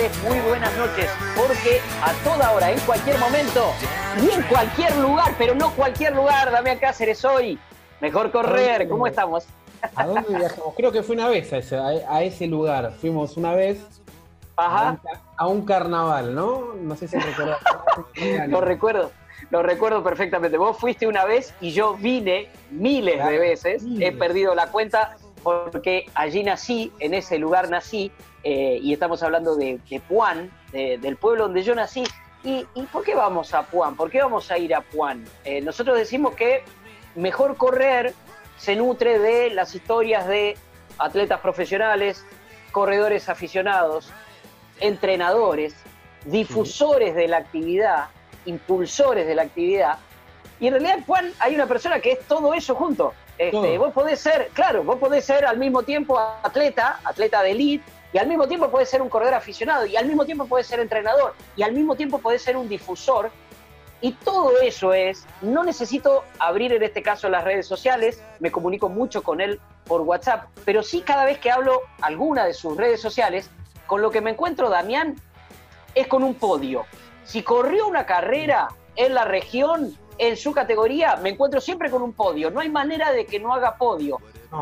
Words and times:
Tardes, 0.00 0.22
muy 0.22 0.38
buenas 0.40 0.76
noches, 0.76 1.10
porque 1.36 1.80
a 2.02 2.12
toda 2.24 2.52
hora, 2.52 2.70
en 2.70 2.78
cualquier 2.80 3.18
momento 3.18 3.72
y 4.22 4.30
en 4.30 4.42
cualquier 4.42 4.96
lugar, 4.96 5.34
pero 5.38 5.54
no 5.54 5.70
cualquier 5.74 6.14
lugar, 6.14 6.50
Damián 6.50 6.78
Cáceres 6.78 7.24
hoy. 7.24 7.58
Mejor 8.00 8.30
correr, 8.30 8.88
¿cómo 8.88 9.06
estamos? 9.06 9.46
¿A 9.94 10.06
dónde 10.06 10.36
viajamos? 10.36 10.74
Creo 10.76 10.92
que 10.92 11.02
fue 11.02 11.16
una 11.16 11.28
vez 11.28 11.52
a 11.52 11.58
ese, 11.58 11.76
a 11.76 12.22
ese 12.22 12.46
lugar. 12.46 12.92
Fuimos 13.00 13.36
una 13.36 13.54
vez 13.54 13.84
Ajá. 14.56 14.98
A, 15.36 15.46
un, 15.46 15.64
carnaval, 15.64 16.34
¿no? 16.34 16.74
No 16.74 16.96
sé 16.96 17.08
si 17.08 17.18
recuerdas. 17.18 17.58
lo 18.48 18.60
recuerdo, 18.60 19.10
lo 19.50 19.62
recuerdo 19.62 20.02
perfectamente. 20.02 20.56
Vos 20.56 20.78
fuiste 20.78 21.06
una 21.06 21.24
vez 21.24 21.54
y 21.60 21.72
yo 21.72 21.94
vine 21.94 22.48
miles 22.70 23.24
de 23.24 23.38
veces. 23.38 23.84
He 23.98 24.12
perdido 24.12 24.54
la 24.54 24.68
cuenta 24.68 25.16
porque 25.42 26.06
allí 26.14 26.42
nací, 26.42 26.92
en 26.98 27.14
ese 27.14 27.38
lugar 27.38 27.70
nací, 27.70 28.12
eh, 28.42 28.78
y 28.82 28.92
estamos 28.92 29.22
hablando 29.22 29.56
de, 29.56 29.78
de 29.88 30.00
Puan, 30.00 30.50
del 30.72 31.16
pueblo 31.16 31.44
donde 31.44 31.62
yo 31.62 31.74
nací. 31.74 32.04
¿Y, 32.42 32.64
por 32.90 33.04
qué 33.04 33.14
vamos 33.14 33.52
a 33.52 33.62
Puan? 33.62 33.96
¿Por 33.96 34.10
qué 34.10 34.22
vamos 34.22 34.50
a 34.50 34.56
ir 34.56 34.74
a 34.74 34.80
Puan? 34.80 35.26
Eh, 35.44 35.60
nosotros 35.60 35.96
decimos 35.98 36.34
que 36.34 36.62
mejor 37.14 37.56
correr 37.56 38.14
se 38.56 38.76
nutre 38.76 39.18
de 39.18 39.50
las 39.50 39.74
historias 39.74 40.26
de 40.26 40.56
atletas 40.98 41.40
profesionales, 41.40 42.24
corredores 42.72 43.28
aficionados, 43.28 44.10
entrenadores, 44.80 45.74
difusores 46.24 47.14
de 47.14 47.28
la 47.28 47.38
actividad, 47.38 48.08
impulsores 48.46 49.26
de 49.26 49.34
la 49.34 49.42
actividad. 49.42 49.98
Y 50.60 50.68
en 50.68 50.74
realidad, 50.74 50.98
Juan, 51.06 51.32
hay 51.40 51.54
una 51.54 51.66
persona 51.66 52.00
que 52.00 52.12
es 52.12 52.20
todo 52.20 52.54
eso 52.54 52.74
junto. 52.74 53.12
Este, 53.40 53.78
vos 53.78 53.94
podés 53.94 54.20
ser, 54.20 54.50
claro, 54.52 54.84
vos 54.84 54.98
podés 54.98 55.24
ser 55.24 55.46
al 55.46 55.56
mismo 55.56 55.82
tiempo 55.82 56.18
atleta, 56.18 57.00
atleta 57.04 57.42
de 57.42 57.52
elite, 57.52 57.90
y 58.12 58.18
al 58.18 58.26
mismo 58.26 58.46
tiempo 58.46 58.70
podés 58.70 58.90
ser 58.90 59.00
un 59.00 59.08
corredor 59.08 59.32
aficionado, 59.32 59.86
y 59.86 59.96
al 59.96 60.04
mismo 60.04 60.26
tiempo 60.26 60.44
podés 60.44 60.66
ser 60.66 60.78
entrenador, 60.78 61.32
y 61.56 61.62
al 61.62 61.72
mismo 61.72 61.96
tiempo 61.96 62.18
podés 62.18 62.42
ser 62.42 62.58
un 62.58 62.68
difusor. 62.68 63.30
Y 64.02 64.12
todo 64.12 64.60
eso 64.60 64.92
es, 64.92 65.24
no 65.40 65.64
necesito 65.64 66.22
abrir 66.38 66.74
en 66.74 66.82
este 66.82 67.02
caso 67.02 67.30
las 67.30 67.42
redes 67.42 67.66
sociales, 67.66 68.22
me 68.40 68.52
comunico 68.52 68.90
mucho 68.90 69.22
con 69.22 69.40
él 69.40 69.58
por 69.86 70.02
WhatsApp, 70.02 70.44
pero 70.66 70.82
sí 70.82 71.00
cada 71.00 71.24
vez 71.24 71.38
que 71.38 71.50
hablo 71.50 71.80
alguna 72.02 72.44
de 72.44 72.52
sus 72.52 72.76
redes 72.76 73.00
sociales, 73.00 73.48
con 73.86 74.02
lo 74.02 74.10
que 74.10 74.20
me 74.20 74.32
encuentro, 74.32 74.68
Damián, 74.68 75.16
es 75.94 76.08
con 76.08 76.24
un 76.24 76.34
podio. 76.34 76.84
Si 77.24 77.42
corrió 77.42 77.86
una 77.86 78.04
carrera 78.04 78.68
en 78.96 79.14
la 79.14 79.24
región, 79.24 79.96
en 80.20 80.36
su 80.36 80.52
categoría, 80.52 81.16
me 81.16 81.30
encuentro 81.30 81.62
siempre 81.62 81.90
con 81.90 82.02
un 82.02 82.12
podio. 82.12 82.50
No 82.50 82.60
hay 82.60 82.68
manera 82.68 83.10
de 83.10 83.24
que 83.24 83.40
no 83.40 83.54
haga 83.54 83.76
podio. 83.76 84.18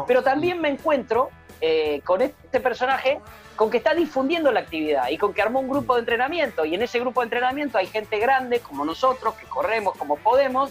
Pero 0.07 0.23
también 0.23 0.61
me 0.61 0.69
encuentro 0.69 1.31
eh, 1.61 2.01
con 2.05 2.23
este 2.23 2.61
personaje 2.61 3.21
con 3.57 3.69
que 3.69 3.79
está 3.79 3.93
difundiendo 3.93 4.53
la 4.53 4.61
actividad 4.61 5.09
y 5.09 5.19
con 5.19 5.35
que 5.35 5.43
armó 5.43 5.59
un 5.59 5.69
grupo 5.69 5.95
de 5.95 6.01
entrenamiento. 6.01 6.65
Y 6.65 6.77
en 6.77 6.83
ese 6.83 7.01
grupo 7.01 7.23
de 7.23 7.25
entrenamiento 7.25 7.77
hay 7.77 7.89
gente 7.89 8.21
grande 8.21 8.61
como 8.61 8.85
nosotros, 8.85 9.35
que 9.35 9.47
corremos 9.47 9.97
como 9.97 10.15
podemos, 10.15 10.71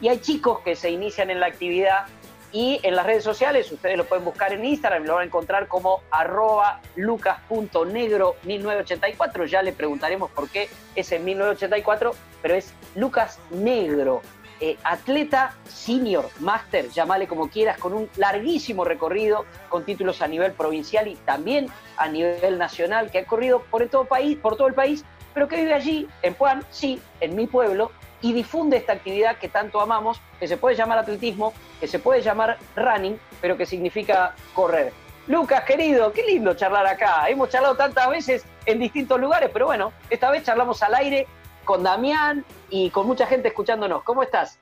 y 0.00 0.08
hay 0.08 0.18
chicos 0.18 0.60
que 0.60 0.76
se 0.76 0.90
inician 0.90 1.28
en 1.28 1.38
la 1.38 1.46
actividad 1.46 2.06
y 2.52 2.78
en 2.82 2.94
las 2.94 3.06
redes 3.06 3.24
sociales, 3.24 3.72
ustedes 3.72 3.96
lo 3.96 4.04
pueden 4.04 4.24
buscar 4.24 4.52
en 4.52 4.62
Instagram, 4.64 5.04
lo 5.04 5.14
van 5.14 5.22
a 5.22 5.26
encontrar 5.26 5.66
como 5.68 6.02
arroba 6.10 6.80
lucas.negro1984. 6.96 9.46
Ya 9.46 9.62
le 9.62 9.72
preguntaremos 9.72 10.30
por 10.30 10.50
qué 10.50 10.68
es 10.94 11.10
en 11.12 11.24
1984, 11.24 12.14
pero 12.42 12.54
es 12.54 12.74
Lucas 12.94 13.38
Negro, 13.50 14.20
eh, 14.64 14.78
atleta 14.84 15.56
senior, 15.68 16.30
máster, 16.38 16.88
llamale 16.90 17.26
como 17.26 17.48
quieras, 17.48 17.78
con 17.78 17.94
un 17.94 18.08
larguísimo 18.16 18.84
recorrido, 18.84 19.44
con 19.68 19.84
títulos 19.84 20.22
a 20.22 20.28
nivel 20.28 20.52
provincial 20.52 21.08
y 21.08 21.16
también 21.16 21.66
a 21.96 22.06
nivel 22.06 22.58
nacional, 22.58 23.10
que 23.10 23.18
ha 23.18 23.24
corrido 23.24 23.62
por, 23.62 23.84
todo, 23.88 24.04
país, 24.04 24.38
por 24.38 24.56
todo 24.56 24.68
el 24.68 24.74
país, 24.74 25.04
pero 25.34 25.48
que 25.48 25.56
vive 25.56 25.74
allí, 25.74 26.08
en 26.22 26.34
Puan, 26.34 26.64
sí, 26.70 27.02
en 27.20 27.34
mi 27.34 27.48
pueblo, 27.48 27.90
y 28.22 28.32
difunde 28.32 28.76
esta 28.76 28.94
actividad 28.94 29.36
que 29.36 29.48
tanto 29.48 29.80
amamos, 29.80 30.20
que 30.38 30.48
se 30.48 30.56
puede 30.56 30.76
llamar 30.76 30.98
atletismo, 30.98 31.52
que 31.80 31.86
se 31.86 31.98
puede 31.98 32.22
llamar 32.22 32.56
running, 32.76 33.18
pero 33.40 33.56
que 33.56 33.66
significa 33.66 34.34
correr. 34.54 34.92
Lucas, 35.26 35.64
querido, 35.64 36.12
qué 36.12 36.24
lindo 36.24 36.54
charlar 36.54 36.86
acá. 36.86 37.28
Hemos 37.28 37.48
charlado 37.48 37.76
tantas 37.76 38.08
veces 38.08 38.44
en 38.66 38.78
distintos 38.78 39.20
lugares, 39.20 39.50
pero 39.52 39.66
bueno, 39.66 39.92
esta 40.10 40.30
vez 40.30 40.42
charlamos 40.42 40.82
al 40.82 40.94
aire 40.94 41.26
con 41.64 41.82
Damián 41.82 42.44
y 42.70 42.90
con 42.90 43.06
mucha 43.06 43.26
gente 43.26 43.48
escuchándonos. 43.48 44.02
¿Cómo 44.02 44.22
estás? 44.22 44.58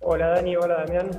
Hola 0.00 0.28
Dani, 0.28 0.56
hola 0.56 0.84
Damián. 0.84 1.10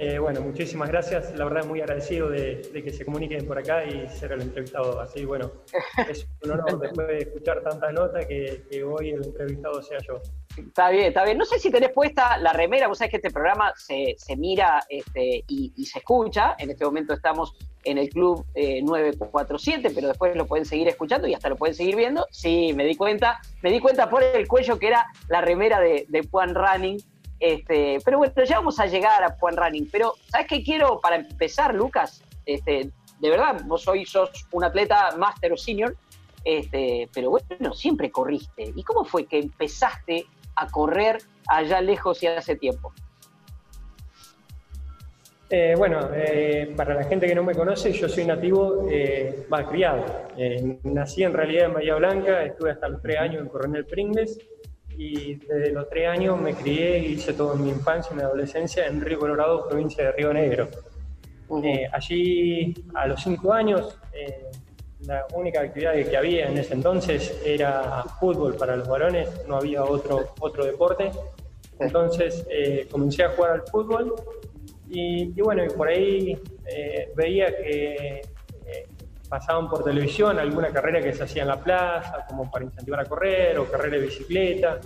Eh, 0.00 0.18
bueno, 0.20 0.40
muchísimas 0.40 0.88
gracias. 0.88 1.36
La 1.36 1.44
verdad, 1.44 1.64
muy 1.66 1.80
agradecido 1.80 2.30
de, 2.30 2.62
que 2.72 2.92
se 2.92 3.04
comuniquen 3.04 3.46
por 3.46 3.58
acá 3.58 3.84
y 3.84 4.08
ser 4.08 4.30
el 4.32 4.42
entrevistado. 4.42 5.00
Así, 5.00 5.24
bueno, 5.24 5.50
es 6.08 6.28
un 6.44 6.52
honor 6.52 6.78
después 6.78 7.08
de 7.08 7.18
escuchar 7.18 7.62
tantas 7.62 7.92
notas 7.92 8.24
que, 8.26 8.84
hoy 8.84 9.10
el 9.10 9.24
entrevistado 9.24 9.82
sea 9.82 9.98
yo. 10.06 10.20
Está 10.66 10.90
bien, 10.90 11.06
está 11.06 11.24
bien. 11.24 11.38
No 11.38 11.44
sé 11.44 11.58
si 11.58 11.70
tenés 11.70 11.90
puesta 11.90 12.38
la 12.38 12.52
remera. 12.52 12.88
Vos 12.88 12.98
sabés 12.98 13.10
que 13.10 13.16
este 13.16 13.30
programa 13.30 13.72
se, 13.76 14.16
mira 14.36 14.84
este, 14.88 15.44
y, 15.48 15.86
se 15.86 15.98
escucha. 15.98 16.56
En 16.58 16.70
este 16.70 16.84
momento 16.84 17.14
estamos 17.14 17.54
en 17.84 17.98
el 17.98 18.08
club 18.08 18.44
947, 18.54 19.88
eh, 19.88 19.92
pero 19.94 20.08
después 20.08 20.36
lo 20.36 20.46
pueden 20.46 20.66
seguir 20.66 20.88
escuchando 20.88 21.26
y 21.26 21.34
hasta 21.34 21.48
lo 21.48 21.56
pueden 21.56 21.74
seguir 21.74 21.96
viendo. 21.96 22.26
Sí, 22.30 22.72
me 22.74 22.84
di 22.84 22.96
cuenta. 22.96 23.40
Me 23.62 23.70
di 23.70 23.80
cuenta 23.80 24.10
por 24.10 24.22
el 24.22 24.46
cuello 24.48 24.78
que 24.78 24.88
era 24.88 25.06
la 25.28 25.40
remera 25.40 25.80
de, 25.80 26.06
de 26.08 26.26
Juan 26.28 26.54
Running 26.54 26.98
este, 27.40 27.98
pero 28.04 28.18
bueno, 28.18 28.34
ya 28.44 28.56
vamos 28.56 28.80
a 28.80 28.86
llegar 28.86 29.22
a 29.22 29.36
Juan 29.38 29.56
Running. 29.56 29.88
Pero, 29.90 30.14
¿sabes 30.28 30.46
qué 30.48 30.62
quiero 30.62 31.00
para 31.00 31.16
empezar, 31.16 31.74
Lucas? 31.74 32.22
Este, 32.46 32.90
de 33.20 33.30
verdad, 33.30 33.62
vos 33.66 33.86
hoy 33.88 34.04
sos 34.04 34.30
un 34.52 34.64
atleta 34.64 35.14
máster 35.16 35.52
o 35.52 35.56
senior, 35.56 35.96
este, 36.44 37.08
pero 37.12 37.30
bueno, 37.30 37.74
siempre 37.74 38.10
corriste. 38.10 38.72
¿Y 38.74 38.82
cómo 38.82 39.04
fue 39.04 39.26
que 39.26 39.38
empezaste 39.38 40.26
a 40.58 40.66
correr 40.68 41.18
allá 41.48 41.80
lejos 41.80 42.22
y 42.22 42.26
hace 42.26 42.56
tiempo? 42.56 42.92
Eh, 45.50 45.74
bueno, 45.78 46.10
eh, 46.14 46.74
para 46.76 46.94
la 46.94 47.04
gente 47.04 47.26
que 47.26 47.34
no 47.34 47.42
me 47.42 47.54
conoce, 47.54 47.92
yo 47.92 48.06
soy 48.08 48.26
nativo, 48.26 48.86
eh, 48.90 49.46
criado. 49.70 50.04
Eh, 50.36 50.78
nací 50.82 51.22
en 51.22 51.32
realidad 51.32 51.66
en 51.66 51.74
Bahía 51.74 51.94
Blanca, 51.94 52.44
estuve 52.44 52.72
hasta 52.72 52.88
los 52.88 53.00
tres 53.00 53.18
años 53.18 53.42
en 53.42 53.48
Coronel 53.48 53.86
Pringles 53.86 54.38
y 54.98 55.36
desde 55.36 55.72
los 55.72 55.88
tres 55.88 56.08
años 56.08 56.38
me 56.38 56.52
crié 56.54 56.98
y 56.98 57.12
hice 57.12 57.32
toda 57.32 57.54
mi 57.54 57.70
infancia 57.70 58.12
y 58.12 58.16
mi 58.16 58.22
adolescencia 58.22 58.86
en 58.86 59.00
Río 59.00 59.20
Colorado, 59.20 59.66
provincia 59.68 60.04
de 60.04 60.12
Río 60.12 60.34
Negro. 60.34 60.68
Eh, 61.62 61.88
allí, 61.90 62.74
a 62.94 63.06
los 63.06 63.22
cinco 63.22 63.52
años, 63.52 63.98
eh, 64.12 64.44
la 65.00 65.26
única 65.34 65.60
actividad 65.60 65.94
que 65.94 66.16
había 66.16 66.48
en 66.48 66.58
ese 66.58 66.74
entonces 66.74 67.40
era 67.44 68.04
fútbol 68.18 68.56
para 68.56 68.76
los 68.76 68.88
varones, 68.88 69.28
no 69.46 69.56
había 69.56 69.84
otro, 69.84 70.34
otro 70.40 70.64
deporte. 70.64 71.10
Entonces 71.78 72.44
eh, 72.50 72.88
comencé 72.90 73.22
a 73.22 73.30
jugar 73.30 73.52
al 73.52 73.62
fútbol 73.62 74.14
y, 74.90 75.32
y 75.38 75.42
bueno, 75.42 75.64
y 75.64 75.68
por 75.68 75.88
ahí 75.88 76.40
veía 77.14 77.46
que 77.56 78.22
pasaban 79.28 79.68
por 79.68 79.84
televisión 79.84 80.38
alguna 80.38 80.68
carrera 80.68 81.00
que 81.00 81.12
se 81.12 81.24
hacía 81.24 81.42
en 81.42 81.48
la 81.48 81.62
plaza, 81.62 82.24
como 82.28 82.50
para 82.50 82.64
incentivar 82.64 83.00
a 83.00 83.04
correr, 83.04 83.58
o 83.58 83.70
carrera 83.70 83.96
de 83.96 84.02
bicicleta. 84.02 84.80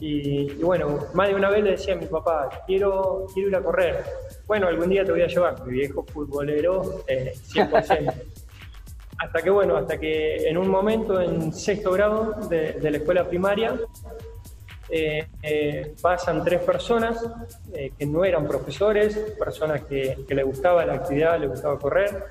Y, 0.00 0.54
bueno, 0.62 1.06
más 1.14 1.28
de 1.28 1.34
una 1.34 1.50
vez 1.50 1.64
le 1.64 1.70
decía 1.72 1.94
a 1.94 1.96
mi 1.96 2.06
papá, 2.06 2.48
quiero, 2.66 3.26
quiero 3.34 3.48
ir 3.48 3.56
a 3.56 3.62
correr. 3.62 4.04
Bueno, 4.46 4.68
algún 4.68 4.88
día 4.88 5.04
te 5.04 5.10
voy 5.10 5.22
a 5.22 5.26
llevar, 5.26 5.64
mi 5.66 5.72
viejo 5.72 6.04
futbolero, 6.04 7.02
eh, 7.08 7.32
100%. 7.34 8.14
hasta 9.18 9.42
que, 9.42 9.50
bueno, 9.50 9.76
hasta 9.76 9.98
que 9.98 10.48
en 10.48 10.56
un 10.56 10.68
momento, 10.68 11.20
en 11.20 11.52
sexto 11.52 11.92
grado 11.92 12.34
de, 12.48 12.78
la 12.80 12.96
escuela 12.96 13.28
primaria, 13.28 13.78
eh, 14.90 15.26
eh, 15.42 15.94
pasan 16.00 16.42
tres 16.44 16.62
personas 16.62 17.22
eh, 17.74 17.92
que 17.98 18.06
no 18.06 18.24
eran 18.24 18.46
profesores, 18.46 19.16
personas 19.38 19.82
que, 19.84 20.24
que 20.26 20.34
les 20.34 20.44
gustaba 20.44 20.86
la 20.86 20.94
actividad, 20.94 21.38
les 21.38 21.50
gustaba 21.50 21.78
correr, 21.78 22.24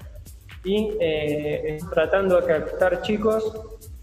y 0.67 0.97
eh, 0.99 1.77
tratando 1.93 2.41
de 2.41 2.47
captar 2.47 3.01
chicos 3.01 3.53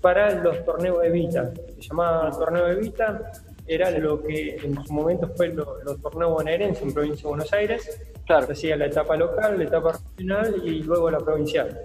para 0.01 0.35
los 0.43 0.65
torneos 0.65 1.05
Evita. 1.05 1.53
Se 1.77 1.89
llamaba 1.89 2.31
torneo 2.31 2.69
Evita, 2.69 3.33
era 3.67 3.91
lo 3.91 4.23
que 4.23 4.57
en 4.57 4.83
su 4.85 4.93
momento 4.93 5.31
fue 5.37 5.49
los 5.49 6.01
torneos 6.01 6.33
bonaerenses 6.33 6.83
en 6.83 6.95
provincia 6.95 7.23
de 7.23 7.29
Buenos 7.29 7.53
Aires. 7.53 8.01
Claro. 8.27 8.47
Hacía 8.51 8.77
la 8.77 8.87
etapa 8.87 9.17
local, 9.17 9.59
la 9.59 9.65
etapa 9.65 9.93
regional 9.93 10.63
y 10.65 10.83
luego 10.83 11.11
la 11.11 11.19
provincial. 11.19 11.79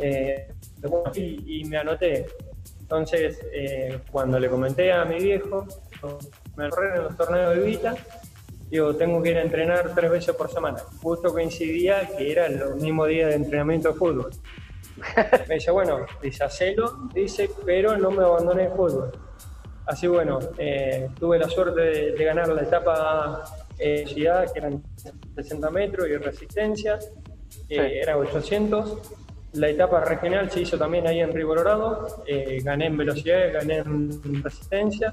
Eh, 0.00 0.48
y, 1.14 1.64
me 1.64 1.78
anoté. 1.78 2.26
Entonces, 2.80 3.40
eh, 3.52 4.00
cuando 4.10 4.38
le 4.38 4.48
comenté 4.48 4.92
a 4.92 5.04
mi 5.04 5.18
viejo, 5.18 5.66
me 6.56 6.68
correr 6.70 6.96
en 6.96 7.04
los 7.04 7.16
torneos 7.16 7.54
de 7.54 7.62
Vita, 7.62 7.94
digo, 8.70 8.94
tengo 8.96 9.22
que 9.22 9.30
ir 9.30 9.38
a 9.38 9.42
entrenar 9.42 9.94
tres 9.94 10.10
veces 10.10 10.34
por 10.34 10.50
semana. 10.50 10.78
Justo 11.02 11.32
coincidía 11.32 12.08
que 12.16 12.32
era 12.32 12.46
el 12.46 12.76
mismo 12.76 13.06
día 13.06 13.28
de 13.28 13.34
entrenamiento 13.34 13.92
de 13.92 13.94
fútbol. 13.94 14.30
Me 15.48 15.56
dice, 15.56 15.70
bueno, 15.70 16.06
dice, 16.22 16.44
hacelo, 16.44 17.08
dice, 17.14 17.50
pero 17.64 17.96
no 17.96 18.10
me 18.10 18.24
abandone 18.24 18.64
el 18.64 18.70
fútbol. 18.70 19.12
Así 19.88 20.06
bueno, 20.06 20.38
eh, 20.58 21.08
tuve 21.18 21.38
la 21.38 21.48
suerte 21.48 21.80
de, 22.12 22.24
ganar 22.24 22.48
la 22.48 22.62
etapa 22.62 23.42
eh, 23.78 24.04
ciudad, 24.06 24.52
que 24.52 24.58
eran 24.58 24.82
60 25.34 25.70
metros 25.70 26.06
y 26.08 26.16
resistencia, 26.16 26.98
eh, 27.70 28.00
era 28.02 28.18
800. 28.18 28.98
La 29.54 29.68
etapa 29.68 30.00
regional 30.00 30.50
se 30.50 30.60
hizo 30.60 30.78
también 30.78 31.06
ahí 31.06 31.20
en 31.20 31.32
Río 31.32 31.48
Colorado, 31.48 32.06
eh, 32.26 32.58
gané 32.62 32.86
en 32.86 32.96
velocidad, 32.96 33.52
gané 33.52 33.78
en 33.78 34.42
resistencia 34.42 35.10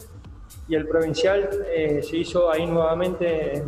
y 0.68 0.76
el 0.76 0.88
provincial 0.88 1.50
eh, 1.68 2.02
se 2.04 2.18
hizo 2.18 2.52
ahí 2.52 2.66
nuevamente. 2.66 3.64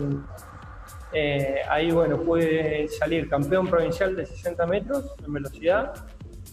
Eh, 1.13 1.61
ahí, 1.69 1.91
bueno, 1.91 2.19
pude 2.21 2.87
salir 2.89 3.29
campeón 3.29 3.67
provincial 3.67 4.15
de 4.15 4.25
60 4.25 4.65
metros 4.65 5.15
en 5.25 5.33
velocidad 5.33 5.93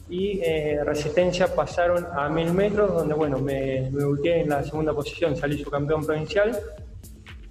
y 0.08 0.40
eh, 0.43 0.81
resistencia 0.84 1.52
pasaron 1.52 2.06
a 2.12 2.28
1000 2.28 2.52
metros, 2.52 2.94
donde, 2.94 3.14
bueno, 3.14 3.38
me, 3.38 3.90
me 3.90 4.05
ubiqué 4.05 4.40
en 4.40 4.50
la 4.50 4.62
segunda 4.62 4.93
posición, 4.93 5.37
salí 5.37 5.62
su 5.62 5.70
campeón 5.70 6.05
provincial. 6.05 6.56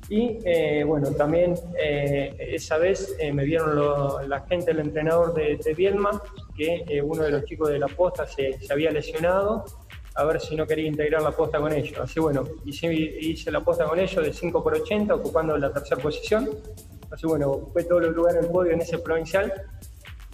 Y 0.10 0.84
bueno, 0.84 1.12
también 1.12 1.56
esa 1.76 2.78
vez 2.78 3.18
me 3.34 3.46
vieron 3.46 4.30
la 4.30 4.42
gente, 4.42 4.70
el 4.70 4.80
entrenador 4.80 5.34
de, 5.34 5.58
de 5.58 5.74
Bielma, 5.74 6.22
que 6.56 7.02
uno 7.04 7.24
de 7.24 7.32
los 7.32 7.46
chicos 7.46 7.70
de 7.70 7.80
la 7.80 7.88
posta 7.88 8.26
se, 8.28 8.60
se 8.60 8.72
había 8.72 8.92
lesionado 8.92 9.66
a 10.16 10.24
ver 10.26 10.40
si 10.40 10.56
no 10.56 10.68
quería 10.68 10.88
integrar 10.88 11.22
la 11.22 11.32
posta 11.32 11.60
con 11.60 11.74
ellos. 11.74 11.98
Así 12.00 12.20
bueno, 12.20 12.44
hice, 12.66 12.94
hice 12.94 13.52
la 13.52 13.62
posta 13.62 13.86
con 13.86 14.00
ellos 14.00 14.24
de 14.24 14.32
5 14.32 14.64
por 14.64 14.76
80, 14.76 15.16
ocupando 15.16 15.58
la 15.58 15.72
tercera 15.74 16.02
posición. 16.02 16.50
Así 17.10 17.26
bueno, 17.26 17.70
fue 17.72 17.84
todos 17.84 18.04
los 18.04 18.16
lugares 18.16 18.40
en 18.40 18.46
el 18.46 18.52
podio 18.52 18.72
en 18.74 18.82
ese 18.82 19.00
provincial. 19.00 19.52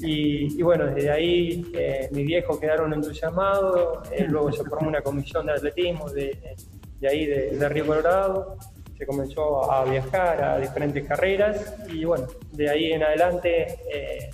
Y, 0.01 0.61
bueno, 0.63 0.85
desde 0.85 1.11
ahí 1.11 1.69
eh, 1.73 2.07
mis 2.11 2.25
viejos 2.25 2.57
quedaron 2.57 2.93
entusiasmados, 2.93 4.09
eh, 4.11 4.25
luego 4.29 4.49
se 4.49 4.63
formó 4.63 4.87
una 4.87 5.01
comisión 5.01 5.45
de 5.45 5.51
atletismo 5.51 6.09
de, 6.09 6.55
de 7.01 7.09
ahí 7.09 7.25
de, 7.25 7.67
Río 7.67 7.85
Colorado, 7.85 8.57
se 8.97 9.05
comenzó 9.05 9.69
a 9.69 9.83
viajar 9.83 10.41
a 10.41 10.57
diferentes 10.57 11.05
carreras 11.05 11.75
y 11.89 12.05
bueno, 12.05 12.27
de 12.53 12.69
ahí 12.69 12.93
en 12.93 13.03
adelante 13.03 13.79
eh, 13.93 14.29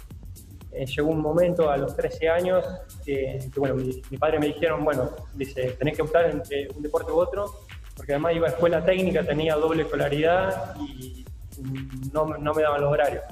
eh, 0.76 0.86
llegó 0.86 1.10
un 1.10 1.22
momento 1.22 1.70
a 1.70 1.78
los 1.78 1.96
13 1.96 2.30
años 2.30 2.66
que, 3.04 3.40
bueno, 3.56 3.76
mi, 3.76 4.18
padre 4.18 4.40
me 4.40 4.48
dijeron, 4.48 4.84
bueno, 4.84 5.10
dice, 5.34 5.72
tenés 5.80 5.96
que 5.96 6.02
optar 6.02 6.30
entre 6.30 6.68
un 6.76 6.82
deporte 6.82 7.12
u 7.12 7.16
otro, 7.16 7.52
porque 7.96 8.14
además 8.14 8.36
iba 8.36 8.48
a 8.48 8.52
escuela 8.52 8.84
técnica, 8.84 9.24
tenía 9.24 9.56
doble 9.56 9.84
escolaridad 9.84 10.76
y 10.80 11.26
no, 12.12 12.26
no 12.38 12.54
me 12.54 12.62
daban 12.62 12.82
los 12.82 12.92
horarios. 12.92 13.24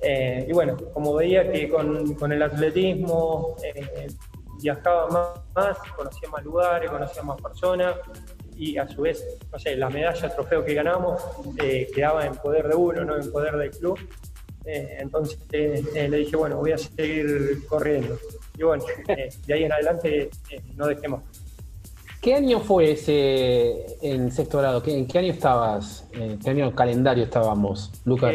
Eh, 0.00 0.46
y 0.48 0.52
bueno, 0.52 0.76
como 0.92 1.14
veía 1.14 1.50
que 1.50 1.68
con, 1.68 2.14
con 2.14 2.32
el 2.32 2.42
atletismo 2.42 3.56
eh, 3.62 4.08
viajaba 4.60 5.08
más, 5.08 5.28
más, 5.54 5.78
conocía 5.94 6.28
más 6.30 6.42
lugares, 6.42 6.90
conocía 6.90 7.22
más 7.22 7.40
personas 7.40 7.96
y 8.56 8.78
a 8.78 8.88
su 8.88 9.02
vez, 9.02 9.38
no 9.50 9.58
sé, 9.58 9.76
la 9.76 9.90
medalla, 9.90 10.34
trofeo 10.34 10.64
que 10.64 10.74
ganamos 10.74 11.22
quedaba 11.94 12.26
en 12.26 12.34
poder 12.34 12.68
de 12.68 12.74
uno, 12.74 13.04
no 13.04 13.16
en 13.16 13.30
poder 13.30 13.56
del 13.56 13.70
club. 13.70 13.98
Eh, 14.64 14.96
entonces 15.00 15.38
eh, 15.52 16.08
le 16.08 16.18
dije, 16.18 16.36
bueno, 16.36 16.56
voy 16.56 16.72
a 16.72 16.78
seguir 16.78 17.66
corriendo. 17.66 18.18
Y 18.58 18.62
bueno, 18.62 18.84
eh, 19.08 19.28
de 19.46 19.54
ahí 19.54 19.64
en 19.64 19.72
adelante 19.72 20.30
no 20.76 20.86
dejé 20.86 21.08
más. 21.08 21.22
¿Qué 22.20 22.34
año 22.34 22.60
fue 22.60 22.92
ese 22.92 23.84
en 24.00 24.30
sexto 24.30 24.58
grado? 24.58 24.80
¿En 24.86 25.08
qué 25.08 25.18
año 25.18 25.32
estabas? 25.32 26.06
¿En 26.12 26.38
qué 26.38 26.50
año 26.50 26.72
calendario 26.72 27.24
estábamos, 27.24 27.90
Lucas? 28.04 28.32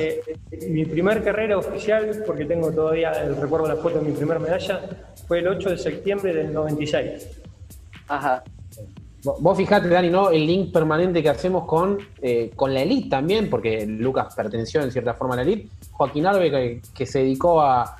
mi 0.67 0.83
primer 0.83 1.23
carrera 1.23 1.57
oficial, 1.57 2.21
porque 2.25 2.43
tengo 2.43 2.69
todavía 2.73 3.11
el 3.23 3.37
recuerdo 3.37 3.67
de 3.67 3.75
la 3.75 3.81
foto 3.81 3.99
de 3.99 4.09
mi 4.09 4.11
primera 4.11 4.41
medalla, 4.41 4.81
fue 5.25 5.39
el 5.39 5.47
8 5.47 5.69
de 5.69 5.77
septiembre 5.77 6.33
del 6.33 6.51
96. 6.51 7.29
Ajá. 8.09 8.43
Vos 9.39 9.57
fijate, 9.57 9.87
Dani, 9.87 10.09
¿no? 10.09 10.29
El 10.29 10.45
link 10.45 10.71
permanente 10.71 11.21
que 11.21 11.29
hacemos 11.29 11.65
con, 11.65 11.97
con 12.55 12.73
la 12.73 12.81
elite 12.81 13.09
también, 13.09 13.49
porque 13.49 13.85
Lucas 13.85 14.33
perteneció 14.35 14.81
en 14.81 14.91
cierta 14.91 15.13
forma 15.13 15.33
a 15.33 15.37
la 15.37 15.43
elite, 15.43 15.69
Joaquín 15.91 16.25
Arbe 16.25 16.81
que, 16.93 17.05
se 17.05 17.19
dedicó 17.19 17.61
a, 17.61 17.97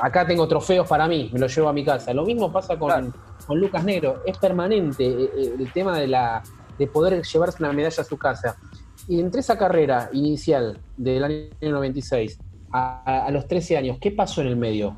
acá 0.00 0.26
tengo 0.26 0.46
trofeos 0.48 0.86
para 0.86 1.06
mí, 1.06 1.30
me 1.32 1.38
los 1.38 1.54
llevo 1.54 1.68
a 1.68 1.72
mi 1.72 1.84
casa. 1.84 2.12
Lo 2.12 2.24
mismo 2.24 2.52
pasa 2.52 2.78
con, 2.78 3.14
con 3.46 3.60
Lucas 3.60 3.84
Negro, 3.84 4.22
es 4.26 4.36
permanente 4.38 5.06
eh, 5.06 5.30
eh, 5.36 5.54
el 5.58 5.72
tema 5.72 5.98
de, 5.98 6.08
la, 6.08 6.42
de 6.78 6.86
poder 6.86 7.22
llevarse 7.22 7.62
una 7.62 7.72
medalla 7.72 8.02
a 8.02 8.04
su 8.04 8.18
casa. 8.18 8.56
Y 9.08 9.20
entre 9.20 9.40
esa 9.40 9.56
carrera 9.56 10.10
inicial 10.12 10.80
del 10.96 11.24
año 11.24 11.48
96 11.60 12.38
a, 12.72 13.28
los 13.30 13.46
13 13.46 13.76
años, 13.76 13.98
¿qué 14.00 14.10
pasó 14.10 14.40
en 14.40 14.48
el 14.48 14.56
medio? 14.56 14.96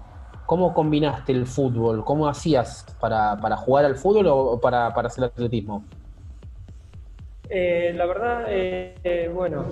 ¿Cómo 0.49 0.73
combinaste 0.73 1.31
el 1.31 1.47
fútbol? 1.47 2.05
¿Cómo 2.05 2.27
hacías 2.27 2.85
para, 2.99 3.57
jugar 3.59 3.85
al 3.85 3.95
fútbol 3.95 4.27
o 4.29 4.59
para, 4.61 4.89
hacer 4.89 5.25
atletismo? 5.25 5.85
Eh, 7.49 7.93
la 7.95 8.07
verdad, 8.07 8.47
bueno, 9.33 9.65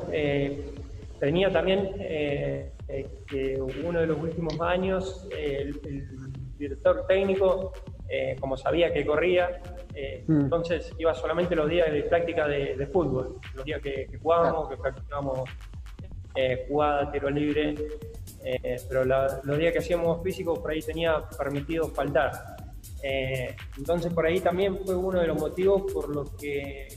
Tenía 1.19 1.51
también 1.51 1.91
eh, 1.99 2.73
eh, 2.89 3.09
que 3.27 3.59
uno 3.85 4.01
de 4.01 4.07
los 4.07 4.19
últimos 4.21 4.61
años 4.61 5.27
el, 5.37 5.81
director 6.59 7.07
técnico, 7.07 7.73
eh, 8.09 8.37
como 8.41 8.57
sabía 8.57 8.93
que 8.93 9.05
corría, 9.05 9.61
mm. 10.27 10.41
entonces 10.41 10.91
iba 10.99 11.15
solamente 11.15 11.55
los 11.55 11.69
días 11.69 11.93
de 11.93 12.03
práctica 12.03 12.49
de, 12.49 12.87
fútbol, 12.87 13.39
los 13.55 13.65
días 13.65 13.81
que, 13.83 14.09
jugábamos, 14.23 14.69
que 14.71 14.77
practicábamos 14.77 15.51
jugada, 16.69 17.11
tiro 17.13 17.31
libre, 17.31 17.75
pero 18.89 19.05
los 19.05 19.59
días 19.59 19.73
que 19.73 19.79
hacíamos 19.79 20.23
físico 20.23 20.55
por 20.55 20.71
ahí 20.71 20.81
tenía 20.81 21.29
permitido 21.37 21.89
faltar. 21.89 22.33
entonces 23.77 24.13
por 24.13 24.27
ahí 24.27 24.41
también 24.41 24.79
fue 24.85 24.95
uno 24.95 25.21
de 25.21 25.27
los 25.27 25.39
motivos 25.39 25.91
por 25.93 26.09
los 26.15 26.31
que 26.33 26.89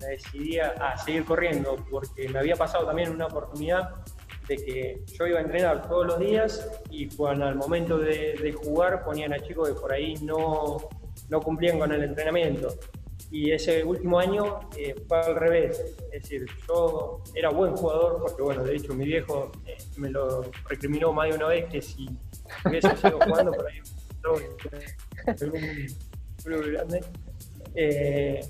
me 0.00 0.06
decidí 0.08 0.58
a, 0.58 0.96
seguir 0.98 1.24
corriendo, 1.24 1.76
porque 1.90 2.28
me 2.28 2.38
había 2.38 2.56
pasado 2.56 2.86
también 2.86 3.10
una 3.10 3.26
oportunidad 3.26 3.90
de 4.48 4.56
que 4.56 5.04
yo 5.06 5.26
iba 5.26 5.38
a 5.38 5.42
entrenar 5.42 5.88
todos 5.88 6.06
los 6.06 6.18
días 6.18 6.70
y 6.90 7.08
al 7.24 7.56
momento 7.56 7.98
de, 7.98 8.54
jugar 8.62 9.04
ponían 9.04 9.32
a 9.32 9.38
chicos 9.40 9.68
que 9.68 9.74
por 9.74 9.92
ahí 9.92 10.14
no, 10.22 10.88
no, 11.28 11.40
cumplían 11.40 11.78
con 11.78 11.92
el 11.92 12.04
entrenamiento. 12.04 12.68
Y 13.30 13.50
ese 13.50 13.82
último 13.82 14.18
año 14.18 14.60
eh, 14.76 14.94
fue 15.08 15.18
al 15.18 15.34
revés, 15.34 15.96
es 16.12 16.22
decir, 16.22 16.46
yo 16.68 17.22
era 17.34 17.50
buen 17.50 17.74
jugador 17.74 18.20
porque, 18.20 18.42
bueno, 18.42 18.62
de 18.62 18.76
hecho 18.76 18.94
mi 18.94 19.04
viejo 19.04 19.50
eh, 19.66 19.76
me 19.96 20.10
lo 20.10 20.44
recriminó 20.68 21.12
más 21.12 21.30
de 21.30 21.34
una 21.34 21.48
vez 21.48 21.66
que 21.66 21.82
si 21.82 22.08
hubiese 22.64 22.96
seguido 22.96 23.18
jugando 23.26 23.52
por 23.52 23.66
ahí, 23.66 23.80
grande. 26.44 27.00
Eh, 27.74 28.40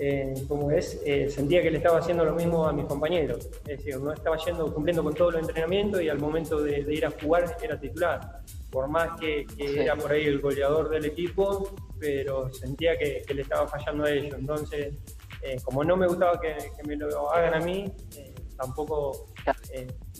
eh, 0.00 0.34
como 0.46 0.70
es, 0.70 1.00
sentía 1.28 1.60
que 1.60 1.72
le 1.72 1.78
estaba 1.78 1.98
haciendo 1.98 2.24
lo 2.24 2.32
mismo 2.34 2.64
a 2.66 2.72
mis 2.72 2.84
compañeros. 2.86 3.48
Es 3.66 3.78
decir, 3.78 3.98
no 3.98 4.12
estaba 4.12 4.36
yendo, 4.36 4.72
cumpliendo 4.72 5.02
con 5.02 5.12
todos 5.12 5.34
los 5.34 5.42
entrenamientos 5.42 6.00
y 6.02 6.08
al 6.08 6.20
momento 6.20 6.60
de, 6.60 6.80
ir 6.94 7.04
a 7.04 7.10
jugar 7.10 7.56
era 7.60 7.78
titular. 7.78 8.40
Por 8.70 8.88
más 8.88 9.18
que, 9.18 9.46
era 9.58 9.96
por 9.96 10.12
ahí 10.12 10.26
el 10.26 10.40
goleador 10.40 10.90
del 10.90 11.06
equipo, 11.06 11.74
pero 11.98 12.52
sentía 12.52 12.98
que, 12.98 13.24
le 13.32 13.42
estaba 13.42 13.66
fallando 13.66 14.04
a 14.04 14.10
ellos. 14.10 14.34
Entonces, 14.38 14.94
eh, 15.42 15.56
como 15.64 15.84
no 15.84 15.96
me 15.96 16.06
gustaba 16.06 16.38
que, 16.40 16.56
me 16.86 16.96
lo 16.96 17.32
hagan 17.32 17.54
a 17.54 17.64
mí, 17.64 17.90
tampoco 18.56 19.26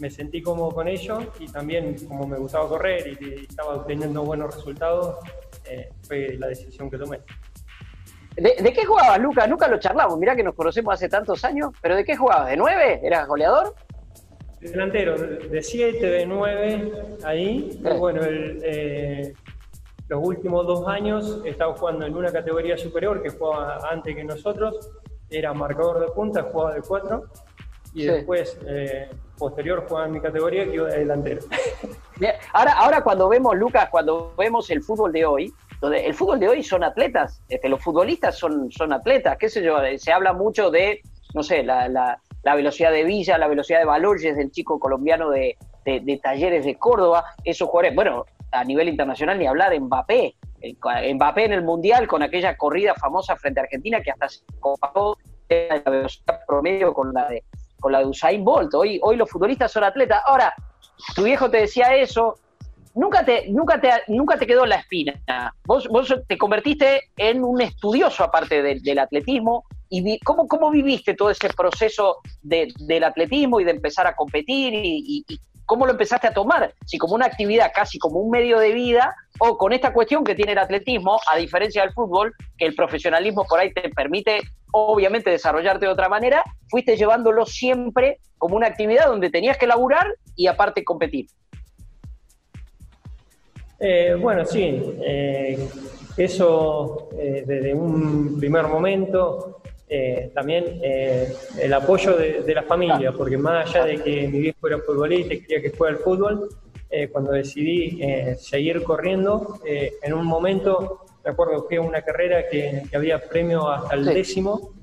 me 0.00 0.10
sentí 0.10 0.40
cómodo 0.40 0.70
con 0.70 0.88
ellos 0.88 1.24
y 1.40 1.46
también 1.46 1.96
como 2.06 2.26
me 2.26 2.38
gustaba 2.38 2.68
correr 2.68 3.18
y, 3.20 3.46
estaba 3.48 3.76
obteniendo 3.76 4.22
buenos 4.22 4.54
resultados, 4.54 5.16
fue 6.02 6.36
la 6.38 6.46
decisión 6.48 6.90
que 6.90 6.96
tomé. 6.96 7.20
¿De, 8.38 8.72
qué 8.72 8.84
jugabas, 8.84 9.18
Lucas? 9.18 9.48
Nunca 9.48 9.66
lo 9.66 9.80
charlamos. 9.80 10.16
Mirá 10.16 10.36
que 10.36 10.44
nos 10.44 10.54
conocemos 10.54 10.94
hace 10.94 11.08
tantos 11.08 11.44
años. 11.44 11.72
¿Pero 11.82 11.96
de 11.96 12.04
qué 12.04 12.16
jugabas? 12.16 12.48
¿De 12.48 12.56
nueve? 12.56 13.00
¿Eras 13.02 13.26
goleador? 13.26 13.74
Delantero, 14.60 15.16
de 15.16 15.62
7, 15.62 16.04
de 16.04 16.26
9, 16.26 16.92
ahí. 17.24 17.80
bueno, 17.98 18.20
eh, 18.24 19.32
los 20.08 20.26
últimos 20.26 20.66
dos 20.66 20.88
años 20.88 21.42
estaba 21.44 21.74
jugando 21.76 22.06
en 22.06 22.16
una 22.16 22.32
categoría 22.32 22.76
superior 22.76 23.22
que 23.22 23.30
jugaba 23.30 23.80
antes 23.90 24.16
que 24.16 24.24
nosotros. 24.24 24.90
Era 25.30 25.52
marcador 25.52 26.00
de 26.00 26.12
punta, 26.12 26.42
jugaba 26.42 26.74
de 26.74 26.82
4. 26.82 27.24
Y 27.94 28.04
después, 28.04 28.58
eh, 28.66 29.08
posterior, 29.36 29.84
jugaba 29.86 30.06
en 30.06 30.12
mi 30.12 30.20
categoría 30.20 30.64
que 30.64 30.74
iba 30.74 30.88
de 30.88 30.98
delantero. 30.98 31.40
Ahora, 32.52 32.72
ahora 32.72 33.04
cuando 33.04 33.28
vemos, 33.28 33.56
Lucas, 33.56 33.88
cuando 33.90 34.34
vemos 34.36 34.68
el 34.70 34.82
fútbol 34.82 35.12
de 35.12 35.24
hoy, 35.24 35.54
donde 35.80 36.04
el 36.04 36.14
fútbol 36.14 36.40
de 36.40 36.48
hoy 36.48 36.64
son 36.64 36.82
atletas, 36.82 37.40
este, 37.48 37.68
los 37.68 37.80
futbolistas 37.80 38.36
son, 38.36 38.72
son 38.72 38.92
atletas, 38.92 39.36
qué 39.38 39.48
sé 39.48 39.62
yo, 39.62 39.78
se 39.96 40.12
habla 40.12 40.32
mucho 40.32 40.68
de, 40.68 41.00
no 41.32 41.44
sé, 41.44 41.62
la, 41.62 41.88
la, 41.88 42.20
velocidad 42.54 42.92
de 42.92 43.04
Villa, 43.04 43.38
la 43.38 43.48
velocidad 43.48 43.80
de 43.80 43.84
Valores 43.84 44.36
del 44.36 44.50
chico 44.50 44.78
colombiano 44.78 45.30
de, 45.30 45.56
de, 45.84 46.20
Talleres 46.22 46.64
de 46.64 46.76
Córdoba, 46.76 47.24
esos 47.44 47.68
jugadores, 47.68 47.94
bueno, 47.94 48.24
a 48.52 48.64
nivel 48.64 48.88
internacional 48.88 49.38
ni 49.38 49.46
hablar 49.46 49.70
de 49.70 49.80
Mbappé, 49.80 50.34
Mbappé 51.14 51.44
en 51.44 51.52
el 51.52 51.62
Mundial 51.62 52.06
con 52.06 52.22
aquella 52.22 52.56
corrida 52.56 52.94
famosa 52.94 53.36
frente 53.36 53.60
a 53.60 53.64
Argentina 53.64 54.00
que 54.00 54.10
hasta 54.10 54.28
se 54.28 54.40
comparó 54.60 55.16
la 55.48 55.90
velocidad 55.90 56.40
promedio 56.46 56.92
con 56.92 57.12
la 57.12 57.28
de 57.28 57.44
con 57.80 57.92
la 57.92 58.00
de 58.00 58.06
Usain 58.06 58.44
Bolt. 58.44 58.74
Hoy, 58.74 58.98
hoy 59.02 59.16
los 59.16 59.30
futbolistas 59.30 59.72
son 59.72 59.84
atletas. 59.84 60.22
Ahora, 60.26 60.52
tu 61.14 61.24
viejo 61.24 61.50
te 61.50 61.58
decía 61.58 61.94
eso, 61.94 62.34
nunca 62.94 63.24
te, 63.24 63.48
nunca 63.50 63.80
te, 63.80 63.90
nunca 64.08 64.36
te 64.36 64.46
quedó 64.46 64.66
la 64.66 64.76
espina. 64.76 65.14
Vos, 65.64 65.88
vos 65.88 66.14
te 66.26 66.38
convertiste 66.38 67.10
en 67.16 67.44
un 67.44 67.60
estudioso 67.60 68.24
aparte 68.24 68.62
del 68.62 68.98
atletismo. 68.98 69.64
¿Y 69.90 70.18
cómo, 70.20 70.46
cómo 70.46 70.70
viviste 70.70 71.14
todo 71.14 71.30
ese 71.30 71.48
proceso 71.50 72.18
del 72.42 73.04
atletismo 73.04 73.60
y 73.60 73.64
de 73.64 73.70
empezar 73.72 74.06
a 74.06 74.14
competir 74.14 74.72
y, 74.74 75.24
¿Cómo 75.68 75.84
lo 75.84 75.92
empezaste 75.92 76.26
a 76.26 76.32
tomar? 76.32 76.72
Si 76.86 76.96
como 76.96 77.14
una 77.14 77.26
actividad, 77.26 77.72
casi 77.74 77.98
como 77.98 78.20
un 78.20 78.30
medio 78.30 78.58
de 78.58 78.72
vida, 78.72 79.14
o 79.38 79.58
con 79.58 79.74
esta 79.74 79.92
cuestión 79.92 80.24
que 80.24 80.34
tiene 80.34 80.52
el 80.52 80.58
atletismo, 80.58 81.20
a 81.30 81.36
diferencia 81.36 81.82
del 81.82 81.92
fútbol, 81.92 82.34
que 82.56 82.64
el 82.64 82.74
profesionalismo 82.74 83.44
por 83.44 83.60
ahí 83.60 83.70
te 83.74 83.90
permite, 83.90 84.40
obviamente, 84.72 85.28
desarrollarte 85.28 85.84
de 85.84 85.92
otra 85.92 86.08
manera, 86.08 86.42
fuiste 86.70 86.96
llevándolo 86.96 87.44
siempre 87.44 88.18
como 88.38 88.56
una 88.56 88.66
actividad 88.66 89.08
donde 89.08 89.28
tenías 89.28 89.58
que 89.58 89.66
laburar 89.66 90.06
y 90.36 90.46
aparte 90.46 90.82
competir. 90.84 91.26
Eh, 93.78 94.16
bueno, 94.18 94.46
sí, 94.46 94.80
eh, 95.04 95.68
eso 96.16 97.10
eh, 97.12 97.44
desde 97.46 97.74
un 97.74 98.38
primer 98.40 98.66
momento 98.66 99.60
eh, 99.90 100.30
también 100.34 100.80
eh, 100.82 101.32
el 101.60 101.72
apoyo 101.72 102.14
de, 102.16 102.54
la 102.54 102.62
familia, 102.62 103.12
porque 103.12 103.38
más 103.38 103.68
allá 103.68 103.86
de 103.86 104.02
que 104.02 104.28
mi 104.28 104.40
viejo 104.40 104.66
era 104.66 104.78
futbolista 104.78 105.32
y 105.32 105.40
quería 105.40 105.62
que 105.62 105.70
fuera 105.70 105.96
el 105.96 106.02
fútbol, 106.02 106.48
eh, 106.90 107.08
cuando 107.08 107.32
decidí 107.32 108.00
seguir 108.38 108.82
corriendo, 108.82 109.60
en 109.64 110.14
un 110.14 110.26
momento, 110.26 111.04
me 111.24 111.30
acuerdo 111.30 111.66
que 111.66 111.78
una 111.78 112.02
carrera 112.02 112.48
que, 112.48 112.82
había 112.94 113.18
premio 113.20 113.68
hasta 113.68 113.94
el 113.94 114.04
décimo 114.04 114.74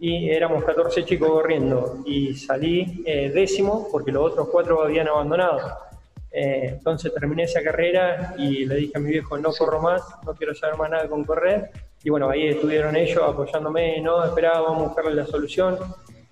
y 0.00 0.30
éramos 0.30 0.64
14 0.64 1.04
chicos 1.04 1.28
corriendo 1.28 1.98
y 2.06 2.34
salí 2.34 3.02
décimo 3.04 3.88
porque 3.90 4.12
los 4.12 4.32
otros 4.32 4.48
cuatro 4.50 4.82
habían 4.82 5.08
abandonado. 5.08 5.87
Entonces 6.30 7.12
terminé 7.14 7.44
esa 7.44 7.62
carrera 7.62 8.34
y 8.36 8.64
le 8.66 8.76
dije 8.76 8.92
a 8.96 9.00
mi 9.00 9.10
viejo, 9.10 9.38
no 9.38 9.50
corro 9.52 9.80
más, 9.80 10.02
no 10.24 10.34
quiero 10.34 10.54
saber 10.54 10.76
más 10.76 10.90
nada 10.90 11.08
con 11.08 11.24
correr 11.24 11.70
y 12.04 12.10
bueno, 12.10 12.30
ahí 12.30 12.48
estuvieron 12.48 12.94
ellos 12.96 13.22
apoyándome, 13.26 14.00
no 14.00 14.24
esperábamos 14.24 14.88
buscarle 14.88 15.14
la 15.14 15.26
solución. 15.26 15.78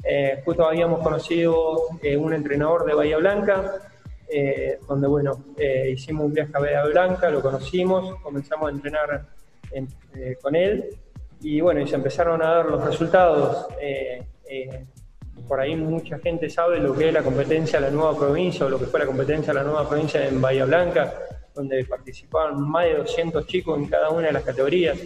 Eh, 0.05 0.41
justo 0.45 0.65
habíamos 0.65 1.03
conocido 1.03 1.99
eh, 2.03 2.17
un 2.17 2.33
entrenador 2.33 2.85
de 2.87 2.95
Bahía 2.95 3.17
Blanca, 3.17 3.75
eh, 4.29 4.79
donde 4.87 5.09
bueno, 5.09 5.45
hicimos 5.89 6.27
un 6.27 6.33
viaje 6.33 6.53
a 6.55 6.61
Bahía 6.61 6.85
Blanca, 6.85 7.29
lo 7.31 7.43
conocimos, 7.43 8.21
comenzamos 8.23 8.69
a 8.69 8.71
entrenar 8.71 9.27
con 10.41 10.55
él 10.55 10.97
y 11.41 11.61
bueno, 11.61 11.81
y 11.81 11.89
se 11.89 11.97
empezaron 11.97 12.41
a 12.43 12.51
dar 12.51 12.67
los 12.67 12.85
resultados. 12.85 13.67
Por 15.49 15.61
ahí 15.61 15.77
mucha 15.77 16.19
gente 16.19 16.49
sabe 16.51 16.79
lo 16.81 16.95
que 16.95 17.09
es 17.09 17.15
la 17.15 17.23
competencia 17.23 17.81
de 17.81 17.87
la 17.87 17.93
nueva 17.93 18.17
provincia 18.17 18.67
o 18.67 18.69
lo 18.69 18.79
que 18.79 18.87
fue 18.87 19.01
la 19.01 19.07
competencia 19.07 19.53
de 19.53 19.61
la 19.61 19.65
nueva 19.65 19.89
provincia 19.89 20.27
en 20.27 20.41
Bahía 20.41 20.65
Blanca, 20.65 21.15
donde 21.55 21.85
participaban 21.85 22.61
más 22.61 22.85
de 22.85 22.95
200 22.97 23.47
chicos 23.47 23.79
en 23.79 23.87
cada 23.87 24.11
una 24.11 24.27
de 24.27 24.33
las 24.33 24.45
categorías. 24.45 24.99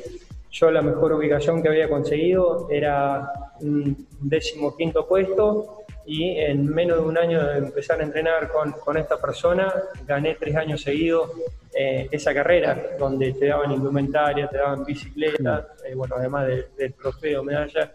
Yo 0.50 0.70
la 0.70 0.82
mejor 0.82 1.12
ubicación 1.12 1.62
que 1.62 1.68
había 1.68 1.88
conseguido 1.88 2.68
era 2.70 3.30
un 3.60 4.08
décimo 4.20 4.76
quinto 4.76 5.06
puesto 5.06 5.84
y 6.06 6.38
en 6.38 6.66
menos 6.66 6.98
de 6.98 7.04
un 7.04 7.18
año 7.18 7.44
de 7.44 7.58
empezar 7.58 8.00
a 8.00 8.04
entrenar 8.04 8.48
con, 8.48 8.72
con 8.72 8.96
esta 8.96 9.20
persona, 9.20 9.72
gané 10.06 10.34
tres 10.34 10.56
años 10.56 10.82
seguidos 10.82 11.30
eh, 11.72 12.08
esa 12.10 12.34
carrera, 12.34 12.96
donde 12.98 13.32
te 13.32 13.46
daban 13.46 13.70
indumentaria, 13.70 14.48
te 14.48 14.58
daban 14.58 14.84
bicicleta, 14.84 15.68
eh, 15.86 15.94
bueno, 15.94 16.16
además 16.18 16.48
del 16.76 16.94
trofeo, 16.94 17.44
medalla. 17.44 17.92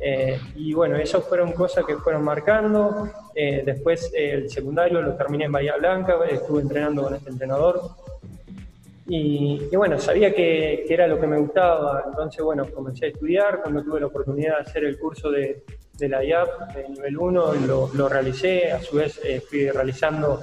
Eh, 0.00 0.38
y 0.54 0.72
bueno, 0.74 0.96
esas 0.96 1.24
fueron 1.24 1.52
cosas 1.52 1.84
que 1.84 1.96
fueron 1.96 2.22
marcando. 2.22 3.08
después 3.34 4.10
el 4.14 4.48
secundario 4.50 5.00
lo 5.02 5.14
terminé 5.14 5.44
en 5.44 5.52
Bahía 5.52 5.76
Blanca, 5.76 6.18
estuve 6.30 6.62
entrenando 6.62 7.02
con 7.04 7.14
este 7.14 7.30
entrenador 7.30 7.80
y, 9.10 9.74
bueno, 9.74 9.98
sabía 9.98 10.34
que, 10.34 10.84
era 10.86 11.06
lo 11.06 11.18
que 11.18 11.26
me 11.26 11.38
gustaba, 11.38 12.04
entonces 12.06 12.44
bueno, 12.44 12.66
comencé 12.70 13.06
a 13.06 13.08
estudiar, 13.08 13.62
cuando 13.62 13.82
tuve 13.82 14.00
la 14.00 14.06
oportunidad 14.06 14.56
de 14.56 14.62
hacer 14.68 14.84
el 14.84 14.98
curso 14.98 15.30
de, 15.30 15.62
la 16.00 16.22
IAP 16.22 16.74
de 16.74 16.88
nivel 16.90 17.16
1, 17.16 17.54
lo, 17.66 17.90
lo, 17.94 18.08
realicé, 18.08 18.70
a 18.70 18.82
su 18.82 18.96
vez 18.96 19.18
eh, 19.24 19.40
fui 19.40 19.70
realizando 19.70 20.40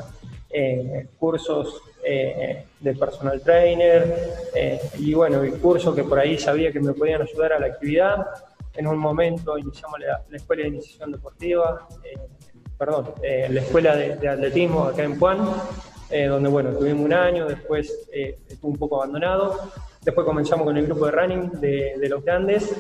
eh, 0.50 1.08
cursos 1.20 1.80
eh, 2.04 2.66
de 2.80 2.94
personal 2.96 3.40
trainer 3.42 4.16
y 4.98 5.14
bueno, 5.14 5.44
el 5.44 5.54
curso 5.60 5.94
que 5.94 6.04
por 6.04 6.18
ahí 6.18 6.40
sabía 6.40 6.72
que 6.72 6.80
me 6.80 6.94
podían 6.94 7.22
ayudar 7.22 7.54
a 7.54 7.60
la 7.60 7.68
actividad. 7.68 8.26
En 8.77 8.88
un 8.88 8.98
momento 8.98 9.58
iniciamos 9.58 10.00
la, 10.00 10.36
Escuela 10.36 10.63
de 10.63 10.70
Iniciación 10.70 11.12
Deportiva, 11.12 11.88
perdón, 12.77 13.13
la 13.22 13.62
Escuela 13.62 13.96
de, 13.96 14.15
de 14.17 14.27
Atletismo 14.27 14.86
acá 14.86 15.03
en 15.03 15.17
Puan, 15.17 15.39
eh, 16.10 16.27
donde 16.27 16.50
bueno, 16.50 16.72
tuvimos 16.72 17.03
un 17.03 17.13
año, 17.13 17.48
después 17.48 18.08
eh, 18.13 18.38
estuvo 18.48 18.72
un 18.72 18.77
poco 18.77 18.98
abandonado, 18.98 19.72
después 20.03 20.25
comenzamos 20.25 20.65
con 20.65 20.77
el 20.77 20.86
grupo 20.86 21.08
de 21.08 21.12
running 21.12 21.51
de, 21.60 22.08
los 22.08 22.24
grandes 22.24 22.75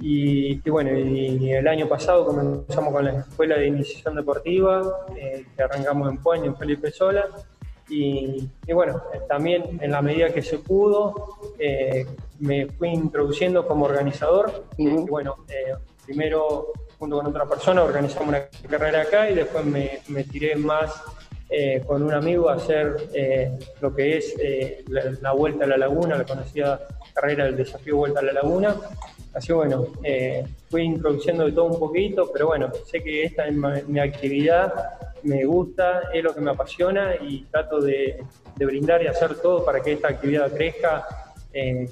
y, 0.00 0.58
bueno, 0.68 0.98
y, 0.98 1.52
el 1.52 1.68
año 1.68 1.88
pasado 1.88 2.26
comenzamos 2.26 2.92
con 2.92 3.04
la 3.04 3.20
escuela 3.20 3.56
de 3.56 3.68
iniciación 3.68 4.16
deportiva 4.16 5.06
eh, 5.16 5.46
que 5.54 5.62
arrancamos 5.62 6.10
en 6.10 6.18
Pueño, 6.18 6.46
en 6.46 6.56
Felipe 6.56 6.90
Sola 6.90 7.28
y, 7.88 8.48
bueno, 8.72 9.00
también 9.28 9.78
en 9.80 9.92
la 9.92 10.02
medida 10.02 10.30
que 10.30 10.42
se 10.42 10.58
pudo 10.58 11.38
me 12.38 12.66
fui 12.66 12.88
introduciendo 12.88 13.66
como 13.66 13.84
organizador 13.84 14.66
y 14.76 14.88
bueno, 14.88 15.44
primero 16.04 16.72
junto 16.98 17.16
con 17.16 17.26
otra 17.26 17.46
persona 17.46 17.82
organizamos 17.82 18.28
una 18.28 18.44
carrera 18.68 19.02
acá 19.02 19.30
y 19.30 19.34
después 19.34 19.64
me, 19.64 20.00
me 20.08 20.24
tiré 20.24 20.56
más 20.56 21.02
eh, 21.50 21.82
con 21.86 22.02
un 22.02 22.12
amigo 22.12 22.48
a 22.48 22.54
hacer 22.54 22.96
eh, 23.12 23.56
lo 23.80 23.94
que 23.94 24.16
es 24.16 24.34
eh, 24.40 24.82
la, 24.88 25.32
Vuelta 25.32 25.64
a 25.64 25.68
la 25.68 25.76
Laguna, 25.76 26.16
la 26.16 26.24
conocida 26.24 26.80
carrera 27.12 27.44
del 27.44 27.56
desafío 27.56 27.96
Vuelta 27.96 28.20
a 28.20 28.22
la 28.22 28.32
Laguna. 28.32 28.74
Así 29.34 29.52
bueno, 29.52 29.88
fui 30.68 30.82
introduciendo 30.82 31.44
de 31.44 31.52
todo 31.52 31.66
un 31.66 31.78
poquito, 31.78 32.30
pero 32.32 32.46
bueno, 32.46 32.70
sé 32.86 33.02
que 33.02 33.24
esta 33.24 33.46
es 33.46 33.54
mi 33.88 33.98
actividad, 33.98 34.72
me 35.24 35.44
gusta, 35.44 36.10
es 36.12 36.22
lo 36.22 36.34
que 36.34 36.40
me 36.40 36.52
apasiona 36.52 37.16
y 37.16 37.44
trato 37.50 37.80
de, 37.80 38.24
de 38.56 38.66
brindar 38.66 39.02
y 39.02 39.08
hacer 39.08 39.34
todo 39.36 39.64
para 39.64 39.80
que 39.80 39.92
esta 39.92 40.08
actividad 40.08 40.52
crezca, 40.52 41.23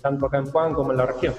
tanto 0.00 0.26
acá 0.26 0.38
en 0.38 0.46
Juan 0.46 0.74
como 0.74 0.92
en 0.92 0.98
la 0.98 1.06
región. 1.06 1.34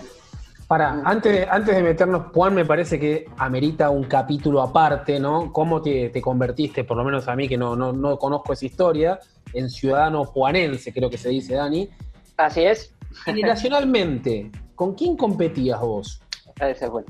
Para, 0.68 1.02
antes, 1.04 1.46
antes 1.50 1.76
de 1.76 1.84
meternos, 1.84 2.32
Juan, 2.34 2.56
me 2.56 2.66
parece 2.66 3.00
que 3.00 3.26
amerita 3.38 3.90
un 3.90 4.06
capítulo 4.06 4.62
aparte, 4.62 5.20
¿no? 5.20 5.52
¿Cómo 5.52 5.82
te, 5.82 6.10
convertiste, 6.22 6.84
por 6.84 6.98
lo 6.98 7.04
menos 7.04 7.28
a 7.28 7.36
mí 7.36 7.48
que 7.48 7.58
no, 7.58 7.76
no, 7.76 8.18
conozco 8.18 8.54
esa 8.54 8.66
historia, 8.66 9.20
en 9.54 9.70
ciudadano 9.70 10.26
juanense, 10.26 10.94
creo 10.94 11.10
que 11.10 11.18
se 11.18 11.30
dice, 11.30 11.56
Dani? 11.56 11.90
Así 12.38 12.64
es. 12.64 12.96
Generacionalmente, 13.26 14.52
¿con 14.74 14.96
quién 14.96 15.16
competías 15.16 15.80
vos? 15.80 16.22
Ese 16.60 16.88
bueno. 16.88 17.08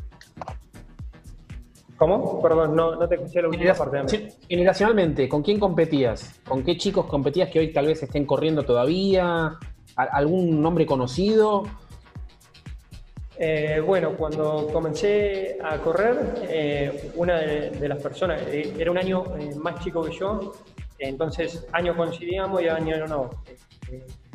¿Cómo? 1.96 2.42
Perdón, 2.42 2.76
no, 2.76 2.96
no 2.96 3.08
te 3.08 3.16
escuché 3.16 3.42
la 3.42 3.48
última 3.48 3.74
parte. 3.74 4.34
Generacionalmente, 4.50 5.30
¿con 5.30 5.42
quién 5.42 5.60
competías? 5.60 6.42
¿Con 6.46 6.64
qué 6.64 6.76
chicos 6.76 7.06
competías 7.06 7.50
que 7.50 7.60
hoy 7.60 7.72
tal 7.72 7.86
vez 7.86 8.04
estén 8.04 8.26
corriendo 8.26 8.64
todavía? 8.64 9.58
¿Algún 9.96 10.62
nombre 10.62 10.86
conocido? 10.86 11.64
Eh, 13.38 13.82
bueno, 13.84 14.16
cuando 14.16 14.70
comencé 14.72 15.58
a 15.64 15.78
correr, 15.78 16.36
eh, 16.44 17.12
una 17.16 17.40
de, 17.40 17.88
las 17.90 18.02
personas, 18.02 18.42
eh, 18.48 18.74
era 18.78 18.92
un 18.92 18.98
año 18.98 19.24
más 19.58 19.84
chico 19.84 20.04
que 20.04 20.12
yo, 20.12 20.54
entonces 21.00 21.66
año 21.72 21.98
coincidíamos 21.98 22.62
y 22.62 22.68
año 22.68 23.06
no. 23.08 23.32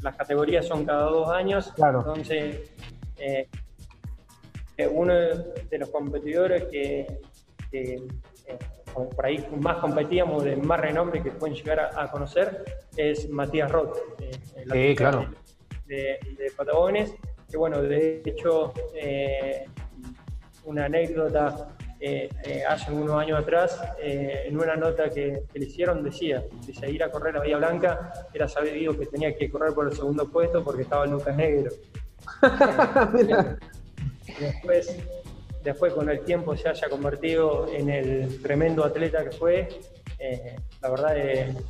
las 0.02 0.16
categorías 0.16 0.66
son 0.66 0.84
cada 0.84 1.04
dos 1.04 1.30
años, 1.30 1.72
claro. 1.76 2.00
entonces 2.00 2.70
uno 4.90 5.14
de 5.14 5.78
los 5.78 5.88
competidores 5.90 6.64
que, 6.64 7.06
por 8.92 9.26
ahí 9.26 9.46
más 9.60 9.76
competíamos, 9.76 10.42
de 10.42 10.56
más 10.56 10.80
renombre 10.80 11.22
que 11.22 11.30
pueden 11.30 11.54
llegar 11.54 11.90
a, 11.96 12.10
conocer, 12.10 12.64
es 12.96 13.28
Matías 13.30 13.70
Roth. 13.70 13.96
sí, 14.72 14.94
claro. 14.96 15.20
De, 15.20 15.47
de 15.88 16.52
Patagones 16.56 17.14
que 17.50 17.56
bueno, 17.56 17.80
de 17.82 18.22
hecho, 18.24 18.72
eh, 18.94 19.66
una 20.64 20.84
anécdota 20.84 21.68
eh, 21.98 22.28
eh, 22.44 22.62
hace 22.68 22.92
unos 22.92 23.16
años 23.16 23.40
atrás, 23.40 23.80
eh, 24.00 24.44
en 24.46 24.56
una 24.56 24.76
nota 24.76 25.08
que, 25.08 25.44
le 25.52 25.64
hicieron, 25.64 26.04
decía, 26.04 26.44
dice, 26.66 26.90
ir 26.90 27.02
a 27.02 27.10
correr 27.10 27.36
a 27.36 27.40
Bahía 27.40 27.56
Blanca 27.56 28.12
era 28.32 28.46
sabido 28.46 28.96
que 28.98 29.06
tenía 29.06 29.34
que 29.34 29.50
correr 29.50 29.72
por 29.72 29.88
el 29.88 29.96
segundo 29.96 30.28
puesto 30.28 30.62
porque 30.62 30.82
estaba 30.82 31.06
Lucas 31.06 31.34
Negro. 31.36 31.72
después, 34.38 34.96
después, 35.64 35.92
con 35.94 36.10
el 36.10 36.20
tiempo, 36.20 36.54
se 36.54 36.68
haya 36.68 36.88
convertido 36.90 37.66
en 37.72 37.88
el 37.88 38.42
tremendo 38.42 38.84
atleta 38.84 39.24
que 39.24 39.32
fue. 39.32 39.68
la 40.82 40.90
verdad, 40.90 41.16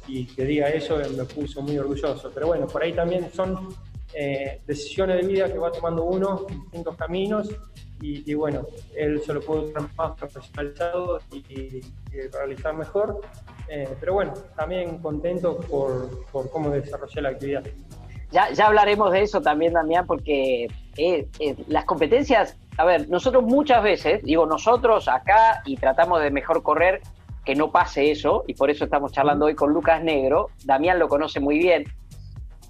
y 0.08 0.26
que 0.26 0.44
diga 0.44 0.68
eso 0.70 0.98
me 1.16 1.24
puso 1.24 1.62
muy 1.62 1.78
orgulloso. 1.78 2.32
Pero 2.34 2.48
bueno, 2.48 2.66
por 2.66 2.82
ahí 2.82 2.92
también 2.92 3.30
son 3.32 3.68
decisiones 4.66 5.20
de 5.20 5.26
vida 5.26 5.52
que 5.52 5.58
va 5.58 5.70
tomando 5.70 6.04
uno, 6.04 6.46
distintos 6.48 6.96
caminos, 6.96 7.48
y, 8.00 8.34
bueno, 8.34 8.64
él 8.96 9.20
se 9.22 9.34
lo 9.34 9.40
pudo 9.40 9.62
usar 9.62 9.82
más 9.96 10.12
profesionalizado 10.12 11.20
y, 11.32 11.80
realizar 12.32 12.74
mejor. 12.74 13.20
Eh, 13.68 13.88
pero 13.98 14.14
bueno, 14.14 14.34
también 14.56 14.98
contento 14.98 15.58
por, 15.60 16.24
por, 16.30 16.50
cómo 16.50 16.70
desarrollé 16.70 17.22
la 17.22 17.30
actividad. 17.30 17.64
Ya, 18.30 18.50
ya 18.52 18.66
hablaremos 18.66 19.12
de 19.12 19.22
eso 19.22 19.40
también, 19.40 19.72
Damián, 19.72 20.06
porque 20.06 20.68
eh, 20.96 21.28
eh, 21.38 21.56
las 21.66 21.84
competencias, 21.84 22.56
a 22.76 22.84
ver, 22.84 23.08
nosotros 23.08 23.42
muchas 23.44 23.82
veces, 23.82 24.22
digo 24.22 24.46
nosotros 24.46 25.08
acá 25.08 25.62
y 25.64 25.76
tratamos 25.76 26.22
de 26.22 26.30
mejor 26.30 26.62
correr, 26.62 27.00
que 27.44 27.54
no 27.54 27.72
pase 27.72 28.10
eso, 28.10 28.44
y 28.46 28.54
por 28.54 28.70
eso 28.70 28.84
estamos 28.84 29.12
charlando 29.12 29.46
hoy 29.46 29.54
con 29.54 29.72
Lucas 29.72 30.02
Negro, 30.02 30.50
Damián 30.64 30.98
lo 30.98 31.08
conoce 31.08 31.40
muy 31.40 31.58
bien, 31.58 31.84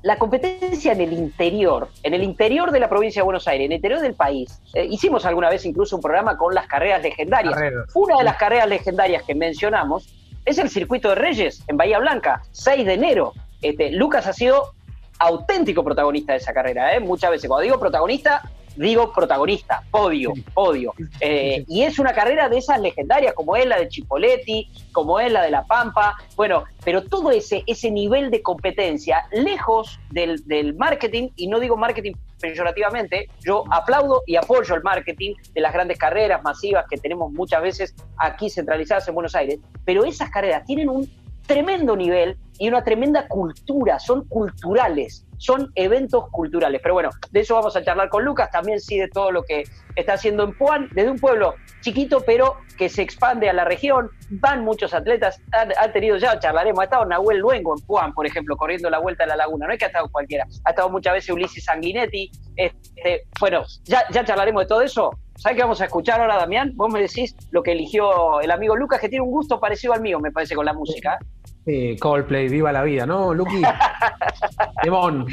la 0.03 0.17
competencia 0.17 0.93
en 0.93 1.01
el 1.01 1.13
interior, 1.13 1.89
en 2.03 2.15
el 2.15 2.23
interior 2.23 2.71
de 2.71 2.81
la 2.81 2.89
provincia 2.89 3.21
de 3.21 3.25
Buenos 3.25 3.49
Aires, 3.49 3.67
en 3.67 3.73
el 3.73 3.77
interior 3.77 4.01
del 4.01 4.15
país. 4.15 4.61
Eh, 4.75 4.87
hicimos 4.89 5.25
alguna 5.27 5.51
vez 5.51 5.65
incluso 5.67 5.97
un 5.97 6.03
programa 6.03 6.37
con 6.37 6.55
las 6.55 6.67
carreras 6.67 7.03
legendarias. 7.03 7.57
Una 7.95 8.19
de 8.19 8.25
las 8.25 8.37
carreras 8.37 8.69
legendarias 8.69 9.23
que 9.25 9.35
mencionamos 9.35 10.09
es 10.45 10.59
el 10.59 10.71
Circuito 10.71 11.11
de 11.11 11.17
Reyes 11.17 11.63
en 11.67 11.77
Bahía 11.77 11.99
Blanca, 11.99 12.43
6 12.53 12.87
de 12.87 12.95
enero. 12.95 13.33
Este, 13.61 13.91
Lucas 13.91 14.27
ha 14.27 14.33
sido 14.33 14.73
auténtico 15.19 15.83
protagonista 15.83 16.33
de 16.33 16.39
esa 16.39 16.53
carrera. 16.53 16.95
¿eh? 16.95 17.01
Muchas 17.01 17.31
veces, 17.31 17.49
cuando 17.49 17.65
digo 17.65 17.81
protagonista, 17.81 18.43
digo 18.87 19.13
protagonista, 19.13 19.83
podio, 19.91 20.33
podio. 20.55 20.95
Eh, 21.21 21.65
y 21.69 21.83
es 21.83 21.99
una 21.99 22.13
carrera 22.13 22.49
de 22.49 22.59
esas 22.59 22.81
legendarias, 22.81 23.35
como 23.35 23.57
es 23.57 23.67
la 23.67 23.79
de 23.79 23.89
Chipoletti, 23.89 24.71
como 24.93 25.19
es 25.21 25.33
la 25.33 25.43
de 25.43 25.51
La 25.51 25.65
Pampa, 25.65 26.17
bueno, 26.37 26.65
pero 26.85 27.05
todo 27.05 27.31
ese, 27.31 27.65
ese 27.67 27.91
nivel 27.91 28.31
de 28.31 28.43
competencia, 28.43 29.25
lejos 29.33 29.99
del, 30.11 30.47
del 30.47 30.75
marketing, 30.75 31.31
y 31.37 31.49
no 31.49 31.61
digo 31.61 31.77
marketing 31.77 32.13
peyorativamente, 32.41 33.29
yo 33.45 33.65
aplaudo 33.71 34.23
y 34.27 34.37
apoyo 34.37 34.75
el 34.75 34.83
marketing 34.83 35.35
de 35.53 35.61
las 35.61 35.73
grandes 35.73 35.99
carreras 35.99 36.43
masivas 36.43 36.87
que 36.89 36.97
tenemos 36.97 37.33
muchas 37.33 37.61
veces 37.63 37.95
aquí 38.17 38.49
centralizadas 38.49 39.09
en 39.09 39.15
Buenos 39.15 39.35
Aires, 39.35 39.59
pero 39.85 40.05
esas 40.05 40.31
carreras 40.31 40.65
tienen 40.65 40.89
un 40.89 41.11
tremendo 41.47 41.97
nivel 41.97 42.37
y 42.59 42.69
una 42.69 42.85
tremenda 42.85 43.27
cultura, 43.27 43.99
son 43.99 44.25
culturales, 44.29 45.25
son 45.39 45.73
eventos 45.75 46.29
culturales. 46.31 46.81
Pero 46.83 46.95
bueno, 46.95 47.11
de 47.31 47.41
eso 47.41 47.55
vamos 47.55 47.75
a 47.77 47.83
charlar 47.83 48.09
con 48.09 48.25
Lucas, 48.25 48.51
también 48.51 48.81
sí 48.81 48.99
de 48.99 49.09
todo 49.09 49.33
lo 49.33 49.43
que 49.43 49.65
está 49.97 50.15
haciendo 50.15 50.45
en 50.45 50.57
Puan, 50.57 50.89
desde 50.93 51.11
un 51.11 51.19
pueblo 51.19 51.55
chiquito, 51.81 52.21
pero 52.25 52.57
que 52.77 52.89
se 52.89 53.03
expande 53.03 53.49
a 53.49 53.53
la 53.53 53.65
región, 53.65 54.11
van 54.31 54.63
muchos 54.63 54.95
atletas, 54.95 55.41
han, 55.53 55.93
tenido 55.93 56.17
ya, 56.17 56.39
charlaremos, 56.39 56.81
ha 56.81 56.85
estado 56.85 57.05
Nahuel 57.05 57.39
Luengo 57.39 57.75
en 57.77 57.85
Puan, 57.85 58.13
por 58.13 58.27
ejemplo, 58.27 58.57
corriendo 58.57 58.91
la 58.91 58.99
vuelta 58.99 59.25
a 59.25 59.27
la 59.27 59.37
laguna, 59.37 59.67
no 59.67 59.73
es 59.73 59.79
que 59.79 59.87
ha 59.87 59.89
estado 59.89 60.09
cualquiera, 60.09 60.47
ha 60.65 60.71
estado 60.71 60.89
muchas 60.91 61.15
veces 61.15 61.31
Ulises 61.31 61.65
Sanguinetti, 61.65 62.31
este, 62.57 63.25
bueno, 63.41 63.65
ya, 63.85 64.05
ya 64.11 64.25
charlaremos 64.25 64.63
de 64.63 64.69
todo 64.69 64.83
eso, 64.83 65.11
¿Sabes 65.39 65.55
qué 65.55 65.63
vamos 65.63 65.81
a 65.81 65.85
escuchar 65.85 66.21
ahora, 66.21 66.37
Damián? 66.37 66.73
Vos 66.75 66.93
me 66.93 67.01
decís 67.01 67.37
lo 67.53 67.63
que 67.63 67.71
eligió 67.71 68.41
el 68.41 68.51
amigo 68.51 68.75
Lucas, 68.75 69.01
que 69.01 69.09
tiene 69.09 69.25
un 69.25 69.31
gusto 69.31 69.61
parecido 69.61 69.93
al 69.93 70.01
mío, 70.01 70.19
me 70.19 70.33
parece, 70.33 70.57
con 70.57 70.67
la 70.67 70.73
música. 70.73 71.17
Sí, 71.65 71.97
Coldplay, 72.01 72.49
viva 72.49 72.73
la 72.73 72.83
vida, 72.83 73.07
¿no, 73.07 73.33
Luqui? 73.33 73.63
Demon. 74.83 75.27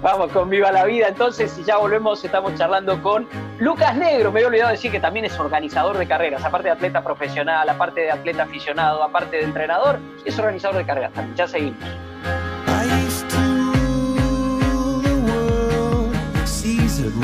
Vamos 0.00 0.30
con 0.30 0.48
Viva 0.48 0.70
la 0.70 0.84
Vida. 0.84 1.08
Entonces, 1.08 1.50
si 1.50 1.64
ya 1.64 1.78
volvemos, 1.78 2.24
estamos 2.24 2.54
charlando 2.54 3.02
con 3.02 3.26
Lucas 3.58 3.96
Negro. 3.96 4.30
Me 4.30 4.42
he 4.42 4.46
olvidado 4.46 4.70
decir 4.70 4.92
que 4.92 5.00
también 5.00 5.24
es 5.24 5.36
organizador 5.40 5.98
de 5.98 6.06
carreras, 6.06 6.44
aparte 6.44 6.68
de 6.68 6.74
atleta 6.74 7.02
profesional, 7.02 7.68
aparte 7.68 8.02
de 8.02 8.12
atleta 8.12 8.44
aficionado, 8.44 9.02
aparte 9.02 9.38
de 9.38 9.42
entrenador, 9.42 9.98
es 10.24 10.38
organizador 10.38 10.76
de 10.76 10.84
carreras 10.84 11.12
también. 11.12 11.36
Ya 11.36 11.48
seguimos. 11.48 11.78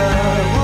love 0.00 0.59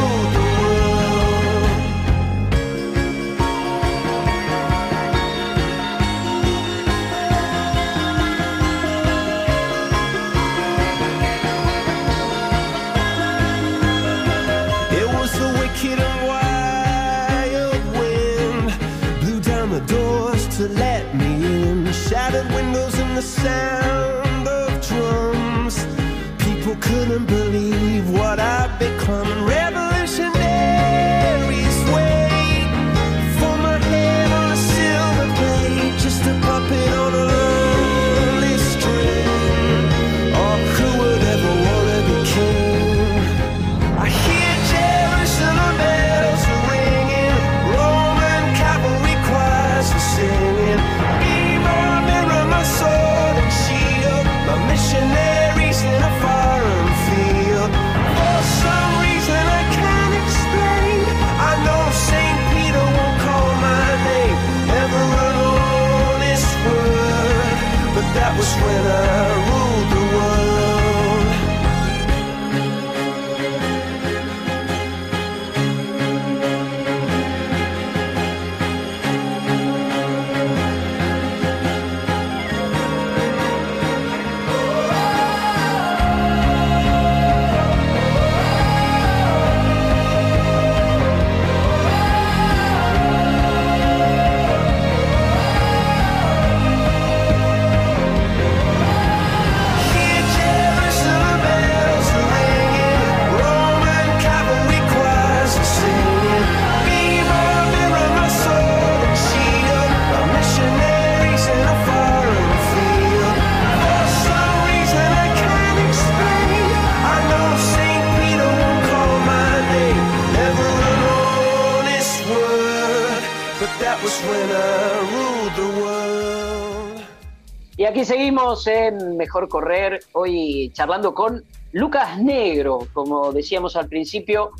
aquí 127.86 128.04
seguimos 128.04 128.66
en 128.66 129.16
Mejor 129.16 129.48
Correr, 129.48 130.00
hoy 130.12 130.70
charlando 130.72 131.14
con 131.14 131.44
Lucas 131.72 132.18
Negro, 132.20 132.88
como 132.92 133.32
decíamos 133.32 133.76
al 133.76 133.88
principio, 133.88 134.50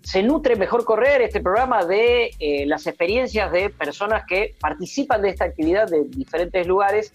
se 0.00 0.22
nutre 0.22 0.56
Mejor 0.56 0.84
Correr, 0.84 1.20
este 1.22 1.40
programa 1.40 1.84
de 1.84 2.30
eh, 2.38 2.64
las 2.66 2.86
experiencias 2.86 3.52
de 3.52 3.70
personas 3.70 4.24
que 4.26 4.54
participan 4.58 5.22
de 5.22 5.30
esta 5.30 5.44
actividad 5.44 5.88
de 5.88 6.04
diferentes 6.04 6.66
lugares. 6.66 7.12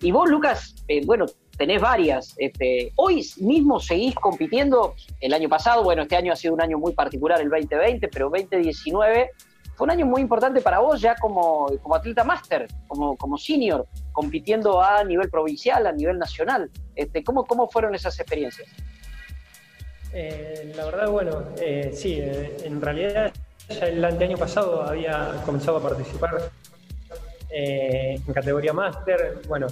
Y 0.00 0.10
vos, 0.10 0.28
Lucas, 0.28 0.74
eh, 0.88 1.00
bueno, 1.06 1.26
tenés 1.56 1.80
varias. 1.80 2.34
Este, 2.36 2.92
hoy 2.96 3.24
mismo 3.38 3.78
seguís 3.78 4.14
compitiendo. 4.16 4.94
El 5.20 5.32
año 5.32 5.48
pasado, 5.48 5.84
bueno, 5.84 6.02
este 6.02 6.16
año 6.16 6.32
ha 6.32 6.36
sido 6.36 6.54
un 6.54 6.60
año 6.60 6.78
muy 6.78 6.92
particular, 6.92 7.40
el 7.40 7.48
2020, 7.48 8.08
pero 8.08 8.28
2019 8.28 9.30
fue 9.82 9.86
un 9.86 9.90
año 9.90 10.06
muy 10.06 10.22
importante 10.22 10.60
para 10.60 10.78
vos 10.78 11.00
ya 11.00 11.16
como, 11.16 11.66
como 11.82 11.96
atleta 11.96 12.22
máster, 12.22 12.68
como, 12.86 13.16
como 13.16 13.36
senior, 13.36 13.84
compitiendo 14.12 14.80
a 14.80 15.02
nivel 15.02 15.28
provincial, 15.28 15.84
a 15.88 15.90
nivel 15.90 16.20
nacional. 16.20 16.70
Este, 16.94 17.24
¿cómo, 17.24 17.44
¿Cómo 17.44 17.68
fueron 17.68 17.92
esas 17.92 18.16
experiencias? 18.20 18.68
Eh, 20.12 20.72
la 20.76 20.84
verdad, 20.84 21.08
bueno, 21.08 21.42
eh, 21.60 21.90
sí, 21.92 22.16
eh, 22.20 22.58
en 22.62 22.80
realidad 22.80 23.32
ya 23.68 23.88
el 23.88 24.04
año 24.04 24.38
pasado 24.38 24.84
había 24.84 25.42
comenzado 25.44 25.78
a 25.78 25.82
participar 25.82 26.52
en 27.50 28.22
categoría 28.32 28.72
máster, 28.72 29.40
bueno, 29.48 29.66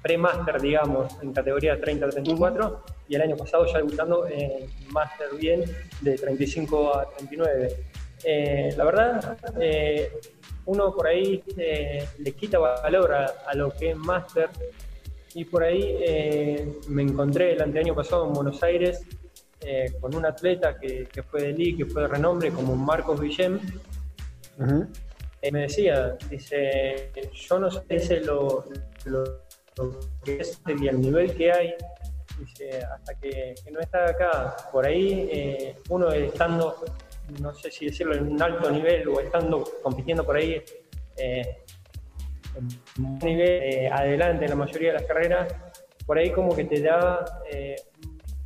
pre-máster, 0.00 0.62
digamos, 0.62 1.12
en 1.22 1.34
categoría 1.34 1.78
30-34, 1.78 2.78
y 3.06 3.16
el 3.16 3.20
año 3.20 3.36
pasado 3.36 3.66
ya 3.66 3.76
debutando 3.76 4.26
en 4.26 4.66
máster 4.88 5.28
bien 5.38 5.62
de 6.00 6.16
35 6.16 6.96
a 6.96 7.10
39. 7.10 7.89
La 8.24 8.84
verdad, 8.84 9.38
uno 10.66 10.94
por 10.94 11.06
ahí 11.06 11.42
le 11.56 12.32
quita 12.32 12.58
valor 12.58 13.14
a, 13.14 13.54
lo 13.54 13.70
que 13.70 13.90
es 13.90 13.96
máster, 13.96 14.48
y 15.34 15.44
por 15.44 15.62
ahí 15.62 16.74
me 16.88 17.02
encontré 17.02 17.52
el 17.52 17.76
año 17.76 17.94
pasado 17.94 18.26
en 18.26 18.32
Buenos 18.32 18.62
Aires 18.62 19.06
eh, 19.62 19.92
con 20.00 20.14
un 20.14 20.24
atleta 20.24 20.78
que, 20.78 21.06
fue 21.30 21.42
de 21.42 21.52
Lee, 21.52 21.76
que 21.76 21.84
fue 21.84 22.02
de 22.02 22.08
renombre, 22.08 22.50
como 22.50 22.74
Marcos 22.74 23.20
Villem. 23.20 23.60
y 25.42 25.52
me 25.52 25.60
decía, 25.62 26.16
dice, 26.30 27.12
yo 27.34 27.58
no 27.58 27.70
sé 27.70 28.20
lo, 28.20 28.64
lo, 29.04 29.40
que 30.24 30.38
es 30.38 30.62
y 30.66 30.88
el 30.88 31.00
nivel 31.00 31.34
que 31.34 31.52
hay, 31.52 31.74
dice, 32.38 32.82
hasta 32.84 33.14
que, 33.16 33.54
no 33.70 33.80
está 33.80 34.06
acá, 34.06 34.56
por 34.72 34.86
ahí, 34.86 35.28
eh, 35.30 35.76
uno 35.90 36.10
estando, 36.10 36.82
no 37.40 37.54
sé 37.54 37.70
si 37.70 37.86
decirlo, 37.86 38.14
en 38.14 38.32
un 38.32 38.42
alto 38.42 38.70
nivel 38.70 39.08
o 39.08 39.20
estando 39.20 39.64
compitiendo 39.82 40.24
por 40.24 40.36
ahí, 40.36 40.62
eh, 41.16 41.64
en 42.56 43.04
un 43.04 43.18
nivel 43.18 43.92
adelante 43.92 44.44
en 44.44 44.50
la 44.50 44.56
mayoría 44.56 44.92
de 44.92 44.98
las 44.98 45.06
carreras, 45.06 45.54
por 46.06 46.18
ahí 46.18 46.30
como 46.32 46.54
que 46.56 46.64
te 46.64 46.80
da, 46.80 47.24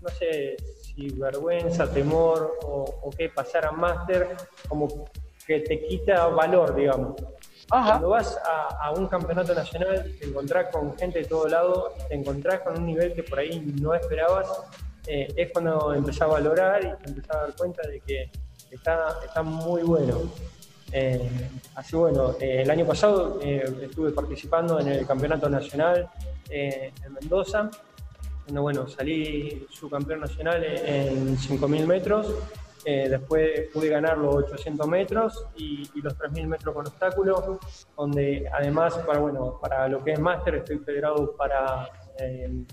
no 0.02 0.08
sé, 0.10 0.56
si 0.94 1.08
vergüenza, 1.10 1.90
temor 1.90 2.58
o, 2.62 3.10
qué 3.16 3.28
pasar 3.28 3.66
a 3.66 3.72
máster, 3.72 4.36
como 4.68 5.08
que 5.46 5.60
te 5.60 5.80
quita 5.86 6.26
valor, 6.28 6.74
digamos. 6.74 7.14
Cuando 7.68 8.10
vas 8.10 8.38
a, 8.44 8.92
un 8.92 9.06
campeonato 9.08 9.54
nacional, 9.54 10.14
te 10.18 10.26
encontrás 10.26 10.70
con 10.70 10.96
gente 10.96 11.20
de 11.20 11.24
todo 11.24 11.48
lado, 11.48 11.94
te 12.08 12.14
encontrás 12.14 12.60
con 12.60 12.78
un 12.78 12.86
nivel 12.86 13.14
que 13.14 13.22
por 13.22 13.38
ahí 13.38 13.60
no 13.80 13.94
esperabas, 13.94 14.48
eh, 15.06 15.28
es 15.36 15.50
cuando 15.52 15.92
empezás 15.94 16.22
a 16.22 16.26
valorar 16.26 16.84
y 16.84 17.02
te 17.02 17.10
empezás 17.10 17.36
a 17.36 17.40
dar 17.40 17.56
cuenta 17.56 17.86
de 17.88 18.00
que 18.00 18.30
está, 18.74 19.18
está 19.24 19.42
muy 19.42 19.82
bueno. 19.82 20.22
Eh, 20.92 21.50
así 21.74 21.96
bueno, 21.96 22.36
eh, 22.40 22.62
el 22.62 22.70
año 22.70 22.86
pasado 22.86 23.40
estuve 23.40 24.12
participando 24.12 24.78
en 24.78 24.88
el 24.88 25.06
campeonato 25.06 25.48
nacional 25.48 26.08
en 26.48 27.12
Mendoza 27.12 27.70
donde 28.46 28.60
bueno, 28.60 28.86
salí 28.86 29.66
subcampeón 29.70 30.20
nacional 30.20 30.62
en 30.64 31.36
5.000 31.36 31.86
metros, 31.86 32.34
eh, 32.84 33.08
después 33.08 33.68
pude 33.72 33.88
ganar 33.88 34.18
los 34.18 34.34
800 34.36 34.86
metros 34.86 35.46
y, 35.56 35.88
los 36.00 36.18
3.000 36.18 36.46
metros 36.46 36.74
con 36.74 36.86
obstáculos, 36.86 37.58
donde 37.96 38.46
además 38.52 38.98
para, 38.98 39.18
bueno, 39.20 39.58
para 39.60 39.88
lo 39.88 40.04
que 40.04 40.12
es 40.12 40.20
máster 40.20 40.56
estoy 40.56 40.78
federado 40.78 41.34
para 41.36 41.88
eh, 42.18 42.64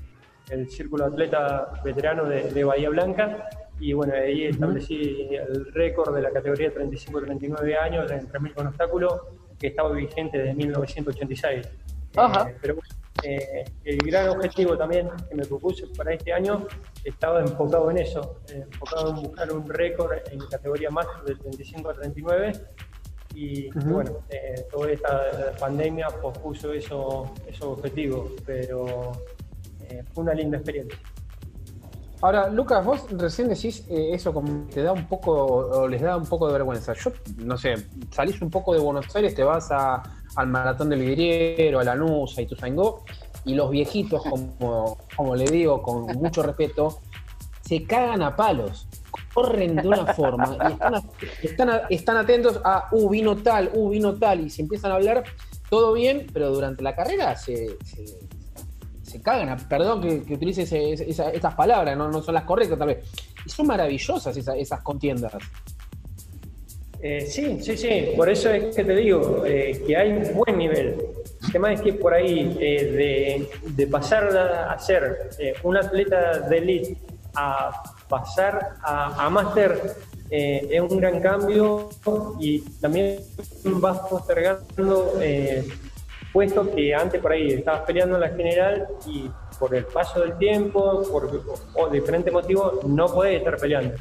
el 0.49 0.69
Círculo 0.69 1.05
Atleta 1.05 1.71
Veterano 1.83 2.25
de, 2.25 2.63
Bahía 2.63 2.89
Blanca 2.89 3.49
y 3.81 3.93
bueno, 3.93 4.13
ahí 4.13 4.45
establecí 4.45 5.27
el 5.31 5.73
récord 5.73 6.13
de 6.13 6.21
la 6.21 6.31
categoría 6.31 6.71
35-39 6.71 7.77
años 7.79 8.11
en 8.11 8.27
3.000 8.29 8.53
con 8.53 8.67
obstáculos 8.67 9.21
que 9.57 9.67
estaba 9.67 9.91
vigente 9.91 10.37
desde 10.37 10.53
1986. 10.53 11.67
Ajá. 12.15 12.49
Eh, 12.49 12.57
pero 12.61 12.77
eh, 13.23 13.65
el 13.83 13.97
gran 13.97 14.29
objetivo 14.29 14.77
también 14.77 15.09
que 15.27 15.35
me 15.35 15.45
propuse 15.45 15.87
para 15.97 16.13
este 16.13 16.31
año 16.31 16.67
estaba 17.03 17.41
enfocado 17.41 17.89
en 17.89 17.97
eso, 17.97 18.41
eh, 18.49 18.65
enfocado 18.71 19.09
en 19.09 19.23
buscar 19.23 19.51
un 19.51 19.67
récord 19.67 20.13
en 20.31 20.39
categoría 20.47 20.91
más 20.91 21.07
del 21.25 21.39
35 21.39 21.89
a 21.89 21.93
39 21.95 22.51
y 23.33 23.69
bueno, 23.87 24.19
eh, 24.29 24.65
toda 24.71 24.91
esta 24.91 25.53
pandemia 25.59 26.09
pospuso 26.09 26.71
eso, 26.73 27.33
esos 27.47 27.63
objetivos, 27.63 28.33
pero 28.45 29.11
fue 30.13 30.23
una 30.23 30.33
linda 30.33 30.57
experiencia. 30.57 30.97
Ahora, 32.21 32.49
Lucas, 32.49 32.85
vos 32.85 33.05
recién 33.11 33.49
decís 33.49 33.83
eso 33.89 34.31
como 34.31 34.67
te 34.67 34.83
da 34.83 34.91
un 34.91 35.07
poco, 35.07 35.31
o 35.31 35.87
les 35.87 36.01
da 36.01 36.17
un 36.17 36.27
poco 36.27 36.47
de 36.47 36.53
vergüenza. 36.53 36.93
Yo, 36.93 37.11
no 37.37 37.57
sé, 37.57 37.75
salís 38.11 38.39
un 38.41 38.51
poco 38.51 38.73
de 38.73 38.79
Buenos 38.79 39.15
Aires, 39.15 39.33
te 39.33 39.43
vas 39.43 39.71
a, 39.71 40.03
al 40.35 40.47
maratón 40.47 40.89
del 40.89 40.99
vidriero, 40.99 41.79
a 41.79 41.83
la 41.83 41.95
Nusa 41.95 42.41
y 42.41 42.45
Tuzangó, 42.45 43.03
y 43.43 43.55
los 43.55 43.71
viejitos, 43.71 44.21
como, 44.23 44.99
como 45.15 45.35
le 45.35 45.45
digo 45.45 45.81
con 45.81 46.05
mucho 46.17 46.43
respeto, 46.43 46.99
se 47.61 47.85
cagan 47.85 48.21
a 48.21 48.35
palos, 48.35 48.87
corren 49.33 49.77
de 49.77 49.87
una 49.87 50.13
forma 50.13 50.57
y 51.41 51.47
están, 51.47 51.81
están, 51.89 52.17
atentos 52.17 52.59
a, 52.63 52.89
uh, 52.91 53.09
vino 53.09 53.37
tal, 53.37 53.71
uh, 53.73 53.89
vino 53.89 54.13
tal, 54.15 54.41
y 54.41 54.49
se 54.49 54.61
empiezan 54.61 54.91
a 54.91 54.95
hablar, 54.95 55.23
todo 55.69 55.93
bien, 55.93 56.27
pero 56.31 56.51
durante 56.51 56.83
la 56.83 56.95
carrera 56.95 57.35
se, 57.35 57.77
se, 57.83 58.19
cagan, 59.19 59.57
perdón 59.67 60.01
que, 60.01 60.33
utilice 60.33 60.63
esas 60.63 61.55
palabras, 61.55 61.97
no, 61.97 62.21
son 62.21 62.33
las 62.33 62.43
correctas 62.43 62.77
tal 62.77 62.87
vez. 62.87 62.99
Y 63.45 63.49
son 63.49 63.67
maravillosas 63.67 64.37
esas, 64.37 64.55
esas 64.55 64.81
contiendas. 64.81 65.33
Eh, 67.03 67.21
sí, 67.21 67.57
sí, 67.61 67.75
sí, 67.75 68.13
por 68.15 68.29
eso 68.29 68.51
es 68.51 68.75
que 68.75 68.83
te 68.83 68.95
digo 68.95 69.43
eh, 69.43 69.83
que 69.87 69.97
hay 69.97 70.11
un 70.11 70.35
buen 70.35 70.55
nivel. 70.57 70.97
El 71.43 71.51
tema 71.51 71.73
es 71.73 71.81
que 71.81 71.93
por 71.93 72.13
ahí, 72.13 72.55
eh, 72.59 73.47
de, 73.75 73.87
pasar 73.87 74.37
a 74.37 74.77
ser 74.77 75.31
un 75.63 75.77
atleta 75.77 76.39
de 76.41 76.57
elite 76.59 76.97
a 77.33 77.71
pasar 78.07 78.75
a, 78.83 79.25
a 79.25 79.29
máster, 79.31 79.81
es 80.29 80.79
un 80.79 80.97
gran 80.97 81.19
cambio 81.19 81.89
y 82.39 82.61
también 82.79 83.19
vas 83.65 83.99
postergando 84.07 85.13
puestos 86.31 86.69
que 86.69 86.93
antes 86.93 87.21
por 87.21 87.31
ahí 87.31 87.53
estabas 87.53 87.81
peleando 87.81 88.15
en 88.15 88.21
la 88.21 88.29
general 88.29 88.87
y 89.05 89.29
por 89.59 89.75
el 89.75 89.85
paso 89.85 90.21
del 90.21 90.37
tiempo, 90.37 91.03
por 91.11 91.29
o 91.75 91.89
diferentes 91.89 92.31
motivos, 92.31 92.83
no 92.85 93.07
podés 93.07 93.39
estar 93.39 93.57
peleando. 93.57 93.95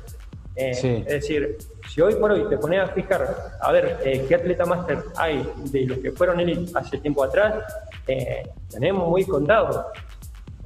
Es 0.55 1.07
decir, 1.07 1.57
si 1.89 2.01
hoy 2.01 2.15
por 2.17 2.33
hoy 2.33 2.49
te 2.49 2.59
pones 2.59 2.81
a 2.81 2.89
fijar, 2.89 3.57
a 3.61 3.73
ver, 3.73 3.99
eh, 4.05 4.25
qué 4.29 4.35
atleta 4.35 4.67
máster 4.67 4.99
hay 5.17 5.49
de 5.71 5.87
los 5.87 5.99
que 5.99 6.13
fueron 6.13 6.41
elite 6.41 6.71
hace 6.75 6.99
tiempo 6.99 7.25
atrás, 7.25 7.65
eh, 8.07 8.49
tenemos 8.69 9.09
muy 9.09 9.25
contado. 9.25 9.87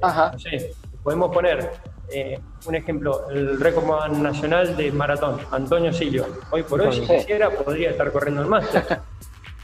Ajá. 0.01 0.31
No 0.33 0.39
sé, 0.39 0.73
podemos 1.03 1.33
poner 1.33 1.71
eh, 2.09 2.39
un 2.65 2.75
ejemplo, 2.75 3.29
el 3.29 3.59
récord 3.59 4.11
nacional 4.11 4.75
de 4.75 4.91
maratón, 4.91 5.39
Antonio 5.51 5.93
Silio. 5.93 6.25
Hoy 6.51 6.63
por 6.63 6.81
hoy, 6.81 6.93
si 6.93 7.01
quisiera, 7.01 7.49
podría 7.49 7.91
estar 7.91 8.11
corriendo 8.11 8.41
el 8.41 8.47
máster. 8.47 8.83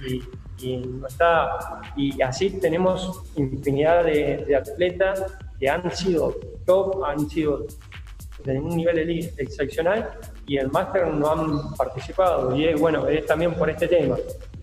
Y, 0.07 0.77
no 0.77 1.07
está. 1.07 1.81
Y 1.95 2.21
así 2.21 2.51
tenemos 2.59 3.23
infinidad 3.35 4.05
de, 4.05 4.55
atletas 4.55 5.25
que 5.59 5.67
han 5.69 5.89
sido 5.95 6.35
top, 6.65 7.03
han 7.03 7.27
sido 7.29 7.65
de 8.43 8.59
un 8.59 8.75
nivel 8.75 9.09
excepcional 9.37 10.11
y 10.45 10.57
el 10.57 10.69
máster 10.69 11.07
no 11.07 11.31
han 11.31 11.75
participado. 11.75 12.55
Y 12.55 12.65
es, 12.65 12.79
bueno, 12.79 13.07
es 13.07 13.25
también 13.25 13.53
por 13.55 13.69
este 13.69 13.87
tema. 13.87 14.17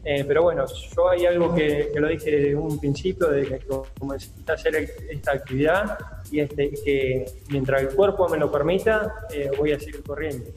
Eh, 0.04 0.24
pero 0.26 0.42
bueno, 0.42 0.64
yo 0.94 1.08
hay 1.08 1.26
algo 1.26 1.54
que, 1.54 1.90
lo 1.94 2.08
dije 2.08 2.30
desde 2.30 2.54
un 2.54 2.78
principio, 2.78 3.28
de 3.28 3.44
que 3.44 3.60
comencé 3.98 4.30
hacer 4.46 4.76
esta 5.10 5.32
actividad 5.32 5.98
y 6.30 6.40
este, 6.40 6.70
que 6.84 7.26
mientras 7.50 7.82
el 7.82 7.88
cuerpo 7.88 8.28
me 8.28 8.38
lo 8.38 8.50
permita, 8.50 9.26
eh, 9.32 9.50
voy 9.58 9.72
a 9.72 9.78
seguir 9.78 10.02
corriendo. 10.02 10.50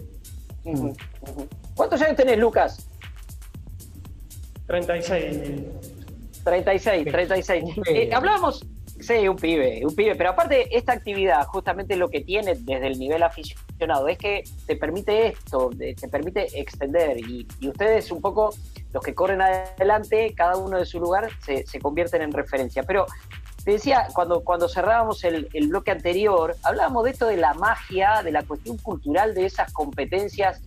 ¿Cuántos 1.75 2.01
años 2.01 2.15
tenés, 2.15 2.37
Lucas? 2.37 2.90
36. 4.71 5.37
36, 6.43 7.05
36. 7.11 7.63
Eh, 7.87 8.09
hablábamos, 8.13 8.65
Sí, 9.01 9.27
un 9.27 9.35
pibe, 9.35 9.81
un 9.83 9.95
pibe. 9.95 10.15
Pero 10.15 10.29
aparte, 10.29 10.77
esta 10.77 10.93
actividad, 10.93 11.43
justamente 11.47 11.95
lo 11.95 12.09
que 12.09 12.21
tiene 12.21 12.53
desde 12.55 12.85
el 12.85 12.99
nivel 12.99 13.23
aficionado, 13.23 14.07
es 14.07 14.17
que 14.17 14.43
te 14.67 14.75
permite 14.75 15.27
esto, 15.27 15.71
te 15.77 16.07
permite 16.07 16.47
extender. 16.59 17.17
Y, 17.17 17.47
ustedes 17.67 18.11
un 18.11 18.21
poco 18.21 18.53
los 18.93 19.03
que 19.03 19.15
corren 19.15 19.41
adelante, 19.41 20.33
cada 20.35 20.55
uno 20.57 20.77
de 20.77 20.85
su 20.85 20.99
lugar, 20.99 21.29
se, 21.43 21.65
se 21.65 21.79
convierten 21.79 22.21
en 22.21 22.31
referencia. 22.31 22.83
Pero 22.83 23.07
te 23.65 23.71
decía, 23.71 24.07
cuando, 24.13 24.43
cuando 24.43 24.69
cerrábamos 24.69 25.23
el, 25.23 25.49
el, 25.53 25.67
bloque 25.69 25.89
anterior, 25.89 26.55
hablábamos 26.61 27.03
de 27.05 27.11
esto 27.11 27.25
de 27.25 27.37
la 27.37 27.55
magia, 27.55 28.21
de 28.23 28.31
la 28.31 28.43
cuestión 28.43 28.77
cultural 28.77 29.33
de 29.33 29.45
esas 29.47 29.73
competencias 29.73 30.61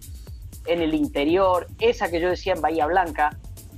en 0.67 0.83
el 0.83 0.95
interior, 0.95 1.69
esa 1.79 2.11
que 2.11 2.21
yo 2.21 2.31
decía 2.31 2.55
en 2.55 2.61
Bahía 2.61 2.87
Blanca. 2.87 3.31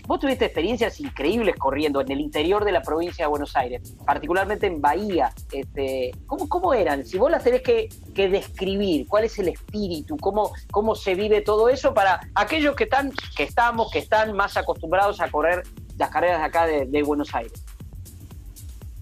Vos 0.06 0.20
tuviste 0.20 0.44
experiencias 0.44 1.00
increíbles 1.00 1.56
corriendo 1.56 2.00
en 2.00 2.12
el 2.12 2.20
interior 2.20 2.64
de 2.64 2.70
la 2.70 2.80
provincia 2.80 3.24
de 3.24 3.28
Buenos 3.28 3.56
Aires, 3.56 3.96
particularmente 4.06 4.68
en 4.68 4.80
Bahía. 4.80 5.32
Este, 5.50 6.12
¿cómo, 6.26 6.48
¿Cómo 6.48 6.72
eran? 6.74 7.04
Si 7.04 7.18
vos 7.18 7.28
las 7.28 7.42
tenés 7.42 7.62
que, 7.62 7.88
que 8.14 8.28
describir, 8.28 9.08
¿cuál 9.08 9.24
es 9.24 9.36
el 9.40 9.48
espíritu? 9.48 10.16
¿Cómo, 10.16 10.52
¿Cómo 10.70 10.94
se 10.94 11.16
vive 11.16 11.40
todo 11.40 11.68
eso 11.68 11.92
para 11.92 12.20
aquellos 12.36 12.76
que, 12.76 12.84
están, 12.84 13.10
que 13.36 13.42
estamos, 13.42 13.90
que 13.90 13.98
están 13.98 14.32
más 14.32 14.56
acostumbrados 14.56 15.20
a 15.20 15.28
correr 15.28 15.64
las 15.98 16.10
carreras 16.10 16.38
de 16.38 16.44
acá 16.44 16.66
de, 16.66 17.02
Buenos 17.02 17.34
Aires? 17.34 17.64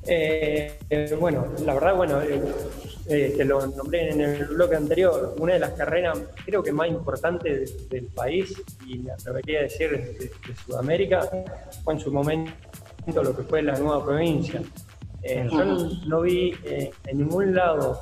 Eh, 0.07 0.79
bueno, 1.21 1.47
la 1.67 1.75
verdad, 1.75 1.97
bueno, 1.97 2.23
eh, 2.23 2.41
eh, 3.07 3.35
te 3.37 3.45
lo 3.45 3.67
nombré 3.67 4.11
en 4.11 4.21
el 4.21 4.45
bloque 4.47 4.77
anterior, 4.77 5.35
una 5.39 5.55
de 5.55 5.59
las 5.59 5.73
carreras 5.73 6.19
creo 6.45 6.63
que 6.63 6.73
más 6.73 6.89
importantes 6.89 7.89
del 7.91 8.07
país 8.07 8.55
y 8.87 8.99
me 8.99 9.13
atrevería 9.13 9.61
a 9.61 9.63
decir 9.65 9.91
de, 9.91 10.13
de, 10.15 10.57
Sudamérica 10.65 11.29
fue 11.83 11.95
en 11.95 12.01
su 12.01 12.11
momento 12.11 12.53
lo 13.07 13.37
que 13.37 13.43
fue 13.43 13.63
la 13.63 13.77
nueva 13.79 14.05
provincia. 14.05 14.63
Eh, 15.23 15.47
yo 15.51 15.65
no, 15.65 15.91
no 16.07 16.21
vi 16.23 16.55
eh, 16.65 16.91
en 17.07 17.19
ningún 17.19 17.55
lado 17.55 18.01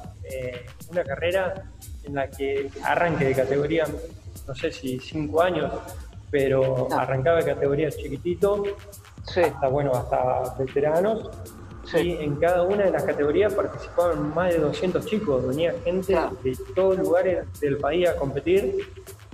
una 0.90 1.04
carrera 1.04 1.70
en 2.04 2.14
la 2.14 2.30
que 2.30 2.70
arranque 2.84 3.24
de 3.24 3.34
categoría, 3.34 3.84
no 4.46 4.54
sé 4.54 4.70
si 4.70 4.98
cinco 4.98 5.42
años, 5.42 5.72
pero 6.30 6.88
arrancaba 6.92 7.38
de 7.38 7.44
categoría 7.44 7.90
chiquitito, 7.90 8.62
sí. 9.24 9.40
hasta 9.40 9.68
bueno, 9.68 9.92
hasta 9.92 10.54
veteranos 10.58 11.28
Sí. 11.84 11.98
Y 11.98 12.24
en 12.24 12.36
cada 12.36 12.62
una 12.62 12.84
de 12.84 12.90
las 12.90 13.04
categorías 13.04 13.52
participaban 13.54 14.34
más 14.34 14.52
de 14.52 14.60
200 14.60 15.04
chicos, 15.04 15.46
venía 15.46 15.74
gente 15.84 16.12
claro. 16.12 16.36
de 16.42 16.56
todos 16.74 16.98
lugares 16.98 17.44
del 17.60 17.78
país 17.78 18.08
a 18.08 18.16
competir. 18.16 18.76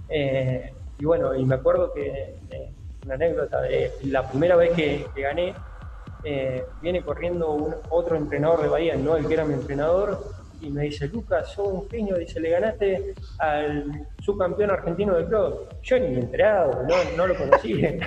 Eh, 0.09 0.73
y 0.99 1.05
bueno, 1.05 1.35
y 1.35 1.45
me 1.45 1.57
acuerdo 1.57 1.93
que, 1.93 2.35
eh, 2.51 2.71
una 3.05 3.15
anécdota, 3.15 3.61
de 3.63 3.93
la 4.05 4.29
primera 4.29 4.57
vez 4.57 4.73
que, 4.73 5.07
que 5.15 5.23
gané, 5.23 5.55
eh, 6.25 6.65
viene 6.83 7.03
corriendo 7.03 7.53
un, 7.53 7.75
otro 7.91 8.17
entrenador 8.17 8.63
de 8.63 8.69
Bahía, 8.69 8.97
no 8.97 9.17
el 9.17 9.27
que 9.27 9.35
era 9.35 9.45
mi 9.45 9.55
entrenador, 9.55 10.25
y 10.61 10.71
me 10.71 10.83
dice, 10.83 11.07
Lucas, 11.07 11.53
sos 11.53 11.69
un 11.69 11.89
genio, 11.89 12.17
dice, 12.17 12.41
le 12.41 12.51
ganaste 12.51 13.15
al 13.39 14.07
subcampeón 14.21 14.71
argentino 14.71 15.15
de 15.15 15.27
club. 15.27 15.69
Yo 15.83 15.99
ni 15.99 16.09
me 16.09 16.21
enterado, 16.21 16.83
no, 16.83 16.97
no 17.17 17.27
lo 17.29 17.37
conocí. 17.37 17.81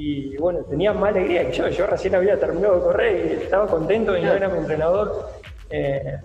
y 0.00 0.36
bueno, 0.36 0.60
tenía 0.60 0.92
más 0.92 1.10
alegría 1.10 1.44
que 1.50 1.56
yo. 1.56 1.68
Yo 1.70 1.84
recién 1.88 2.14
había 2.14 2.38
terminado 2.38 2.76
de 2.76 2.82
correr 2.82 3.26
y 3.26 3.42
estaba 3.42 3.66
contento 3.66 4.16
y 4.16 4.22
no 4.22 4.32
era 4.32 4.48
mi 4.48 4.58
entrenador. 4.58 5.28
Eh, 5.70 6.18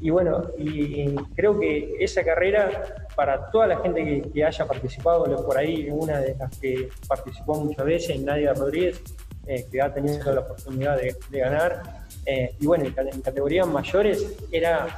y 0.00 0.10
bueno, 0.10 0.44
y 0.56 1.16
creo 1.34 1.58
que 1.58 1.96
esa 1.98 2.22
carrera, 2.22 3.08
para 3.16 3.50
toda 3.50 3.66
la 3.66 3.78
gente 3.78 4.04
que, 4.04 4.30
que, 4.30 4.44
haya 4.44 4.64
participado, 4.68 5.24
por 5.44 5.58
ahí 5.58 5.88
una 5.90 6.20
de 6.20 6.36
las 6.36 6.56
que 6.58 6.90
participó 7.08 7.56
muchas 7.56 7.84
veces, 7.84 8.20
Nadia 8.20 8.54
Rodríguez, 8.54 9.02
eh, 9.48 9.66
que 9.68 9.82
ha 9.82 9.92
tenido 9.92 10.32
la 10.32 10.42
oportunidad 10.42 10.96
de, 10.96 11.16
de 11.28 11.38
ganar. 11.40 11.82
Eh, 12.24 12.54
y 12.60 12.66
bueno, 12.66 12.84
en 12.84 13.20
categorías 13.20 13.66
mayores 13.66 14.36
era, 14.52 14.96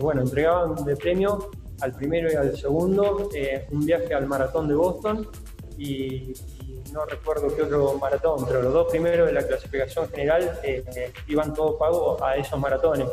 bueno, 0.00 0.22
entregaban 0.22 0.82
de 0.82 0.96
premio 0.96 1.50
al 1.82 1.92
primero 1.92 2.32
y 2.32 2.36
al 2.36 2.56
segundo 2.56 3.28
un 3.70 3.84
viaje 3.84 4.14
al 4.14 4.26
maratón 4.26 4.66
de 4.66 4.74
Boston 4.74 5.28
y, 5.76 6.32
no 6.92 7.04
recuerdo 7.04 7.54
qué 7.54 7.62
otro 7.62 7.94
maratón, 7.98 8.44
pero 8.46 8.62
los 8.62 8.72
dos 8.72 8.90
primeros 8.90 9.26
de 9.26 9.32
la 9.32 9.46
clasificación 9.46 10.08
general 10.08 10.58
eh, 10.62 11.12
iban 11.26 11.54
todo 11.54 11.78
pago 11.78 12.22
a 12.22 12.36
esos 12.36 12.58
maratones. 12.58 13.08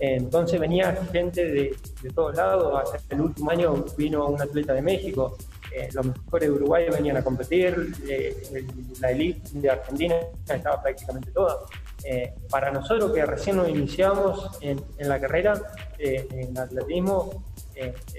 Entonces 0.00 0.58
venía 0.58 0.92
gente 1.12 1.44
de, 1.44 1.76
de, 2.02 2.10
todos 2.10 2.36
lados, 2.36 2.92
hasta 2.92 3.14
el 3.14 3.20
último 3.20 3.50
año 3.50 3.84
vino 3.96 4.26
un 4.26 4.42
atleta 4.42 4.74
de 4.74 4.82
México, 4.82 5.36
eh, 5.74 5.88
los 5.92 6.06
mejores 6.06 6.48
de 6.48 6.54
Uruguay 6.54 6.86
venían 6.88 7.16
a 7.16 7.24
competir, 7.24 7.92
eh, 8.08 8.64
la 9.00 9.10
elite 9.10 9.58
de 9.58 9.70
Argentina 9.70 10.14
estaba 10.48 10.80
prácticamente 10.80 11.32
toda. 11.32 11.58
Eh, 12.04 12.32
para 12.48 12.70
nosotros 12.70 13.12
que 13.12 13.26
recién 13.26 13.56
nos 13.56 13.68
iniciamos 13.68 14.56
en, 14.60 14.80
en 14.98 15.08
la 15.08 15.20
carrera, 15.20 15.60
en 15.98 16.56
atletismo, 16.56 17.42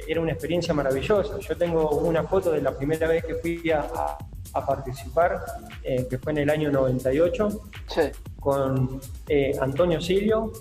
era 0.07 0.19
una 0.19 0.33
experiencia 0.33 0.73
maravillosa. 0.73 1.39
Yo 1.39 1.55
tengo 1.55 1.89
una 1.91 2.23
foto 2.23 2.51
de 2.51 2.61
la 2.61 2.75
primera 2.75 3.07
vez 3.07 3.23
que 3.23 3.35
fui 3.35 3.71
a, 3.71 4.17
a 4.55 4.65
participar, 4.65 5.43
eh, 5.83 6.07
que 6.09 6.17
fue 6.17 6.31
en 6.31 6.39
el 6.39 6.49
año 6.49 6.71
98, 6.71 7.49
sí. 7.87 8.01
con 8.39 9.01
eh, 9.27 9.51
Antonio 9.59 9.99
Silvio, 9.99 10.51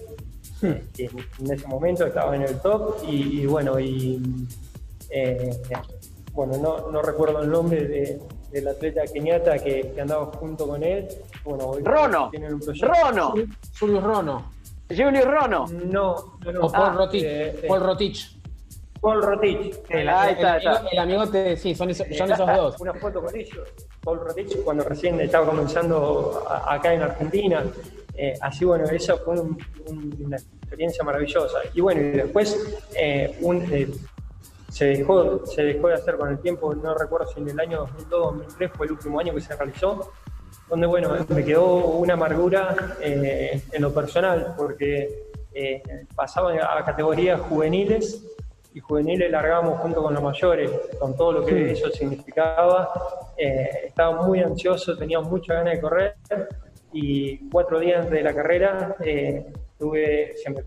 hmm. 0.60 0.92
que 0.92 1.10
en 1.40 1.52
ese 1.52 1.66
momento 1.66 2.04
estaba 2.04 2.34
en 2.34 2.42
el 2.42 2.60
top, 2.60 2.96
y, 3.08 3.40
y 3.40 3.46
bueno, 3.46 3.78
y 3.78 4.20
eh, 5.10 5.56
bueno, 6.32 6.58
no, 6.58 6.90
no, 6.90 7.02
recuerdo 7.02 7.40
el 7.40 7.50
nombre 7.50 7.86
de, 7.86 8.20
del 8.50 8.66
atleta 8.66 9.02
keniata 9.04 9.58
que, 9.60 9.92
que, 9.94 10.00
andaba 10.00 10.26
junto 10.26 10.66
con 10.66 10.82
él. 10.82 11.06
Bueno, 11.44 11.66
hoy 11.66 11.82
Rono, 11.84 12.30
tienen 12.30 12.54
un 12.54 12.60
Rono, 12.60 13.34
Julius 13.78 14.02
Rono. 14.02 14.50
Julius 14.88 15.24
Rono. 15.24 15.66
No, 15.68 16.38
no, 16.44 16.52
no. 16.52 16.60
O 16.62 16.72
Paul, 16.72 16.88
ah, 16.88 16.94
Rotich, 16.96 17.22
eh, 17.24 17.64
Paul 17.68 17.80
Rotich. 17.80 18.36
Paul 19.04 19.22
Rotich. 19.22 19.82
El, 19.90 20.08
ah, 20.08 20.30
el, 20.30 20.34
está, 20.34 20.56
está. 20.56 20.82
el, 20.90 20.98
amigote, 20.98 21.58
sí, 21.58 21.74
son, 21.74 21.90
esos, 21.90 22.06
son 22.16 22.32
esos 22.32 22.56
dos. 22.56 22.80
Una 22.80 22.94
foto 22.94 23.22
con 23.22 23.36
ellos. 23.36 23.68
Paul 24.02 24.20
Rotich 24.20 24.64
cuando 24.64 24.82
recién 24.82 25.20
estaba 25.20 25.44
comenzando 25.44 26.42
a, 26.48 26.72
acá 26.72 26.94
en 26.94 27.02
Argentina. 27.02 27.62
Eh, 28.14 28.32
así, 28.40 28.64
bueno, 28.64 28.86
esa 28.86 29.18
fue 29.18 29.38
un, 29.38 29.58
un, 29.88 30.16
una 30.24 30.38
experiencia 30.38 31.04
maravillosa. 31.04 31.58
Y 31.74 31.82
bueno, 31.82 32.00
y 32.00 32.10
después 32.12 32.78
eh, 32.96 33.36
un, 33.42 33.62
eh, 33.70 33.88
se, 34.70 34.86
dejó, 34.86 35.44
se 35.44 35.64
dejó 35.64 35.88
de 35.88 35.94
hacer 35.94 36.16
con 36.16 36.30
el 36.30 36.38
tiempo, 36.38 36.74
no 36.74 36.94
recuerdo 36.94 37.26
si 37.26 37.40
en 37.40 37.50
el 37.50 37.60
año 37.60 37.86
2002-2003 38.10 38.70
fue 38.70 38.86
el 38.86 38.92
último 38.92 39.20
año 39.20 39.34
que 39.34 39.42
se 39.42 39.54
realizó, 39.54 40.12
donde, 40.70 40.86
bueno, 40.86 41.14
me 41.28 41.44
quedó 41.44 41.66
una 41.76 42.14
amargura 42.14 42.96
eh, 43.02 43.60
en 43.70 43.82
lo 43.82 43.92
personal, 43.92 44.54
porque 44.56 45.24
pasaba 46.16 46.52
a 46.52 46.84
categorías 46.84 47.40
juveniles 47.42 48.33
y 48.74 48.80
juveniles 48.80 49.30
largábamos 49.30 49.78
junto 49.80 50.02
con 50.02 50.12
los 50.12 50.22
mayores, 50.22 50.70
con 50.98 51.16
todo 51.16 51.32
lo 51.32 51.46
que 51.46 51.70
eso 51.70 51.88
significaba. 51.90 52.92
Eh, 53.36 53.84
estaba 53.86 54.26
muy 54.26 54.40
ansioso, 54.40 54.96
tenía 54.96 55.20
mucha 55.20 55.54
ganas 55.54 55.74
de 55.74 55.80
correr 55.80 56.16
y 56.92 57.48
cuatro 57.50 57.78
días 57.78 58.10
de 58.10 58.22
la 58.22 58.34
carrera 58.34 58.96
eh, 59.00 59.52
tuve, 59.78 60.34
se 60.36 60.50
me 60.50 60.64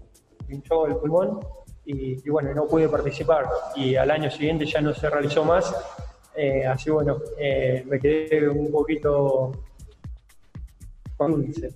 pinchó 0.48 0.88
el 0.88 0.96
pulmón 0.96 1.40
y, 1.86 2.26
y, 2.26 2.30
bueno, 2.30 2.54
no 2.54 2.66
pude 2.66 2.88
participar 2.88 3.46
y 3.76 3.96
al 3.96 4.10
año 4.10 4.32
siguiente 4.32 4.66
ya 4.66 4.82
no 4.82 4.94
se 4.94 5.10
realizó 5.10 5.44
más. 5.44 5.74
Eh, 6.36 6.66
así 6.66 6.90
bueno, 6.90 7.18
eh, 7.38 7.84
me 7.88 8.00
quedé 8.00 8.48
un 8.48 8.72
poquito 8.72 9.52
con 11.18 11.32
dulce. 11.32 11.72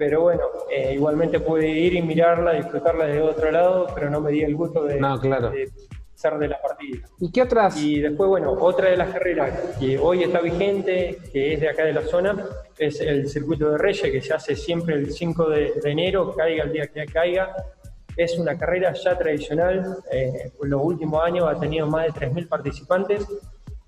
Pero 0.00 0.22
bueno, 0.22 0.44
eh, 0.70 0.94
igualmente 0.94 1.40
pude 1.40 1.68
ir 1.68 1.92
y 1.92 2.00
mirarla, 2.00 2.52
disfrutarla 2.52 3.04
de 3.04 3.20
otro 3.20 3.50
lado, 3.50 3.86
pero 3.94 4.08
no 4.08 4.22
me 4.22 4.32
di 4.32 4.40
el 4.40 4.56
gusto 4.56 4.84
de, 4.84 4.98
no, 4.98 5.20
claro. 5.20 5.50
de 5.50 5.70
ser 6.14 6.38
de 6.38 6.48
la 6.48 6.58
partida. 6.58 7.06
¿Y 7.18 7.30
qué 7.30 7.42
otras? 7.42 7.76
Y 7.76 8.00
después, 8.00 8.30
bueno, 8.30 8.52
otra 8.52 8.88
de 8.88 8.96
las 8.96 9.12
carreras 9.12 9.76
que 9.78 9.98
hoy 9.98 10.22
está 10.22 10.40
vigente, 10.40 11.18
que 11.30 11.52
es 11.52 11.60
de 11.60 11.68
acá 11.68 11.84
de 11.84 11.92
la 11.92 12.00
zona, 12.00 12.46
es 12.78 12.98
el 13.02 13.28
Circuito 13.28 13.72
de 13.72 13.76
Reyes, 13.76 14.10
que 14.10 14.22
se 14.22 14.32
hace 14.32 14.56
siempre 14.56 14.94
el 14.94 15.12
5 15.12 15.50
de, 15.50 15.74
de 15.82 15.90
enero, 15.90 16.34
caiga 16.34 16.64
el 16.64 16.72
día 16.72 16.86
que 16.86 17.04
caiga. 17.04 17.54
Es 18.16 18.38
una 18.38 18.56
carrera 18.56 18.94
ya 18.94 19.18
tradicional, 19.18 19.98
eh, 20.10 20.50
en 20.62 20.70
los 20.70 20.80
últimos 20.82 21.22
años 21.22 21.46
ha 21.46 21.60
tenido 21.60 21.86
más 21.88 22.06
de 22.06 22.26
3.000 22.26 22.48
participantes, 22.48 23.26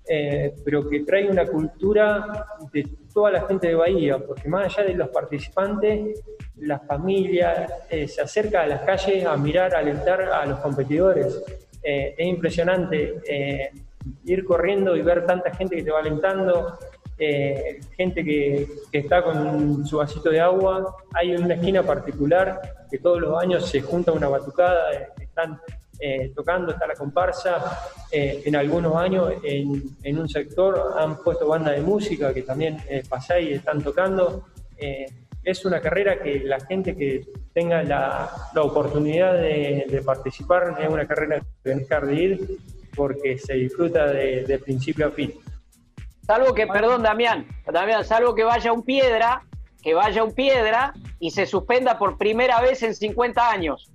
eh, 0.07 0.53
pero 0.65 0.89
que 0.89 1.01
trae 1.01 1.29
una 1.29 1.45
cultura 1.45 2.45
de 2.71 2.87
toda 3.13 3.31
la 3.31 3.47
gente 3.47 3.67
de 3.67 3.75
Bahía, 3.75 4.17
porque 4.19 4.49
más 4.49 4.65
allá 4.65 4.87
de 4.87 4.95
los 4.95 5.09
participantes, 5.09 6.21
la 6.57 6.79
familia 6.79 7.67
eh, 7.89 8.07
se 8.07 8.21
acerca 8.21 8.63
a 8.63 8.67
las 8.67 8.81
calles 8.81 9.25
a 9.25 9.35
mirar, 9.37 9.75
a 9.75 9.79
alentar 9.79 10.21
a 10.21 10.45
los 10.45 10.59
competidores. 10.59 11.41
Eh, 11.83 12.15
es 12.17 12.27
impresionante 12.27 13.21
eh, 13.27 13.71
ir 14.25 14.45
corriendo 14.45 14.95
y 14.95 15.01
ver 15.01 15.25
tanta 15.25 15.53
gente 15.53 15.75
que 15.75 15.83
te 15.83 15.91
va 15.91 15.99
alentando, 15.99 16.77
gente 17.95 18.23
que, 18.25 18.67
que, 18.91 18.97
está 18.97 19.23
con 19.23 19.85
su 19.85 19.97
vasito 19.97 20.29
de 20.29 20.41
agua. 20.41 20.97
Hay 21.13 21.33
una 21.35 21.53
esquina 21.53 21.81
particular 21.81 22.59
que 22.91 22.97
todos 22.97 23.21
los 23.21 23.41
años 23.41 23.69
se 23.69 23.79
junta 23.81 24.11
una 24.11 24.27
batucada, 24.27 24.91
están 25.17 25.57
eh, 25.99 26.31
tocando, 26.35 26.71
está 26.71 26.87
la 26.87 26.95
comparsa. 26.95 27.79
Eh, 28.11 28.41
en 28.45 28.55
algunos 28.55 28.95
años 28.95 29.33
en, 29.43 29.83
en, 30.03 30.19
un 30.19 30.27
sector 30.29 30.95
han 30.97 31.17
puesto 31.23 31.47
banda 31.47 31.71
de 31.71 31.81
música 31.81 32.33
que 32.33 32.43
también 32.43 32.77
eh, 32.89 33.03
y 33.41 33.53
están 33.53 33.81
tocando. 33.81 34.45
Eh, 34.77 35.05
es 35.43 35.65
una 35.65 35.81
carrera 35.81 36.21
que 36.21 36.39
la 36.39 36.59
gente 36.61 36.95
que 36.95 37.25
tenga 37.53 37.83
la, 37.83 38.31
la 38.53 38.61
oportunidad 38.61 39.33
de, 39.33 39.85
de, 39.89 40.01
participar 40.01 40.77
es 40.79 40.89
una 40.89 41.05
carrera 41.05 41.41
que 41.63 41.69
dejar 41.75 42.05
de 42.05 42.15
ir. 42.15 42.57
porque 42.95 43.37
se 43.37 43.53
disfruta 43.53 44.07
de, 44.07 44.59
principio 44.63 45.07
a 45.07 45.11
fin. 45.11 45.33
Salvo 46.21 46.53
que, 46.53 46.67
perdón, 46.67 47.03
Damián, 47.03 47.45
Damián, 47.71 48.05
salvo 48.05 48.33
que 48.33 48.43
vaya 48.43 48.71
un 48.71 48.83
piedra, 48.83 49.43
que 49.81 49.93
vaya 49.93 50.23
un 50.23 50.33
piedra 50.33 50.93
y 51.19 51.31
se 51.31 51.45
suspenda 51.45 51.97
por 51.97 52.17
primera 52.17 52.61
vez 52.61 52.83
en 52.83 52.95
50 52.95 53.49
años. 53.49 53.91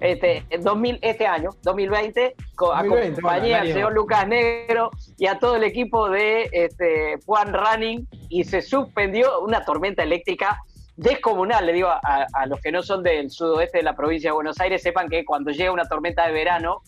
Este, 0.00 0.44
2000, 0.60 1.00
este 1.02 1.26
año, 1.26 1.50
2020, 1.62 2.36
acompañé 2.72 3.54
al 3.54 3.72
señor 3.72 3.92
Lucas 3.92 4.28
Negro 4.28 4.90
y 5.16 5.26
a 5.26 5.40
todo 5.40 5.56
el 5.56 5.64
equipo 5.64 6.08
de 6.08 6.48
este, 6.52 7.16
Juan 7.26 7.52
Running 7.52 8.06
y 8.28 8.44
se 8.44 8.62
suspendió 8.62 9.40
una 9.40 9.64
tormenta 9.64 10.04
eléctrica 10.04 10.62
descomunal, 10.96 11.66
le 11.66 11.72
digo 11.72 11.88
a, 11.88 12.46
los 12.46 12.60
que 12.60 12.72
no 12.72 12.82
son 12.82 13.02
del 13.02 13.30
sudoeste 13.30 13.78
de 13.78 13.84
la 13.84 13.94
provincia 13.94 14.30
de 14.30 14.34
Buenos 14.34 14.60
Aires, 14.60 14.82
sepan 14.82 15.08
que 15.08 15.24
cuando 15.24 15.50
llega 15.50 15.72
una 15.72 15.88
tormenta 15.88 16.26
de 16.26 16.32
verano, 16.32 16.82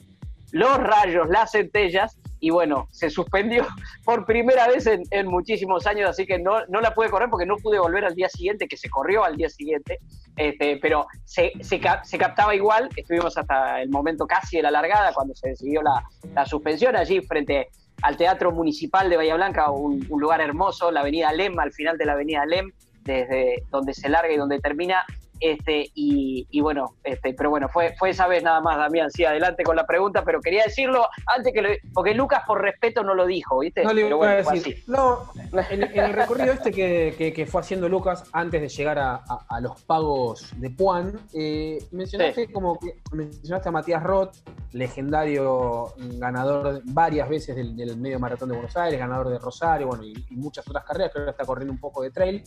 los 0.53 0.79
rayos, 0.79 1.29
las 1.29 1.53
centellas, 1.53 2.19
y 2.41 2.51
bueno, 2.51 2.89
se 2.91 3.11
suspendió 3.11 3.67
por 4.05 4.25
primera 4.27 4.67
vez 4.67 4.87
en, 4.87 5.27
muchísimos 5.27 5.87
años, 5.87 6.11
así 6.11 6.27
que 6.27 6.39
no, 6.39 6.65
no, 6.69 6.81
la 6.81 6.95
pude 6.95 7.11
correr 7.11 7.29
porque 7.31 7.47
no 7.47 7.57
pude 7.57 7.79
volver 7.79 8.05
al 8.05 8.15
día 8.15 8.29
siguiente, 8.29 8.67
que 8.67 8.77
se 8.77 8.89
corrió 8.89 9.25
al 9.25 9.37
día 9.37 9.49
siguiente, 9.49 9.99
este, 10.37 10.79
pero 10.81 11.07
se, 11.25 11.53
se, 11.61 11.79
captaba 11.79 12.55
igual, 12.55 12.89
estuvimos 12.97 13.37
hasta 13.37 13.83
el 13.83 13.91
momento 13.91 14.27
casi 14.27 14.57
de 14.57 14.63
la 14.63 14.71
largada, 14.71 15.13
cuando 15.13 15.35
se 15.35 15.51
decidió 15.51 15.83
la, 15.83 16.03
la 16.35 16.47
suspensión 16.47 16.97
allí 16.97 17.21
frente 17.21 17.69
al 18.03 18.17
Teatro 18.17 18.51
Municipal 18.51 19.11
de 19.11 19.17
Bahía 19.17 19.35
Blanca, 19.35 19.71
un, 19.71 20.05
un 20.09 20.21
lugar 20.21 20.41
hermoso, 20.41 20.91
la 20.91 21.01
avenida 21.01 21.33
Lem, 21.33 21.59
al 21.59 21.73
final 21.73 21.99
de 21.99 22.07
la 22.07 22.13
avenida 22.13 22.47
Lem, 22.47 22.73
desde 23.05 23.65
donde 23.71 23.95
se 23.95 24.09
larga 24.09 24.33
y 24.33 24.37
donde 24.37 24.59
termina. 24.59 25.05
Este, 25.41 25.91
y, 25.95 26.61
bueno, 26.61 26.97
este, 27.03 27.33
pero 27.33 27.49
bueno, 27.49 27.69
fue, 27.69 27.95
fue 27.99 28.11
esa 28.11 28.27
vez 28.27 28.43
nada 28.43 28.61
más, 28.61 28.77
Damián, 28.77 29.11
sí, 29.11 29.25
adelante 29.25 29.63
con 29.63 29.75
la 29.75 29.87
pregunta, 29.87 30.23
pero 30.23 30.41
quería 30.41 30.65
decirlo 30.65 31.09
antes 31.27 31.53
que 31.53 31.63
lo, 31.63 31.69
porque 31.95 32.15
Lucas 32.15 32.43
por 32.47 32.61
respeto 32.61 33.03
no 33.03 33.15
lo 33.15 33.27
dijo, 33.27 33.61
¿viste? 33.61 33.83
No 33.83 33.95
le 33.95 34.09
iba 34.09 34.31
a 34.31 34.35
decir. 34.37 34.85
No, 34.87 35.33
en, 35.71 35.83
el 35.83 36.13
recorrido 36.13 36.53
este 36.53 36.73
que, 36.73 37.47
fue 37.51 37.63
haciendo 37.63 37.89
Lucas 37.89 38.25
antes 38.33 38.61
de 38.61 38.69
llegar 38.69 38.99
a, 38.99 39.61
los 39.61 39.81
pagos 39.83 40.53
de 40.57 40.71
Puan, 40.71 41.19
eh, 41.35 41.79
mencionaste 41.91 42.53
como 42.53 42.79
que 42.79 42.99
mencionaste 43.13 43.69
a 43.69 43.73
Matías 43.73 44.03
Roth, 44.03 44.37
legendario 44.73 45.95
ganador 46.19 46.83
varias 46.85 47.29
veces 47.29 47.57
del, 47.57 47.97
medio 47.97 48.19
maratón 48.19 48.51
de 48.51 48.57
Buenos 48.57 48.77
Aires, 48.77 48.99
ganador 48.99 49.31
de 49.31 49.39
Rosario, 49.39 49.87
bueno, 49.87 50.05
y, 50.05 50.13
y 50.31 50.37
muchas 50.37 50.67
otras 50.69 50.85
carreras, 50.85 51.13
que 51.13 51.19
ahora 51.19 51.31
está 51.31 51.45
corriendo 51.45 51.73
un 51.73 51.81
poco 51.81 52.03
de 52.03 52.11
trail. 52.11 52.45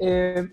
Eh, 0.00 0.48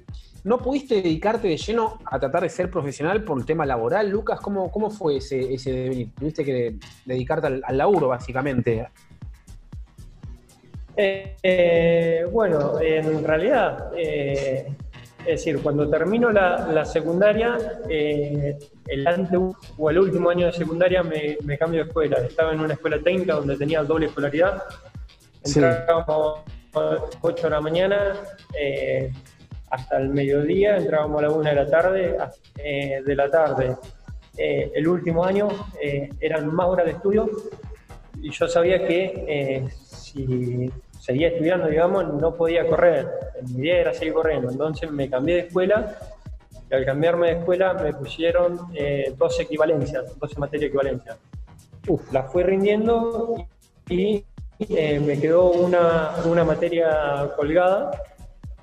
¿No 0.47 0.59
pudiste 0.59 1.01
dedicarte 1.01 1.49
de 1.49 1.57
lleno 1.57 1.99
a 2.05 2.17
tratar 2.17 2.43
de 2.43 2.47
ser 2.47 2.71
profesional 2.71 3.21
por 3.25 3.37
el 3.37 3.45
tema 3.45 3.65
laboral, 3.65 4.09
Lucas? 4.09 4.39
¿Cómo, 4.39 4.71
cómo 4.71 4.89
fue 4.89 5.17
ese, 5.17 5.53
ese 5.53 5.73
devenir? 5.73 6.15
¿Tuviste 6.17 6.45
que 6.45 6.77
dedicarte 7.03 7.47
al, 7.47 7.77
laburo, 7.77 8.07
básicamente? 8.07 8.87
Eh, 10.95 11.35
eh, 11.43 12.25
bueno, 12.31 12.79
en 12.79 13.25
realidad, 13.25 13.91
es 13.93 14.67
decir, 15.25 15.59
cuando 15.61 15.89
termino 15.89 16.31
la, 16.31 16.85
secundaria, 16.85 17.57
el 17.89 19.05
ante 19.05 19.35
o 19.35 19.89
el 19.89 19.99
último 19.99 20.29
año 20.29 20.45
de 20.45 20.53
secundaria 20.53 21.03
me, 21.03 21.57
cambio 21.57 21.83
de 21.83 21.87
escuela. 21.89 22.19
Estaba 22.19 22.53
en 22.53 22.61
una 22.61 22.75
escuela 22.75 22.97
técnica 23.03 23.33
donde 23.33 23.57
tenía 23.57 23.83
doble 23.83 24.05
escolaridad. 24.05 24.63
Entrábamos 25.43 26.39
a 26.73 26.97
8 27.19 27.43
de 27.43 27.49
la 27.49 27.59
mañana, 27.59 28.13
hasta 29.69 29.97
el 29.97 30.09
mediodía, 30.09 30.77
entrábamos 30.77 31.19
a 31.19 31.27
la 31.27 31.31
una 31.31 31.49
de 31.49 31.55
la 31.55 31.69
tarde, 31.69 32.17
eh, 32.57 33.01
de 33.05 33.15
la 33.15 33.29
tarde. 33.29 33.75
Eh, 34.37 34.71
el 34.75 34.87
último 34.87 35.23
año 35.25 35.47
eh, 35.81 36.09
eran 36.19 36.53
más 36.53 36.67
horas 36.67 36.85
de 36.85 36.91
estudio 36.93 37.29
y 38.21 38.29
yo 38.29 38.47
sabía 38.47 38.85
que 38.85 39.67
si 39.79 40.71
seguía 40.99 41.29
estudiando, 41.29 41.67
digamos, 41.67 42.13
no 42.13 42.35
podía 42.35 42.65
correr. 42.67 43.07
Mi 43.49 43.67
idea 43.67 43.81
era 43.81 43.93
seguir 43.93 44.13
corriendo. 44.13 44.49
Entonces 44.49 44.91
me 44.91 45.09
cambié 45.09 45.35
de 45.35 45.41
escuela 45.41 45.95
y 46.69 46.73
al 46.73 46.85
cambiarme 46.85 47.27
de 47.27 47.33
escuela 47.39 47.73
me 47.73 47.93
pusieron 47.93 48.59
12 49.17 49.43
equivalencias, 49.43 50.17
12 50.19 50.39
materias 50.39 50.69
equivalencias. 50.69 51.17
Las 52.11 52.31
fui 52.31 52.43
rindiendo 52.43 53.47
y 53.89 54.23
me 54.59 55.19
quedó 55.19 55.51
una, 55.51 56.11
una 56.25 56.43
materia 56.43 57.31
colgada 57.35 57.91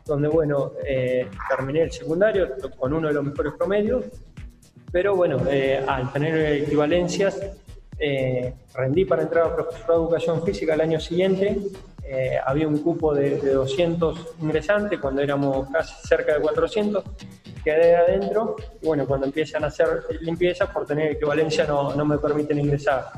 donde, 0.04 0.28
bueno, 0.28 0.72
eh, 0.86 1.28
terminé 1.48 1.82
el 1.82 1.92
secundario 1.92 2.48
con 2.76 2.92
uno 2.92 3.08
de 3.08 3.14
los 3.14 3.24
mejores 3.24 3.54
promedios, 3.54 4.04
pero 4.92 5.16
bueno, 5.16 5.38
eh, 5.50 5.82
al 5.86 6.12
tener 6.12 6.62
equivalencias, 6.62 7.40
eh, 7.98 8.52
rendí 8.74 9.04
para 9.04 9.22
entrar 9.22 9.46
a 9.46 9.56
profesor 9.56 9.86
de 9.86 9.94
educación 9.94 10.44
física 10.44 10.74
el 10.74 10.80
año 10.80 11.00
siguiente. 11.00 11.58
había 12.44 12.68
un 12.68 12.78
cupo 12.78 13.14
de, 13.14 13.40
200 13.40 14.36
ingresantes 14.40 15.00
cuando 15.00 15.22
éramos 15.22 15.68
casi 15.70 15.94
cerca 16.06 16.34
de 16.34 16.40
400. 16.40 17.02
Quedé 17.64 17.96
adentro 17.96 18.56
y 18.82 18.86
bueno, 18.86 19.06
cuando 19.06 19.26
empiezan 19.26 19.64
a 19.64 19.68
hacer 19.68 19.88
limpieza, 20.20 20.70
por 20.70 20.86
tener 20.86 21.12
equivalencia 21.12 21.66
no, 21.66 21.94
no 21.94 22.04
me 22.04 22.18
permiten 22.18 22.58
ingresar. 22.58 23.10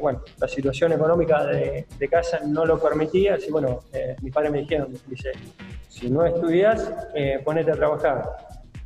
bueno, 0.00 0.22
la 0.38 0.48
situación 0.48 0.92
económica 0.92 1.44
de, 1.44 1.86
de, 1.98 2.08
casa 2.08 2.40
no 2.44 2.64
lo 2.64 2.80
permitía, 2.80 3.34
así 3.34 3.50
bueno, 3.50 3.80
mis 4.22 4.32
padres 4.32 4.50
me 4.50 4.60
dijeron, 4.60 4.88
dice, 5.06 5.32
si 5.90 6.08
no 6.08 6.24
estudias, 6.24 6.90
eh, 7.14 7.40
ponete 7.44 7.72
a 7.72 7.74
trabajar. 7.74 8.24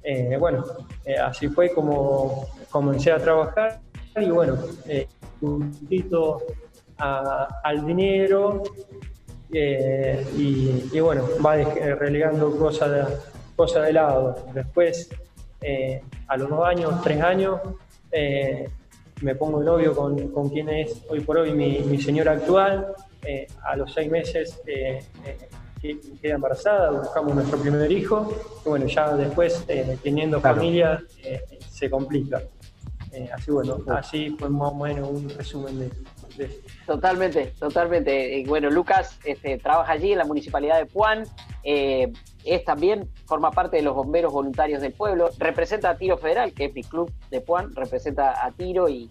Eh, 0.03 0.37
bueno, 0.39 0.65
eh, 1.05 1.17
así 1.17 1.49
fue 1.49 1.71
como 1.73 2.47
comencé 2.71 3.13
a 3.13 3.19
trabajar 3.19 3.81
y 4.17 4.31
bueno, 4.31 4.57
un 5.43 5.71
poquito 5.71 6.43
al 6.97 7.87
dinero 7.87 8.63
y, 9.51 11.01
bueno, 11.01 11.25
va 11.45 11.57
relegando 11.57 12.57
cosas 12.57 12.91
de, 12.91 13.05
cosas 13.55 13.87
de 13.87 13.93
lado. 13.93 14.37
Después, 14.55 15.11
a 16.29 16.37
los 16.37 16.49
dos 16.49 16.67
años, 16.67 17.03
tres 17.03 17.21
años, 17.21 17.61
me 19.21 19.35
pongo 19.35 19.61
de 19.61 19.67
novio 19.67 19.95
con, 19.95 20.29
con, 20.29 20.49
quien 20.49 20.69
es 20.71 21.03
hoy 21.09 21.21
por 21.21 21.39
hoy 21.39 21.53
mi, 21.53 21.81
mi 21.81 22.01
señora 22.01 22.33
actual. 22.33 22.95
a 23.63 23.77
los 23.77 23.93
seis 23.93 24.11
meses 24.11 24.61
queda 26.21 26.35
embarazada, 26.35 26.91
buscamos 26.91 27.35
nuestro 27.35 27.59
primer 27.59 27.91
hijo, 27.93 28.33
y 28.65 28.69
bueno, 28.69 28.87
ya 28.87 29.15
después, 29.15 29.65
eh, 29.69 29.99
teniendo 30.03 30.41
familia, 30.41 31.03
eh, 31.23 31.43
se 31.69 31.91
complica. 31.91 32.43
Eh, 33.13 33.29
así 33.33 33.51
bueno, 33.51 33.79
así 33.89 34.31
fue 34.39 34.49
más 34.49 34.73
o 34.73 34.75
menos 34.75 35.09
un 35.09 35.29
resumen 35.29 35.79
de, 35.79 35.91
Totalmente, 36.85 37.55
totalmente. 37.61 38.45
bueno, 38.49 38.69
Lucas 38.69 39.17
este, 39.25 39.57
trabaja 39.59 39.93
allí 39.93 40.13
en 40.13 40.19
la 40.19 40.25
municipalidad 40.25 40.79
de 40.79 40.87
Puan, 40.87 41.23
es 41.65 42.65
también, 42.65 43.11
forma 43.27 43.51
parte 43.51 43.77
de 43.79 43.83
los 43.83 43.95
bomberos 43.95 44.33
voluntarios 44.33 44.83
del 44.83 44.93
pueblo, 44.93 45.31
representa 45.39 45.91
a 45.91 45.97
Tiro 45.97 46.19
Federal, 46.19 46.53
que 46.53 46.67
es 46.67 46.75
mi 46.75 46.83
club 46.83 47.11
de 47.31 47.41
Puan, 47.41 47.75
representa 47.75 48.45
a 48.45 48.51
Tiro 48.53 48.89
y 48.89 49.09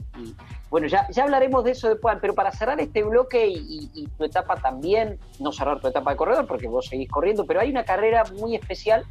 bueno, 0.70 0.88
ya, 0.88 1.08
ya 1.10 1.24
hablaremos 1.24 1.64
de 1.64 1.72
eso 1.72 1.90
después, 1.90 2.18
pero 2.22 2.34
para 2.34 2.52
cerrar 2.52 2.80
este 2.80 3.04
bloque 3.04 3.48
y, 3.48 4.08
tu 4.18 4.24
etapa 4.24 4.56
también, 4.56 5.20
no 5.40 5.52
cerrar 5.52 5.80
tu 5.80 5.88
etapa 5.88 6.12
de 6.12 6.18
corredor 6.18 6.48
porque 6.48 6.68
vos 6.68 6.88
seguís 6.88 7.10
corriendo, 7.10 7.46
pero 7.46 7.60
hay 7.60 7.70
una 7.70 7.86
carrera 7.86 8.24
muy 8.40 8.56
especial 8.56 9.06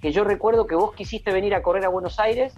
que 0.00 0.10
yo 0.10 0.24
recuerdo 0.24 0.66
que 0.66 0.74
vos 0.74 0.94
quisiste 0.94 1.32
venir 1.32 1.54
a 1.54 1.62
correr 1.62 1.84
a 1.84 1.88
Buenos 1.88 2.18
Aires 2.18 2.54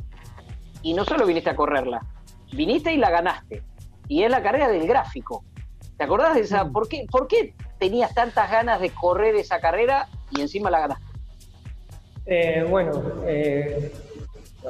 y 0.83 0.95
no 0.95 1.05
solo 1.05 1.27
viniste 1.27 1.51
a 1.51 1.57
correrla, 1.57 2.07
viniste 2.53 2.93
y 2.93 2.97
la 2.97 3.11
ganaste. 3.11 3.63
Y 4.07 4.23
es 4.23 4.31
la 4.31 4.43
carrera 4.43 4.69
del 4.69 4.87
gráfico. 4.87 5.45
¿Te 5.97 6.05
acordás 6.05 6.35
de 6.35 6.43
esa? 6.43 6.69
¿Por 6.69 6.89
qué, 6.89 7.07
¿Por 7.11 7.27
qué 7.27 7.55
tenías 7.79 8.15
tantas 8.15 8.51
ganas 8.51 8.81
de 8.81 8.91
correr 8.91 9.35
esa 9.37 9.61
carrera 9.61 10.09
y 10.31 10.41
encima 10.41 10.71
la 10.71 10.81
ganaste? 10.81 11.05
Eh, 12.27 12.67
bueno, 12.69 13.23
eh, 13.27 13.93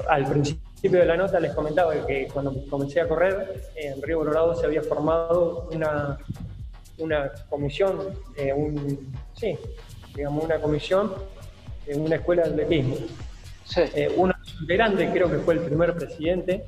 al 0.08 0.26
principio 0.26 1.00
de 1.00 1.06
la 1.06 1.16
nota 1.16 1.38
les 1.40 1.54
comentaba 1.54 1.94
que 2.06 2.28
cuando 2.32 2.54
comencé 2.68 3.00
a 3.00 3.08
correr, 3.08 3.62
en 3.76 4.02
Río 4.02 4.18
Colorado 4.18 4.54
se 4.54 4.66
había 4.66 4.82
formado 4.82 5.68
una, 5.72 6.18
una 6.98 7.32
comisión, 7.48 8.00
eh, 8.36 8.52
un, 8.52 9.14
sí, 9.34 9.56
digamos 10.14 10.44
una 10.44 10.60
comisión 10.60 11.12
en 11.86 12.00
una 12.00 12.16
escuela 12.16 12.42
de 12.44 12.50
atletismo. 12.50 12.96
Eh, 13.76 14.12
uno 14.16 14.34
grande, 14.66 15.10
creo 15.10 15.30
que 15.30 15.38
fue 15.38 15.54
el 15.54 15.60
primer 15.60 15.94
presidente, 15.94 16.64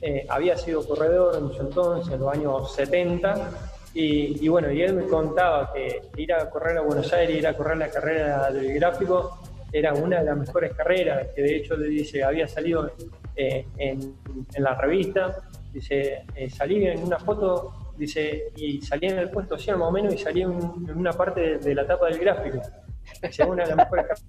eh, 0.00 0.26
había 0.28 0.56
sido 0.56 0.86
corredor 0.86 1.36
en 1.36 1.56
su 1.56 1.62
entonces, 1.62 2.12
en 2.12 2.20
los 2.20 2.32
años 2.32 2.74
70, 2.74 3.50
y, 3.94 4.44
y, 4.44 4.48
bueno, 4.48 4.70
y 4.72 4.82
él 4.82 4.94
me 4.94 5.04
contaba 5.04 5.72
que 5.72 6.02
ir 6.16 6.32
a 6.32 6.50
correr 6.50 6.78
a 6.78 6.80
Buenos 6.82 7.12
Aires, 7.12 7.36
ir 7.36 7.46
a 7.46 7.54
correr 7.54 7.78
la 7.78 7.88
carrera 7.88 8.50
del 8.50 8.74
gráfico, 8.74 9.38
era 9.74 9.92
una 9.92 10.20
de 10.20 10.24
las 10.26 10.36
mejores 10.36 10.72
carreras, 10.74 11.28
que 11.34 11.42
de 11.42 11.56
hecho 11.56 11.76
dice, 11.76 12.22
había 12.22 12.46
salido 12.46 12.92
eh, 13.34 13.66
en, 13.76 14.14
la 14.58 14.76
revista, 14.76 15.42
dice, 15.72 16.24
eh, 16.36 16.48
salí 16.48 16.86
en 16.86 17.02
una 17.02 17.18
foto, 17.18 17.92
dice, 17.96 18.52
y 18.54 18.80
salí 18.80 19.08
en 19.08 19.18
el 19.18 19.30
puesto 19.30 19.58
100 19.58 19.78
más 19.78 19.88
o 19.88 19.90
menos 19.90 20.14
y 20.14 20.18
salí 20.18 20.42
en, 20.42 20.52
una 20.94 21.12
parte 21.12 21.58
de, 21.58 21.74
la 21.74 21.84
tapa 21.84 22.06
del 22.06 22.20
gráfico. 22.20 22.62
Dice, 23.20 23.44
una 23.44 23.64
de 23.64 23.70
las 23.70 23.78
mejores 23.78 24.24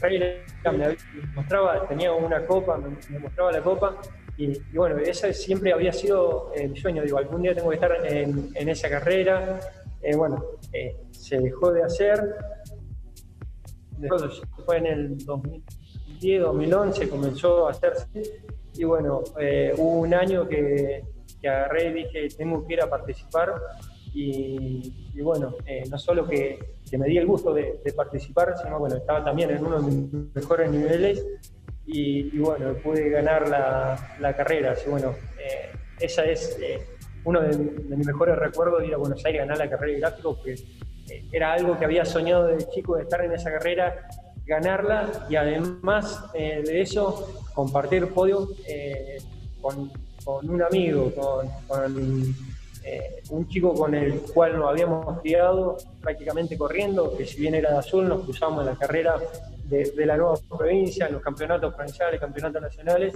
carreras 0.00 0.38
me 0.72 0.96
mostraba, 1.34 1.88
tenía 1.88 2.12
una 2.12 2.46
copa, 2.46 2.78
me, 2.78 3.18
mostraba 3.18 3.50
la 3.50 3.60
copa 3.60 3.96
y, 4.36 4.58
bueno, 4.76 4.98
ese 4.98 5.32
siempre 5.32 5.72
había 5.72 5.92
sido 5.92 6.52
mi 6.68 6.76
sueño, 6.76 7.02
digo, 7.02 7.18
algún 7.18 7.42
día 7.42 7.54
tengo 7.54 7.70
que 7.70 7.76
estar 7.76 7.92
en, 8.04 8.68
esa 8.68 8.88
carrera, 8.88 9.60
eh, 10.04 10.14
bueno, 10.14 10.44
eh, 10.70 10.96
se 11.12 11.38
dejó 11.38 11.72
de 11.72 11.82
hacer, 11.82 12.34
después 13.96 14.42
fue 14.66 14.76
en 14.76 14.86
el 14.86 15.18
2010, 15.24 16.42
2011, 16.42 17.08
comenzó 17.08 17.68
a 17.68 17.70
hacerse. 17.70 18.06
Y 18.74 18.84
bueno, 18.84 19.22
eh, 19.38 19.72
hubo 19.78 20.00
un 20.00 20.12
año 20.12 20.46
que, 20.46 21.04
que 21.40 21.48
agarré 21.48 21.88
y 21.88 21.92
dije, 21.92 22.28
tengo 22.36 22.66
que 22.66 22.74
ir 22.74 22.82
a 22.82 22.90
participar. 22.90 23.54
Y, 24.12 24.92
bueno, 25.22 25.56
no 25.90 25.98
solo 25.98 26.26
que, 26.28 26.58
me 26.98 27.06
di 27.06 27.16
el 27.16 27.26
gusto 27.26 27.54
de, 27.54 27.80
participar, 27.96 28.54
sino 28.62 28.78
bueno, 28.78 28.96
estaba 28.96 29.24
también 29.24 29.50
en 29.50 29.64
uno 29.64 29.80
de 29.80 29.90
mis 29.90 30.34
mejores 30.34 30.70
niveles 30.70 31.26
y, 31.86 32.38
bueno, 32.38 32.74
pude 32.74 33.10
ganar 33.10 33.48
la, 33.48 34.36
carrera. 34.36 34.72
Así 34.72 34.88
bueno, 34.88 35.14
eh, 35.38 35.70
esa 36.00 36.24
es 36.24 36.56
eh, 36.60 36.80
uno 37.24 37.40
de, 37.40 37.56
mis 37.56 38.06
mejores 38.06 38.36
recuerdos 38.36 38.80
de 38.80 38.88
ir 38.88 38.94
a 38.94 38.98
Buenos 38.98 39.24
Aires 39.24 39.42
a 39.42 39.44
ganar 39.44 39.58
la 39.58 39.70
carrera 39.70 39.92
de 39.92 40.00
gráfico, 40.00 40.36
porque 40.36 40.54
eh, 40.54 41.24
era 41.32 41.52
algo 41.52 41.78
que 41.78 41.84
había 41.84 42.04
soñado 42.04 42.46
desde 42.46 42.70
chico 42.70 42.96
de 42.96 43.02
estar 43.02 43.24
en 43.24 43.32
esa 43.32 43.50
carrera, 43.50 44.08
ganarla 44.46 45.26
y 45.30 45.36
además 45.36 46.30
de 46.34 46.82
eso 46.82 47.42
compartir 47.54 48.08
podio 48.08 48.46
con, 49.62 49.90
un 50.26 50.62
amigo, 50.62 51.10
con 51.14 51.48
eh, 52.86 53.22
un 53.30 53.48
chico 53.48 53.72
con 53.72 53.94
el 53.94 54.20
cual 54.20 54.58
nos 54.58 54.68
habíamos 54.68 55.18
criado 55.22 55.78
prácticamente 56.02 56.58
corriendo, 56.58 57.16
que 57.16 57.24
si 57.24 57.40
bien 57.40 57.54
era 57.54 57.70
de 57.72 57.78
azul, 57.78 58.06
nos 58.06 58.24
cruzamos 58.24 58.60
en 58.60 58.66
la 58.66 58.78
carrera 58.78 59.16
de, 59.68 60.06
la 60.06 60.16
nueva 60.16 60.34
provincia, 60.48 61.08
los 61.08 61.22
campeonatos 61.22 61.74
provinciales, 61.74 62.20
campeonatos 62.20 62.62
nacionales, 62.62 63.14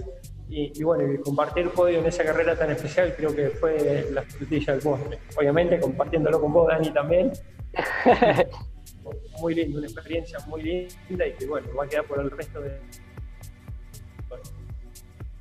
y, 0.49 0.82
bueno, 0.82 1.05
compartir 1.22 1.68
podio 1.70 1.99
en 1.99 2.07
esa 2.07 2.24
carrera 2.24 2.57
tan 2.57 2.70
especial 2.70 3.14
creo 3.14 3.34
que 3.34 3.51
fue 3.51 4.07
la 4.12 4.22
frutilla 4.22 4.72
del 4.72 4.82
postre. 4.82 5.18
Obviamente 5.36 5.78
compartiéndolo 5.78 6.40
con 6.40 6.53
vos, 6.53 6.68
Dani, 6.68 6.90
también. 6.90 7.32
muy 9.40 9.55
lindo, 9.55 9.78
una 9.78 9.86
experiencia 9.86 10.38
muy 10.46 10.62
linda 11.09 11.26
y 11.26 11.32
que 11.32 11.46
bueno, 11.46 11.68
va 11.78 11.84
a 11.84 11.88
quedar 11.88 12.05
por 12.05 12.20
el 12.20 12.30
resto 12.30 12.61
de, 12.61 12.78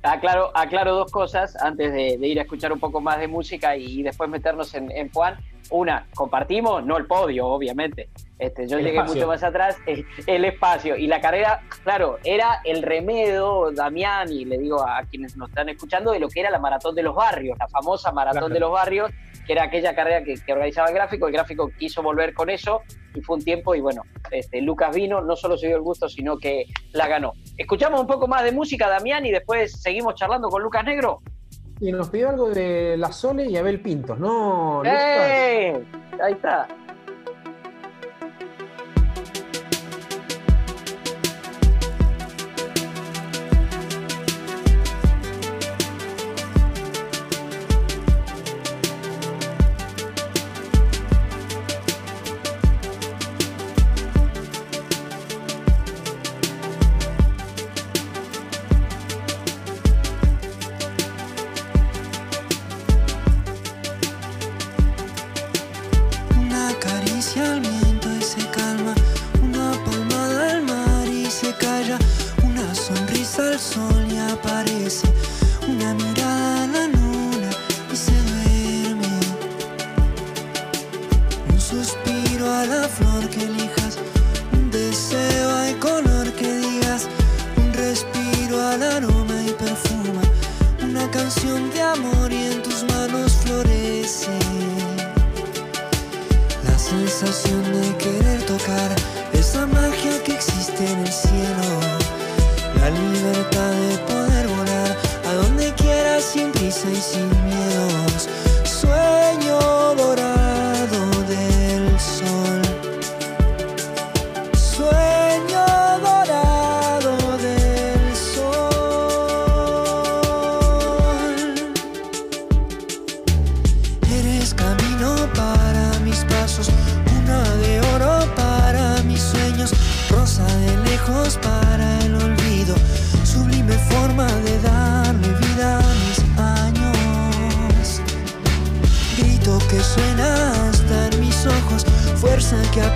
Aclaro, 0.02 0.56
aclaro 0.56 0.94
dos 0.94 1.10
cosas 1.10 1.56
antes 1.56 1.92
de, 1.92 2.14
ir 2.26 2.38
a 2.38 2.42
escuchar 2.42 2.72
un 2.72 2.78
poco 2.78 3.00
más 3.00 3.18
de 3.18 3.26
música 3.26 3.76
y, 3.76 4.02
después 4.02 4.30
meternos 4.30 4.72
en, 4.74 4.90
en, 4.92 5.10
Juan. 5.10 5.36
Una, 5.70 6.06
compartimos, 6.14 6.84
no 6.84 6.96
el 6.96 7.06
podio, 7.06 7.46
obviamente. 7.46 8.08
Este, 8.38 8.68
yo 8.68 8.78
llegué 8.78 9.02
mucho 9.02 9.26
más 9.26 9.42
atrás, 9.42 9.76
el, 9.86 10.44
espacio. 10.44 10.96
Y 10.96 11.06
la 11.08 11.20
carrera, 11.20 11.60
claro, 11.82 12.18
era 12.24 12.60
el 12.64 12.82
remedio, 12.82 13.70
Damián, 13.72 14.32
y 14.32 14.44
le 14.44 14.58
digo 14.58 14.86
a, 14.86 15.02
quienes 15.02 15.36
nos 15.36 15.48
están 15.50 15.68
escuchando, 15.68 16.12
de 16.12 16.20
lo 16.20 16.28
que 16.28 16.40
era 16.40 16.50
la 16.50 16.58
maratón 16.58 16.94
de 16.94 17.02
los 17.02 17.14
barrios, 17.14 17.58
la 17.58 17.68
famosa 17.68 18.12
maratón 18.12 18.52
de 18.52 18.60
los 18.60 18.70
barrios, 18.70 19.10
que 19.46 19.52
era 19.52 19.64
aquella 19.64 19.94
carrera 19.94 20.22
que, 20.22 20.36
organizaba 20.52 20.88
el 20.88 20.94
gráfico. 20.94 21.26
El 21.26 21.32
gráfico 21.32 21.70
quiso 21.78 22.02
volver 22.02 22.32
con 22.32 22.48
eso 22.48 22.82
y 23.14 23.20
fue 23.20 23.36
un 23.36 23.44
tiempo. 23.44 23.74
Y 23.74 23.80
bueno, 23.80 24.02
este, 24.30 24.62
Lucas 24.62 24.94
vino, 24.94 25.20
no 25.20 25.36
solo 25.36 25.58
se 25.58 25.66
dio 25.66 25.76
el 25.76 25.82
gusto, 25.82 26.08
sino 26.08 26.38
que 26.38 26.66
la 26.92 27.08
ganó. 27.08 27.32
Escuchamos 27.56 28.00
un 28.00 28.06
poco 28.06 28.28
más 28.28 28.44
de 28.44 28.52
música, 28.52 28.88
Damián, 28.88 29.26
y 29.26 29.32
después 29.32 29.82
seguimos 29.82 30.14
charlando 30.14 30.48
con 30.48 30.62
Lucas 30.62 30.84
Negro. 30.84 31.20
Y 31.80 31.92
nos 31.92 32.08
pidió 32.08 32.30
algo 32.30 32.50
de 32.50 32.96
La 32.96 33.12
Sole 33.12 33.46
y 33.46 33.56
Abel 33.56 33.80
Pintos, 33.80 34.18
¿no? 34.18 34.82
¡Eh! 34.84 35.80
Ahí 36.20 36.32
está. 36.32 36.66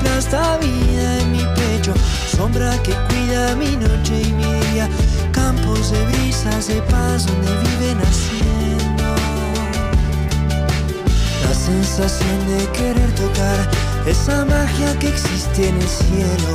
aplasta 0.02 0.58
vida 0.58 1.20
en 1.20 1.32
mi 1.32 1.44
pecho, 1.54 1.94
sombra 2.36 2.70
que 2.82 2.92
cuida 3.08 3.54
mi 3.56 3.76
noche 3.76 4.22
y 4.22 4.32
mi 4.32 4.52
día, 4.66 4.88
campos 5.32 5.92
de 5.92 6.04
brisas 6.06 6.66
de 6.66 6.82
paz 6.82 7.26
donde 7.26 7.50
viven 7.68 7.98
haciendo. 8.00 9.14
La 11.44 11.54
sensación 11.54 12.38
de 12.48 12.66
querer 12.72 13.14
tocar 13.14 13.68
esa 14.06 14.44
magia 14.44 14.98
que 14.98 15.08
existe 15.08 15.68
en 15.68 15.76
el 15.76 15.88
cielo, 15.88 16.52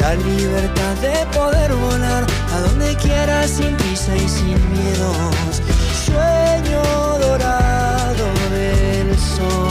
la 0.00 0.14
libertad 0.14 0.94
de 1.00 1.26
poder 1.38 1.72
volar 1.74 2.26
a 2.54 2.60
donde 2.68 2.96
quiera 2.96 3.46
sin 3.46 3.76
prisa 3.76 4.16
y 4.16 4.28
sin 4.28 4.58
miedos, 4.72 5.62
sueño 6.04 6.82
dorado 7.20 8.26
del 8.50 9.16
sol. 9.18 9.69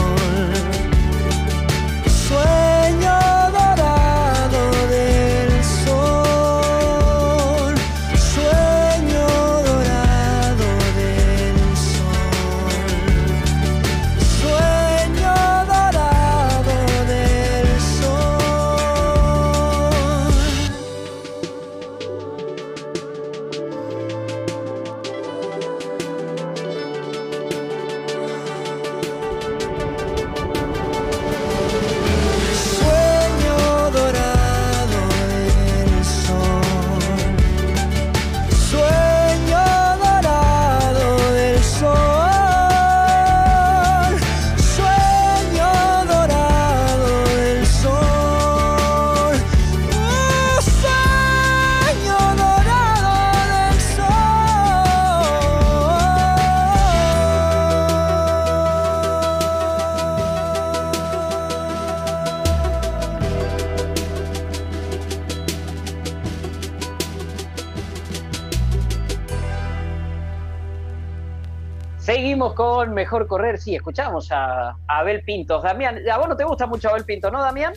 Seguimos 72.09 72.55
con 72.55 72.95
Mejor 72.95 73.27
Correr. 73.27 73.59
Sí, 73.59 73.75
escuchamos 73.75 74.31
a, 74.31 74.75
Abel 74.87 75.21
Pintos. 75.21 75.61
Damián, 75.61 75.99
a 76.11 76.17
vos 76.17 76.27
no 76.27 76.35
te 76.35 76.43
gusta 76.43 76.65
mucho 76.65 76.89
Abel 76.89 77.05
Pintos, 77.05 77.31
¿no, 77.31 77.39
Damián? 77.39 77.73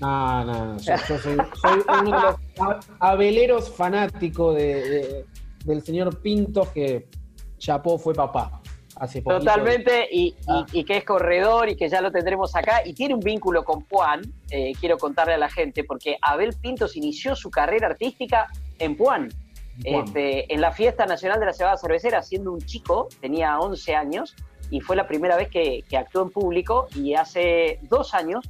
No, 0.00 0.44
no, 0.44 0.76
yo, 0.78 0.94
yo 1.08 1.16
soy, 1.16 1.38
uno 2.00 2.02
de 2.02 2.10
los 2.10 2.36
abeleros 2.98 3.70
fanáticos 3.70 4.56
de, 4.56 5.24
del 5.64 5.82
señor 5.82 6.20
Pintos 6.20 6.68
que 6.70 7.06
Chapó 7.58 7.96
fue 7.96 8.12
papá. 8.12 8.60
Hace 8.96 9.22
Totalmente, 9.22 10.08
y, 10.10 10.34
ah. 10.48 10.66
y, 10.72 10.82
que 10.82 10.96
es 10.96 11.04
corredor 11.04 11.68
y 11.68 11.76
que 11.76 11.88
ya 11.88 12.00
lo 12.00 12.10
tendremos 12.10 12.56
acá, 12.56 12.82
y 12.84 12.92
tiene 12.92 13.14
un 13.14 13.20
vínculo 13.20 13.62
con 13.62 13.82
Puan, 13.82 14.22
eh, 14.50 14.72
quiero 14.80 14.98
contarle 14.98 15.34
a 15.34 15.38
la 15.38 15.48
gente, 15.48 15.84
porque 15.84 16.16
Abel 16.22 16.56
Pintos 16.60 16.96
inició 16.96 17.36
su 17.36 17.50
carrera 17.50 17.86
artística 17.86 18.48
en 18.80 18.96
Puan, 18.96 19.28
este, 19.84 20.52
en 20.52 20.60
la 20.60 20.72
fiesta 20.72 21.06
nacional 21.06 21.40
de 21.40 21.46
la 21.46 21.52
cebada 21.52 21.76
cervecera, 21.76 22.22
siendo 22.22 22.52
un 22.52 22.60
chico, 22.60 23.08
tenía 23.20 23.58
11 23.58 23.94
años, 23.94 24.34
y 24.70 24.80
fue 24.80 24.96
la 24.96 25.06
primera 25.06 25.36
vez 25.36 25.48
que, 25.48 25.84
actuó 25.96 26.22
en 26.22 26.30
público, 26.30 26.88
y 26.94 27.14
hace 27.14 27.78
dos 27.82 28.14
años 28.14 28.48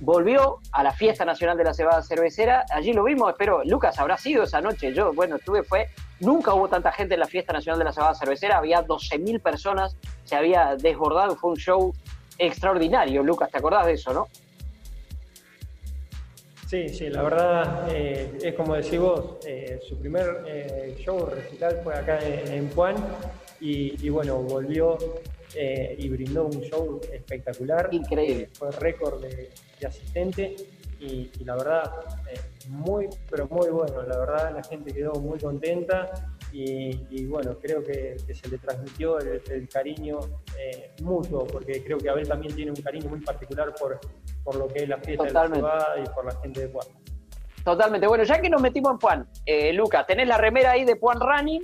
volvió 0.00 0.58
a 0.72 0.82
la 0.82 0.92
fiesta 0.92 1.24
nacional 1.24 1.58
de 1.58 1.64
la 1.64 1.74
cebada 1.74 2.02
cervecera, 2.02 2.64
allí 2.70 2.92
lo 2.92 3.04
vimos, 3.04 3.30
espero, 3.30 3.62
Lucas 3.64 3.98
habrá 3.98 4.16
sido 4.16 4.44
esa 4.44 4.60
noche, 4.60 4.94
yo, 4.94 5.12
bueno, 5.12 5.36
estuve, 5.36 5.62
fue, 5.62 5.88
nunca 6.20 6.54
hubo 6.54 6.68
tanta 6.68 6.90
gente 6.90 7.14
en 7.14 7.20
la 7.20 7.26
fiesta 7.26 7.52
nacional 7.52 7.78
de 7.78 7.84
la 7.84 7.92
cebada 7.92 8.14
cervecera, 8.14 8.56
había 8.56 8.82
12.000 8.82 9.42
personas, 9.42 9.96
se 10.24 10.36
había 10.36 10.76
desbordado, 10.76 11.36
fue 11.36 11.50
un 11.50 11.56
show 11.56 11.92
extraordinario, 12.38 13.22
Lucas, 13.22 13.50
¿te 13.50 13.58
acordás 13.58 13.84
de 13.84 13.92
eso, 13.92 14.14
no? 14.14 14.28
Sí, 16.70 16.88
sí, 16.88 17.10
la 17.10 17.22
verdad 17.22 17.88
eh, 17.90 18.30
es 18.44 18.54
como 18.54 18.76
decís 18.76 19.00
vos, 19.00 19.44
eh, 19.44 19.80
su 19.88 19.98
primer 19.98 20.44
eh, 20.46 20.96
show 21.00 21.26
recital 21.26 21.80
fue 21.82 21.96
acá 21.96 22.20
en, 22.22 22.68
Puan 22.68 22.94
y, 23.60 24.08
bueno, 24.08 24.36
volvió 24.36 24.96
y 25.52 26.08
brindó 26.08 26.44
un 26.44 26.60
show 26.60 27.00
espectacular. 27.12 27.88
Increíble. 27.90 28.50
fue 28.52 28.70
récord 28.70 29.20
de, 29.20 29.50
asistente 29.84 30.54
y, 31.00 31.28
la 31.44 31.56
verdad, 31.56 31.92
muy, 32.68 33.08
pero 33.28 33.48
muy 33.48 33.68
bueno. 33.70 34.02
La 34.02 34.18
verdad, 34.18 34.54
la 34.54 34.62
gente 34.62 34.92
quedó 34.92 35.14
muy 35.14 35.40
contenta 35.40 36.08
y, 36.52 37.26
bueno, 37.26 37.56
creo 37.60 37.82
que, 37.82 38.16
se 38.18 38.48
le 38.48 38.58
transmitió 38.58 39.18
el, 39.18 39.68
cariño 39.68 40.18
mutuo, 41.02 41.46
porque 41.46 41.82
creo 41.84 41.98
que 41.98 42.08
Abel 42.08 42.28
también 42.28 42.54
tiene 42.54 42.70
un 42.70 42.82
cariño 42.82 43.08
muy 43.08 43.20
particular 43.20 43.72
por, 43.74 44.00
por 44.42 44.56
lo 44.56 44.68
que 44.68 44.82
es 44.82 44.88
la 44.88 44.98
fiesta 44.98 45.24
de 45.24 45.32
la 45.32 45.46
ciudad 45.46 45.86
y 46.04 46.08
por 46.10 46.24
la 46.24 46.40
gente 46.40 46.60
de 46.60 46.68
Puan. 46.68 46.86
Totalmente. 47.64 48.06
Bueno, 48.06 48.24
ya 48.24 48.40
que 48.40 48.48
nos 48.48 48.60
metimos 48.60 48.92
en 48.92 48.98
Puan, 48.98 49.28
eh, 49.46 49.72
Lucas, 49.72 50.06
tenés 50.06 50.26
la 50.26 50.38
remera 50.38 50.72
ahí 50.72 50.84
de 50.84 50.96
Puan 50.96 51.20
Running. 51.20 51.60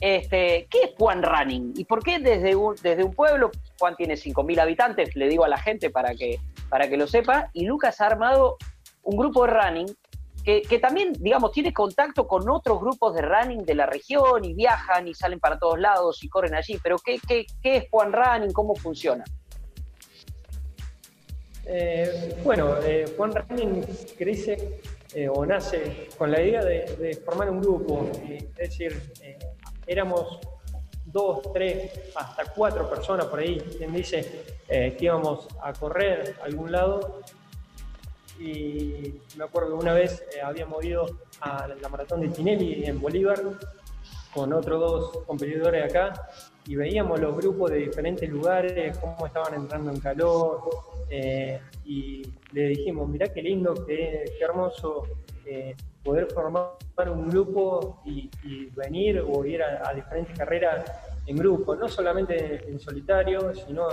Este, 0.00 0.66
¿Qué 0.70 0.82
es 0.84 0.90
Puan 0.92 1.22
Running? 1.22 1.74
¿Y 1.76 1.84
por 1.84 2.02
qué 2.02 2.18
desde 2.18 2.56
un, 2.56 2.74
desde 2.82 3.04
un 3.04 3.12
pueblo, 3.12 3.50
Puan 3.78 3.94
tiene 3.96 4.14
5.000 4.14 4.60
habitantes, 4.60 5.14
le 5.14 5.28
digo 5.28 5.44
a 5.44 5.48
la 5.48 5.58
gente 5.58 5.90
para 5.90 6.14
que, 6.14 6.40
para 6.68 6.88
que 6.88 6.96
lo 6.96 7.06
sepa, 7.06 7.50
y 7.52 7.64
Lucas 7.66 8.00
ha 8.00 8.06
armado 8.06 8.56
un 9.02 9.16
grupo 9.16 9.46
de 9.46 9.52
running 9.52 9.86
que, 10.44 10.78
también, 10.78 11.14
digamos, 11.14 11.52
tiene 11.52 11.72
contacto 11.72 12.26
con 12.28 12.48
otros 12.50 12.78
grupos 12.78 13.14
de 13.14 13.22
running 13.22 13.64
de 13.64 13.74
la 13.74 13.86
región 13.86 14.44
y 14.44 14.52
viajan 14.52 15.08
y 15.08 15.14
salen 15.14 15.40
para 15.40 15.58
todos 15.58 15.80
lados 15.80 16.22
y 16.22 16.28
corren 16.28 16.54
allí. 16.54 16.78
Pero 16.82 16.96
¿qué, 16.98 17.18
qué, 17.26 17.76
es 17.76 17.88
Puan 17.88 18.12
Running? 18.12 18.52
¿Cómo 18.52 18.74
funciona? 18.74 19.24
Eh, 21.66 22.36
bueno, 22.44 22.76
eh, 22.82 23.06
Juan 23.16 23.32
Running 23.32 23.86
crece 24.18 24.80
eh, 25.14 25.28
o 25.28 25.46
nace 25.46 26.08
con 26.18 26.30
la 26.30 26.42
idea 26.42 26.62
de, 26.62 27.18
formar 27.24 27.50
un 27.50 27.62
grupo, 27.62 28.10
es 28.28 28.54
decir, 28.54 29.00
éramos 29.86 30.40
dos, 31.06 31.40
tres, 31.54 31.90
hasta 32.14 32.44
cuatro 32.52 32.90
personas 32.90 33.26
por 33.26 33.38
ahí, 33.38 33.58
quien 33.78 33.94
dice 33.94 34.44
que 34.68 34.98
íbamos 35.00 35.48
a 35.62 35.72
correr 35.72 36.36
a 36.42 36.44
algún 36.44 36.70
lado. 36.70 37.22
Y 38.38 39.14
me 39.36 39.44
acuerdo 39.44 39.68
que 39.68 39.84
una 39.84 39.94
vez 39.94 40.24
habíamos 40.42 40.84
ido 40.84 41.06
a 41.40 41.68
la 41.68 41.88
maratón 41.88 42.20
de 42.20 42.28
Tinelli 42.28 42.84
en 42.84 43.00
Bolívar 43.00 43.40
con 44.34 44.52
otros 44.52 44.80
dos 44.80 45.24
competidores 45.26 45.84
acá 45.84 46.12
y 46.66 46.76
veíamos 46.76 47.20
los 47.20 47.36
grupos 47.36 47.70
de 47.70 47.78
diferentes 47.78 48.28
lugares, 48.28 48.98
cómo 48.98 49.26
estaban 49.26 49.54
entrando 49.54 49.90
en 49.90 50.00
calor, 50.00 50.62
eh, 51.10 51.60
y 51.84 52.22
le 52.52 52.68
dijimos, 52.68 53.08
mirá 53.08 53.28
qué 53.28 53.42
lindo, 53.42 53.74
qué, 53.86 54.24
hermoso 54.40 55.06
eh, 55.44 55.76
poder 56.02 56.26
formar 56.32 56.70
un 57.10 57.28
grupo 57.28 58.00
y, 58.04 58.30
venir 58.74 59.22
o 59.26 59.44
ir 59.44 59.62
a, 59.62 59.92
diferentes 59.94 60.36
carreras 60.36 60.90
en 61.26 61.36
grupo, 61.36 61.76
no 61.76 61.88
solamente 61.88 62.68
en 62.68 62.78
solitario, 62.78 63.54
sino 63.54 63.88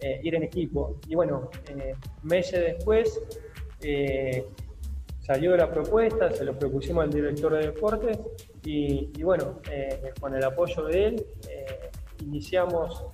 eh, 0.00 0.20
ir 0.22 0.34
en 0.34 0.44
equipo. 0.44 0.96
Y 1.08 1.14
bueno, 1.14 1.50
meses 2.22 2.60
después 2.60 3.20
salió 5.20 5.56
la 5.56 5.70
propuesta, 5.70 6.30
se 6.30 6.44
lo 6.44 6.58
propusimos 6.58 7.04
al 7.04 7.10
director 7.10 7.54
de 7.54 7.66
deportes 7.66 8.18
y, 8.64 9.22
bueno, 9.22 9.60
con 10.20 10.34
el 10.34 10.44
apoyo 10.44 10.84
de 10.84 11.06
él 11.06 11.26
iniciamos 12.20 13.04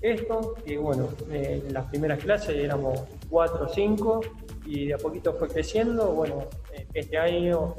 esto, 0.00 0.54
que 0.64 0.78
bueno, 0.78 1.08
en 1.30 1.72
las 1.72 1.86
primeras 1.86 2.18
clases 2.20 2.56
éramos 2.56 3.00
4 3.28 3.64
o 3.64 3.68
5 3.68 4.20
y 4.66 4.86
de 4.86 4.94
a 4.94 4.98
poquito 4.98 5.34
fue 5.34 5.48
creciendo. 5.48 6.12
Bueno, 6.12 6.46
este 6.94 7.18
año 7.18 7.74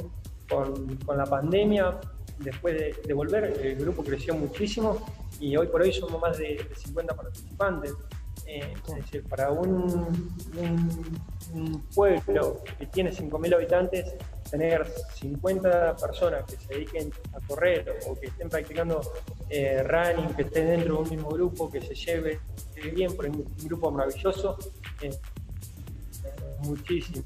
con, 0.47 0.97
con 0.97 1.17
la 1.17 1.25
pandemia, 1.25 1.99
después 2.39 2.75
de, 3.03 3.13
volver, 3.13 3.59
el 3.63 3.75
grupo 3.77 4.03
creció 4.03 4.35
muchísimo 4.35 4.97
y 5.39 5.55
hoy 5.55 5.67
por 5.67 5.81
hoy 5.81 5.93
somos 5.93 6.21
más 6.21 6.37
de, 6.37 6.67
50 6.75 7.15
participantes. 7.15 7.93
Eh, 8.53 8.73
para 9.29 9.49
un, 9.49 10.35
pueblo 11.95 12.61
que 12.77 12.85
tiene 12.87 13.11
5.000 13.11 13.55
habitantes, 13.55 14.13
tener 14.49 14.85
50 15.15 15.95
personas 15.95 16.43
que 16.43 16.57
se 16.57 16.73
dediquen 16.73 17.13
a 17.33 17.39
correr 17.47 17.99
o 18.07 18.19
que 18.19 18.27
estén 18.27 18.49
practicando 18.49 18.99
eh, 19.49 19.81
running, 19.83 20.35
que 20.35 20.41
estén 20.41 20.67
dentro 20.67 20.95
de 20.95 21.01
un 21.01 21.09
mismo 21.09 21.29
grupo, 21.29 21.71
que 21.71 21.79
se 21.79 21.95
lleve 21.95 22.39
bien 22.93 23.15
por 23.15 23.25
un 23.25 23.45
grupo 23.63 23.89
maravilloso, 23.89 24.57
eh, 25.01 25.11
muchísimo. 26.65 27.23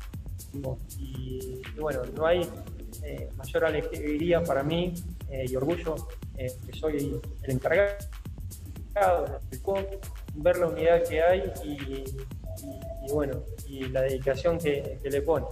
Y, 1.00 1.60
bueno, 1.80 2.04
no 2.16 2.28
hay 2.28 2.48
eh, 3.02 3.30
mayor 3.36 3.66
alegría 3.66 4.44
para 4.44 4.62
mí 4.62 4.94
y 5.32 5.56
orgullo 5.56 5.96
que 6.36 6.80
soy 6.80 7.20
el 7.42 7.52
encargado 7.52 7.98
de 9.50 9.60
ver 10.36 10.58
la 10.58 10.68
unidad 10.68 11.04
que 11.04 11.22
hay 11.22 11.52
y, 11.64 12.04
bueno, 13.12 13.44
y 13.68 13.86
la 13.86 14.02
dedicación 14.02 14.58
que 14.58 15.00
le 15.04 15.22
pone. 15.22 15.46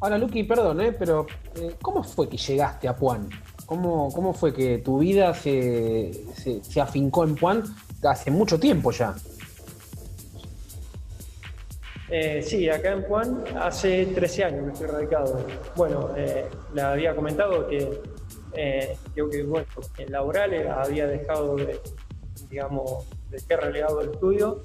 Ahora, 0.00 0.18
Luqui, 0.18 0.44
perdón, 0.44 0.80
¿eh? 0.82 0.92
pero 0.92 1.26
eh, 1.54 1.74
¿cómo 1.80 2.04
fue 2.04 2.28
que 2.28 2.36
llegaste 2.36 2.86
a 2.86 2.94
Puan? 2.94 3.30
¿Cómo, 3.64 4.10
cómo 4.12 4.34
fue 4.34 4.52
que 4.52 4.78
tu 4.78 4.98
vida 4.98 5.32
se, 5.32 6.12
se, 6.62 6.80
afincó 6.80 7.24
en 7.24 7.34
Puan 7.34 7.64
hace 8.02 8.30
mucho 8.30 8.60
tiempo 8.60 8.92
ya? 8.92 9.14
Eh, 12.10 12.42
sí, 12.42 12.68
acá 12.68 12.92
en 12.92 13.04
Puan 13.04 13.42
hace 13.58 14.06
13 14.06 14.44
años 14.44 14.64
que 14.66 14.72
estoy 14.72 14.86
radicado. 14.86 15.46
Bueno, 15.74 16.10
eh, 16.14 16.44
le 16.74 16.82
había 16.82 17.16
comentado 17.16 17.66
que 17.66 18.02
creo 19.14 19.28
que 19.28 19.42
bueno, 19.42 19.66
en 19.98 20.12
laboral 20.12 20.68
había 20.68 21.06
dejado 21.06 21.56
de, 21.56 21.80
digamos, 22.48 23.06
de 23.30 23.38
ser 23.38 23.60
relegado 23.60 24.00
al 24.00 24.10
estudio. 24.10 24.62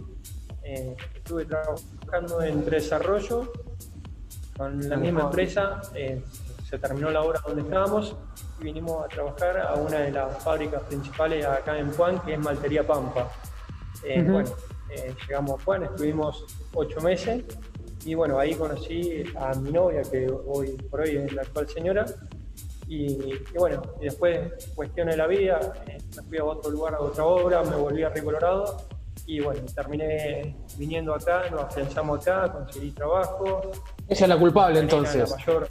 estuve 0.64 1.45
trabajando 1.45 2.41
en 2.41 2.66
desarrollo 2.66 3.51
con 4.62 4.88
la 4.88 4.95
misma 4.95 5.22
empresa, 5.22 5.82
eh, 5.95 6.22
se 6.70 6.78
terminó 6.78 7.09
la 7.09 7.24
obra 7.24 7.41
donde 7.45 7.64
estábamos 7.64 8.16
y 8.59 8.66
vinimos 8.66 9.03
a 9.03 9.07
trabajar 9.07 9.57
a 9.57 9.74
una 9.74 9.97
de 9.99 10.12
las 10.12 10.43
fábricas 10.43 10.84
principales 10.84 11.43
acá 11.45 11.80
en 11.80 11.91
Juan, 11.93 12.20
que 12.22 12.34
es 12.34 12.39
Maltería 12.39 12.86
Pampa. 12.86 13.32
Eh, 14.03 14.22
bueno, 14.22 14.51
eh, 14.91 15.16
llegamos 15.28 15.59
a 15.59 15.64
Juan, 15.64 15.84
estuvimos 15.86 16.45
ocho 16.76 17.01
meses 17.01 17.43
y 18.05 18.14
bueno, 18.14 18.38
ahí 18.38 18.53
conocí 18.53 19.24
a 19.36 19.53
mi 19.55 19.72
novia, 19.72 20.03
que 20.03 20.30
hoy 20.30 20.78
por 20.89 21.01
hoy 21.01 21.18
es 21.18 21.34
la 21.34 21.41
actual 21.41 21.68
señora. 21.68 22.05
Y, 22.93 23.37
bueno, 23.57 23.81
y 24.01 24.03
después, 24.03 24.69
cuestiones 24.75 25.15
de 25.15 25.17
la 25.17 25.27
vida, 25.27 25.61
me 25.87 26.23
fui 26.23 26.37
a 26.39 26.43
otro 26.43 26.69
lugar, 26.69 26.95
a 26.95 26.99
otra 26.99 27.23
obra, 27.23 27.63
me 27.63 27.77
volví 27.77 28.03
a 28.03 28.09
Río 28.09 28.25
Colorado 28.25 28.85
y 29.25 29.39
bueno, 29.39 29.61
terminé 29.73 30.57
viniendo 30.77 31.15
acá, 31.15 31.49
nos 31.49 31.61
afianzamos 31.61 32.27
acá, 32.27 32.51
conseguí 32.51 32.91
trabajo. 32.91 33.61
Ella 34.09 34.25
es 34.25 34.27
la 34.27 34.37
culpable 34.37 34.79
entonces. 34.79 35.29
La 35.29 35.37
mayor, 35.37 35.69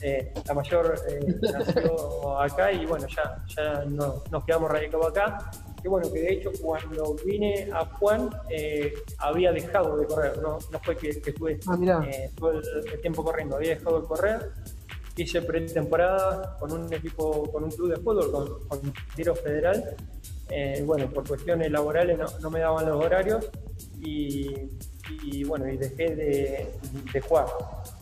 eh, 0.00 0.32
la 0.46 0.54
mayor 0.54 0.94
eh, 1.10 1.34
nació 1.42 2.40
acá 2.40 2.72
y 2.72 2.86
bueno, 2.86 3.06
ya, 3.06 3.44
ya 3.54 3.84
nos 3.84 4.44
quedamos 4.46 4.70
radicados 4.70 5.08
acá. 5.08 5.50
Y 5.84 5.88
bueno, 5.88 6.10
que 6.10 6.20
de 6.20 6.32
hecho 6.32 6.50
cuando 6.62 7.16
vine 7.22 7.68
a 7.70 7.84
Juan 7.84 8.30
eh, 8.48 8.94
había 9.18 9.52
dejado 9.52 9.98
de 9.98 10.06
correr, 10.06 10.38
no, 10.40 10.56
no 10.72 10.80
fue 10.80 10.96
que, 10.96 11.10
estuve 11.10 11.60
ah, 11.66 11.76
todo 12.34 12.52
el, 12.52 13.00
tiempo 13.02 13.22
corriendo, 13.22 13.56
había 13.56 13.74
dejado 13.74 14.00
de 14.00 14.06
correr. 14.08 14.52
Hice 15.18 15.42
pretemporada 15.42 16.56
con 16.60 16.72
un 16.72 16.92
equipo, 16.92 17.50
con 17.50 17.64
un 17.64 17.70
club 17.70 17.90
de 17.90 17.96
fútbol, 17.96 18.30
con, 18.30 18.68
con 18.68 18.92
Tiro 19.16 19.34
Federal, 19.34 19.96
Eh, 20.50 20.82
bueno, 20.86 21.10
por 21.10 21.28
cuestiones 21.28 21.70
laborales 21.70 22.18
no, 22.40 22.50
me 22.50 22.60
daban 22.60 22.88
los 22.88 23.04
horarios 23.04 23.50
y, 24.00 25.44
bueno, 25.44 25.68
y 25.68 25.76
dejé 25.76 26.14
de, 26.14 26.66
jugar. 27.20 27.48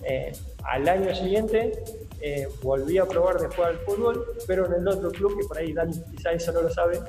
Eh, 0.05 0.31
al 0.63 0.89
año 0.89 1.13
siguiente 1.15 1.73
eh, 2.21 2.47
volví 2.63 2.99
a 2.99 3.07
probar 3.07 3.41
de 3.41 3.49
jugar 3.49 3.73
al 3.73 3.79
fútbol, 3.79 4.25
pero 4.47 4.67
en 4.67 4.75
el 4.75 4.87
otro 4.87 5.11
club, 5.11 5.41
que 5.41 5.47
por 5.47 5.59
ahí 5.59 5.75
quizá 6.15 6.31
eso 6.33 6.53
no 6.53 6.63
lo 6.63 6.71
sabe, 6.71 7.01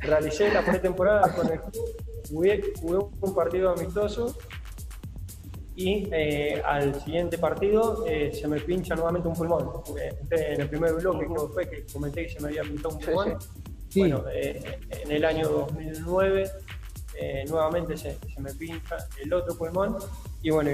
realicé 0.00 0.50
la 0.52 0.62
pretemporada 0.62 1.34
con 1.34 1.52
el 1.52 1.60
club, 1.60 1.84
jugué, 2.30 2.62
un 3.20 3.34
partido 3.34 3.70
amistoso 3.70 4.34
y 5.78 6.08
eh, 6.10 6.60
al 6.64 7.00
siguiente 7.00 7.38
partido 7.38 8.04
eh, 8.04 8.32
se 8.34 8.48
me 8.48 8.58
pincha 8.58 8.96
nuevamente 8.96 9.28
un 9.28 9.34
pulmón. 9.34 9.70
en 10.30 10.60
el 10.60 10.68
primer 10.68 10.92
bloque 10.94 11.26
que 11.26 11.40
fue 11.54 11.70
que 11.70 11.86
comenté 11.92 12.26
que 12.26 12.32
se 12.32 12.40
me 12.40 12.48
había 12.48 12.62
pinchado 12.62 12.96
un 12.96 13.00
pulmón. 13.00 13.38
Bueno, 13.94 14.24
en 14.30 15.10
el 15.10 15.24
año 15.24 15.48
2009 15.48 16.50
nuevamente 17.48 17.96
se, 17.96 18.18
se, 18.34 18.40
me 18.40 18.52
pincha 18.54 18.96
el 19.22 19.32
otro 19.32 19.56
pulmón 19.56 19.96
y 20.42 20.50
bueno, 20.50 20.70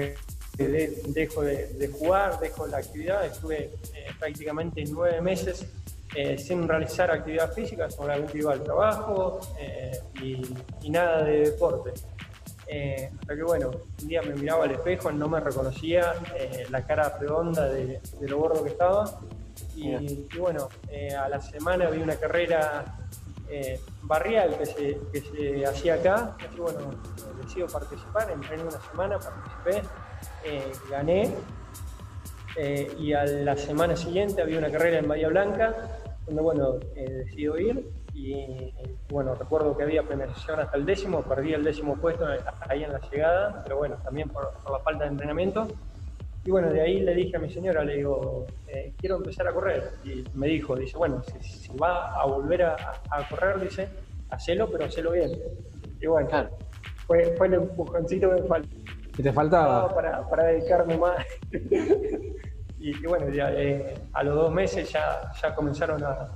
dejo 0.57 1.41
de, 1.41 1.89
jugar, 1.93 2.39
dejo 2.39 2.67
la 2.67 2.77
actividad, 2.77 3.25
estuve 3.25 3.71
eh, 3.93 4.07
prácticamente 4.19 4.83
nueve 4.89 5.21
meses 5.21 5.67
eh, 6.15 6.37
sin 6.37 6.67
realizar 6.67 7.11
actividad 7.11 7.51
física, 7.53 7.89
solamente 7.89 8.37
iba 8.37 8.53
al 8.53 8.63
trabajo 8.63 9.39
eh, 9.59 9.99
y, 10.21 10.89
nada 10.89 11.23
de 11.23 11.51
deporte. 11.51 11.91
Hasta 12.67 13.35
que 13.35 13.43
bueno, 13.43 13.71
un 14.01 14.07
día 14.07 14.21
me 14.21 14.35
miraba 14.35 14.65
al 14.65 14.71
espejo, 14.71 15.11
no 15.11 15.27
me 15.27 15.39
reconocía 15.39 16.13
la 16.69 16.85
cara 16.85 17.17
redonda 17.19 17.69
de, 17.69 18.01
lo 18.21 18.39
gordo 18.39 18.63
que 18.63 18.69
estaba. 18.69 19.19
Y, 19.75 20.27
bueno, 20.37 20.69
a 21.19 21.29
la 21.29 21.41
semana 21.41 21.89
vi 21.89 22.01
una 22.01 22.15
carrera 22.15 22.97
barrial 24.03 24.57
que 24.57 24.65
se, 24.65 24.99
que 25.11 25.21
se 25.21 25.65
hacía 25.65 25.95
acá. 25.95 26.35
Así 26.39 26.59
bueno, 26.59 26.79
decido 27.41 27.67
participar, 27.67 28.31
entré 28.31 28.55
en 28.55 28.61
una 28.61 28.81
semana, 28.81 29.19
participé 29.19 29.87
eh, 30.43 30.71
gané. 30.89 31.31
Eh, 32.57 32.95
y 32.97 33.13
a 33.13 33.25
la 33.25 33.57
semana 33.57 33.97
siguiente 33.97 34.41
había 34.41 34.59
una 34.59 34.71
carrera 34.71 34.99
en 34.99 35.07
Bahía 35.07 35.27
Blanca, 35.27 35.75
donde 36.25 36.41
bueno, 36.41 36.75
eh, 36.95 37.09
decido 37.25 37.57
ir. 37.59 37.89
Y 38.15 38.73
bueno, 39.09 39.35
recuerdo 39.35 39.75
que 39.75 39.83
había 39.83 40.01
penalización 40.01 40.61
hasta 40.61 40.77
el 40.77 40.85
décimo, 40.85 41.21
perdí 41.21 41.53
el 41.53 41.65
décimo 41.65 41.97
puesto 41.97 42.25
ahí 42.61 42.83
en 42.83 42.93
la 42.93 43.01
llegada, 43.11 43.61
pero 43.63 43.77
bueno, 43.77 43.97
también 44.03 44.29
por, 44.29 44.53
la 44.71 44.79
falta 44.79 45.03
de 45.03 45.09
entrenamiento. 45.09 45.67
Y 46.45 46.51
bueno, 46.51 46.71
de 46.71 46.79
ahí 46.79 47.01
le 47.01 47.13
dije 47.13 47.35
a 47.35 47.39
mi 47.39 47.49
señora, 47.49 47.83
le 47.83 47.97
digo, 47.97 48.45
quiero 48.97 49.17
empezar 49.17 49.47
a 49.49 49.53
correr. 49.53 49.91
Y 50.05 50.23
me 50.33 50.47
dijo, 50.47 50.75
dice, 50.77 50.97
bueno, 50.97 51.21
si, 51.41 51.69
va 51.75 52.15
a 52.15 52.25
volver 52.25 52.63
a, 52.63 52.77
correr, 53.29 53.59
dice, 53.59 53.89
hacelo, 54.29 54.69
pero 54.71 54.85
hacelo 54.85 55.11
bien. 55.11 55.31
Y 55.99 56.07
bueno, 56.07 56.29
fue, 57.07 57.35
fue 57.37 57.47
el 57.47 57.55
empujoncito 57.55 58.33
que 58.33 58.41
me 58.41 58.47
faltó 58.47 58.75
¿Qué 59.15 59.23
te 59.23 59.33
faltaba? 59.33 59.93
para, 59.93 60.27
para 60.29 60.43
dedicarme 60.45 60.97
más. 60.97 61.25
y, 62.79 63.05
bueno, 63.05 63.29
ya, 63.29 63.51
eh, 63.53 63.93
a 64.13 64.23
los 64.23 64.35
dos 64.35 64.53
meses 64.53 64.89
ya, 64.91 65.31
ya 65.41 65.53
comenzaron 65.55 66.03
a, 66.03 66.27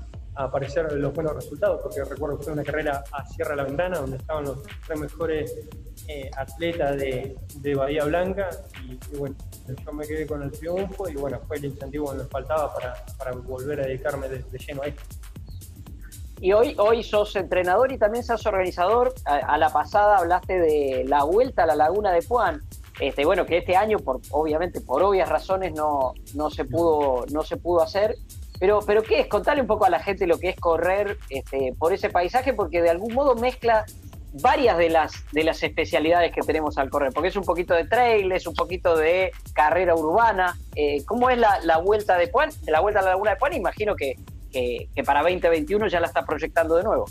aparecer 0.44 0.92
los 0.94 1.14
buenos 1.14 1.36
resultados, 1.36 1.82
porque 1.82 2.04
recuerdo 2.04 2.38
que 2.38 2.46
fue 2.46 2.54
una 2.54 2.64
carrera 2.64 3.04
a 3.12 3.26
Sierra 3.26 3.56
La 3.56 3.64
Ventana, 3.64 4.00
donde 4.00 4.18
estaban 4.18 4.46
los 4.46 4.64
tres 4.86 5.00
mejores 5.00 5.60
eh, 6.08 6.32
atletas 6.36 6.98
de, 6.98 7.36
de, 7.56 7.76
Bahía 7.76 8.06
Blanca, 8.06 8.50
y, 8.88 9.18
bueno, 9.18 9.36
yo 9.68 9.94
me 9.94 10.08
quedé 10.08 10.26
con 10.26 10.42
el 10.42 10.52
triunfo 10.52 11.10
y 11.10 11.16
bueno, 11.16 11.40
fue 11.46 11.58
el 11.58 11.66
incentivo 11.66 12.12
que 12.12 12.20
me 12.20 12.24
faltaba 12.24 12.74
para, 12.74 12.94
para 13.18 13.32
volver 13.34 13.82
a 13.82 13.84
dedicarme 13.86 14.30
de, 14.30 14.44
lleno 14.58 14.82
a 14.82 14.88
esto. 14.88 15.04
Y 16.42 16.54
hoy, 16.54 16.74
hoy 16.78 17.04
sos 17.04 17.36
entrenador 17.36 17.92
y 17.92 17.98
también 17.98 18.24
sos 18.24 18.46
organizador. 18.46 19.14
A, 19.26 19.58
la 19.58 19.74
pasada 19.74 20.20
hablaste 20.20 20.58
de 20.58 21.04
la 21.06 21.26
vuelta 21.26 21.64
a 21.64 21.66
la 21.66 21.76
Laguna 21.76 22.14
de 22.14 22.22
Puan. 22.22 22.64
Este, 23.02 23.26
bueno, 23.26 23.46
que 23.46 23.58
este 23.58 23.76
año, 23.76 24.00
por, 24.00 24.22
obviamente, 24.32 24.80
por 24.80 25.04
obvias 25.04 25.28
razones, 25.28 25.74
no, 25.74 26.14
no, 26.36 26.50
se, 26.50 26.64
pudo, 26.64 27.26
no 27.30 27.44
se 27.44 27.58
pudo 27.58 27.82
hacer. 27.82 28.16
Pero, 28.60 28.80
pero 28.86 29.03
¿qué 29.03 29.22
es? 29.22 29.28
Contarle 29.28 29.62
un 29.62 29.68
poco 29.68 29.86
a 29.86 29.89
la 29.89 29.99
gente 29.99 30.28
lo 30.28 30.38
que 30.38 30.49
es 30.49 30.55
correr 30.55 31.18
este, 31.30 31.74
por 31.78 31.93
ese 31.93 32.10
paisaje, 32.10 32.53
porque 32.53 32.82
de 32.82 32.89
algún 32.89 33.14
modo 33.14 33.36
mezcla 33.36 33.86
varias 34.34 34.78
de 34.78 34.89
las, 34.89 35.14
de 35.32 35.43
las 35.43 35.64
especialidades 35.64 36.32
que 36.34 36.41
tenemos 36.41 36.78
al 36.78 36.89
correr, 36.89 37.12
porque 37.14 37.30
es 37.30 37.36
un 37.36 37.43
poquito 37.43 37.74
de 37.74 37.86
trail, 37.86 38.32
es 38.32 38.45
un 38.45 38.53
poquito 38.53 38.95
de 38.95 39.32
carrera 39.53 39.95
urbana. 39.95 40.57
Eh, 40.76 41.03
¿Cómo 41.05 41.30
es 41.30 41.38
la, 41.38 41.60
la, 41.64 41.78
vuelta 41.78 42.18
de 42.18 42.28
Puan? 42.28 42.49
La 42.68 42.80
vuelta 42.82 42.99
a 42.99 43.03
la 43.03 43.10
Laguna 43.12 43.32
de 43.32 43.38
Puan, 43.38 43.53
imagino 43.53 43.95
que, 43.95 44.16
que, 44.51 44.89
que 44.93 45.03
para 45.03 45.22
2021 45.22 45.88
ya 45.88 45.99
la 45.99 46.07
está 46.07 46.26
proyectando 46.26 46.76
de 46.76 46.84
nuevo. 46.84 47.05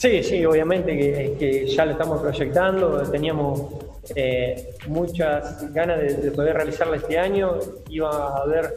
Sí, 0.00 0.22
sí, 0.22 0.42
obviamente 0.46 0.96
que, 1.36 1.66
ya 1.66 1.84
lo 1.84 1.92
estamos 1.92 2.22
proyectando. 2.22 3.02
Teníamos 3.10 3.74
eh, 4.16 4.70
muchas 4.88 5.70
ganas 5.74 6.00
de, 6.00 6.30
poder 6.30 6.56
realizarla 6.56 6.96
este 6.96 7.18
año. 7.18 7.58
Iba 7.90 8.08
a 8.08 8.36
haber 8.38 8.76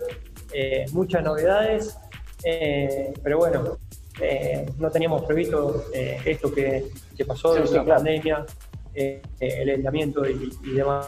eh, 0.53 0.85
muchas 0.91 1.23
novedades, 1.23 1.97
eh, 2.43 3.13
pero 3.23 3.37
bueno, 3.37 3.77
no 4.77 4.91
teníamos 4.91 5.23
previsto 5.23 5.85
esto 5.91 6.53
que, 6.53 6.85
pasó, 7.25 7.57
la 7.57 7.83
pandemia, 7.83 8.45
el 8.93 9.69
aislamiento 9.69 10.23
y, 10.29 10.51
demás. 10.75 11.07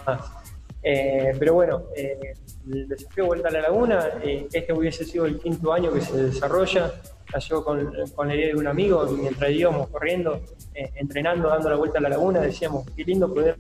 pero 0.81 1.53
bueno, 1.53 1.83
el 1.95 2.87
desafío 2.87 3.27
Vuelta 3.27 3.49
a 3.49 3.51
la 3.51 3.61
Laguna, 3.61 4.09
este 4.23 4.73
hubiese 4.73 5.05
sido 5.05 5.25
el 5.25 5.39
quinto 5.39 5.71
año 5.71 5.93
que 5.93 6.01
se 6.01 6.17
desarrolla 6.17 6.91
nació 7.33 7.63
con, 7.63 7.91
con, 8.15 8.27
la 8.27 8.35
idea 8.35 8.47
de 8.47 8.55
un 8.55 8.67
amigo, 8.67 9.05
mientras 9.07 9.51
íbamos 9.51 9.89
corriendo, 9.89 10.41
eh, 10.73 10.91
entrenando, 10.95 11.49
dando 11.49 11.69
la 11.69 11.75
vuelta 11.75 11.99
a 11.99 12.01
la 12.01 12.09
laguna, 12.09 12.39
decíamos, 12.39 12.85
qué 12.95 13.03
lindo 13.03 13.33
poder 13.33 13.57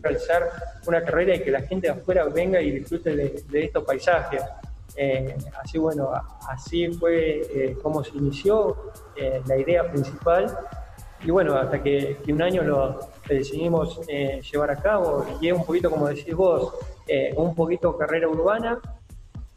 realizar 0.00 0.48
una 0.86 1.02
carrera 1.02 1.36
y 1.36 1.42
que 1.42 1.50
la 1.50 1.62
gente 1.62 1.88
de 1.88 1.94
afuera 1.94 2.24
venga 2.26 2.60
y 2.60 2.70
disfrute 2.70 3.14
de, 3.16 3.64
estos 3.64 3.84
paisajes. 3.84 4.42
Eh, 4.96 5.36
así 5.62 5.78
bueno, 5.78 6.10
así 6.48 6.88
fue 6.92 7.40
eh, 7.40 7.78
como 7.82 8.04
se 8.04 8.16
inició 8.16 8.76
la 9.46 9.56
idea 9.56 9.90
principal 9.90 10.54
y 11.24 11.30
bueno, 11.30 11.54
hasta 11.54 11.82
que, 11.82 12.18
un 12.28 12.42
año 12.42 12.62
lo 12.62 12.98
decidimos 13.28 14.00
llevar 14.06 14.70
a 14.70 14.76
cabo 14.76 15.24
y 15.40 15.48
es 15.48 15.56
un 15.56 15.64
poquito 15.64 15.90
como 15.90 16.08
decís 16.08 16.34
vos, 16.34 16.74
un 17.36 17.54
poquito 17.54 17.96
carrera 17.96 18.28
urbana, 18.28 18.80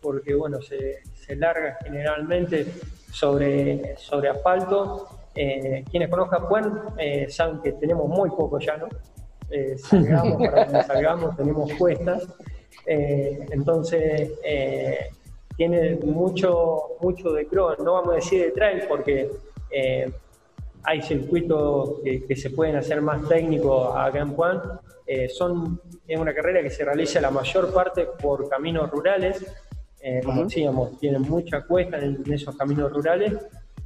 porque 0.01 0.35
bueno, 0.35 0.61
se, 0.61 1.01
se 1.15 1.35
larga 1.35 1.77
generalmente 1.83 2.67
sobre, 3.11 3.97
sobre 3.97 4.29
asfalto. 4.29 5.07
Eh, 5.33 5.83
quienes 5.89 6.09
conozcan 6.09 6.41
Juan 6.45 6.81
eh, 6.97 7.27
saben 7.29 7.59
que 7.61 7.73
tenemos 7.73 8.07
muy 8.07 8.29
poco 8.29 8.59
llano. 8.59 8.87
Eh, 9.49 9.77
salgamos, 9.77 10.37
para 10.51 10.83
salgamos, 10.83 11.35
tenemos 11.35 11.73
cuestas. 11.73 12.27
Eh, 12.85 13.45
entonces, 13.51 14.31
tiene 15.57 15.95
mucho, 16.03 16.97
mucho 17.01 17.31
de 17.31 17.47
cross, 17.47 17.79
no 17.79 17.93
vamos 17.93 18.13
a 18.13 18.15
decir 18.15 18.43
de 18.43 18.51
trail 18.51 18.83
porque 18.87 19.31
hay 20.83 21.01
circuitos 21.01 22.01
que, 22.03 22.35
se 22.35 22.49
pueden 22.51 22.75
hacer 22.75 23.01
más 23.01 23.27
técnicos 23.27 23.95
acá 23.95 24.19
en 24.19 24.33
Juan. 24.33 24.61
son, 25.33 25.81
es 26.07 26.19
una 26.19 26.33
carrera 26.33 26.61
que 26.61 26.69
se 26.69 26.85
realiza 26.85 27.19
la 27.19 27.31
mayor 27.31 27.73
parte 27.73 28.07
por 28.21 28.47
caminos 28.47 28.89
rurales, 28.91 29.45
eh, 30.07 30.21
como 30.23 30.43
decíamos, 30.43 30.99
tienen 30.99 31.23
mucha 31.23 31.63
cuesta 31.63 31.97
en, 31.97 32.21
esos 32.31 32.55
caminos 32.55 32.93
rurales, 32.93 33.33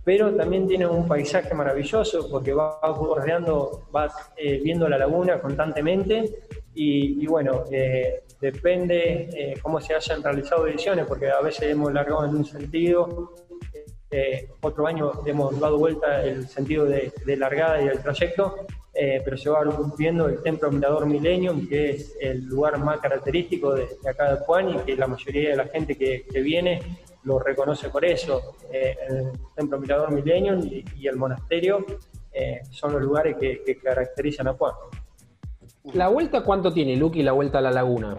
pero 0.04 0.36
también 0.36 0.68
tienen 0.68 0.90
un 0.90 1.08
paisaje 1.08 1.54
maravilloso 1.54 2.30
porque 2.30 2.52
vas 2.52 2.76
bordeando, 2.82 3.88
vas 3.90 4.14
eh, 4.36 4.60
viendo 4.62 4.90
la 4.90 4.98
laguna 4.98 5.40
constantemente. 5.40 6.30
Y, 6.74 7.26
bueno, 7.26 7.64
eh, 7.72 8.24
depende 8.42 9.56
cómo 9.62 9.82
se 9.82 9.96
hayan 9.96 10.24
realizado 10.24 10.68
ediciones, 10.68 11.06
porque 11.06 11.30
a 11.30 11.42
veces 11.42 11.64
hemos 11.64 11.94
largado 11.94 12.26
en 12.26 12.36
un 12.36 12.46
sentido, 12.46 13.34
otro 14.62 14.88
año 14.88 15.12
hemos 15.26 15.60
dado 15.60 15.78
vuelta 15.78 16.24
el 16.24 16.48
sentido 16.48 16.86
de, 16.86 17.12
de 17.26 17.38
largada 17.38 17.82
y 17.82 17.88
el 17.88 18.00
trayecto, 18.00 18.66
eh, 19.02 19.22
pero 19.24 19.38
se 19.38 19.50
va 19.50 19.62
viendo 19.98 20.28
el 20.28 20.42
Templo 20.42 20.70
Mirador 20.72 21.06
Millennium, 21.06 21.70
que 21.70 21.92
es 21.92 22.18
el 22.20 22.44
lugar 22.46 22.78
más 22.80 23.00
característico 23.00 23.74
de, 23.74 23.88
acá 24.10 24.34
de 24.34 24.40
Juan 24.44 24.72
y 24.72 24.78
que 24.80 24.96
la 24.98 25.08
mayoría 25.08 25.52
de 25.52 25.56
la 25.56 25.68
gente 25.68 25.96
que, 25.96 26.26
viene 26.42 26.82
lo 27.24 27.40
reconoce 27.40 27.88
por 27.88 28.04
eso. 28.04 28.58
Eh, 28.74 28.98
el 29.08 29.32
Templo 29.56 29.80
Mirador 29.80 30.12
Millennium 30.12 30.68
y, 30.98 31.08
el 31.08 31.16
monasterio 31.16 31.86
eh, 32.34 32.60
son 32.72 32.92
los 32.92 33.02
lugares 33.02 33.38
que, 33.38 33.80
caracterizan 33.82 34.50
a 34.50 34.54
Juan. 34.54 34.74
¿La 35.94 36.08
vuelta 36.10 36.44
cuánto 36.44 36.72
tiene, 36.72 36.96
Lucky, 36.96 37.24
la 37.24 37.32
vuelta 37.32 37.60
a 37.60 37.62
la 37.62 37.72
laguna? 37.72 38.18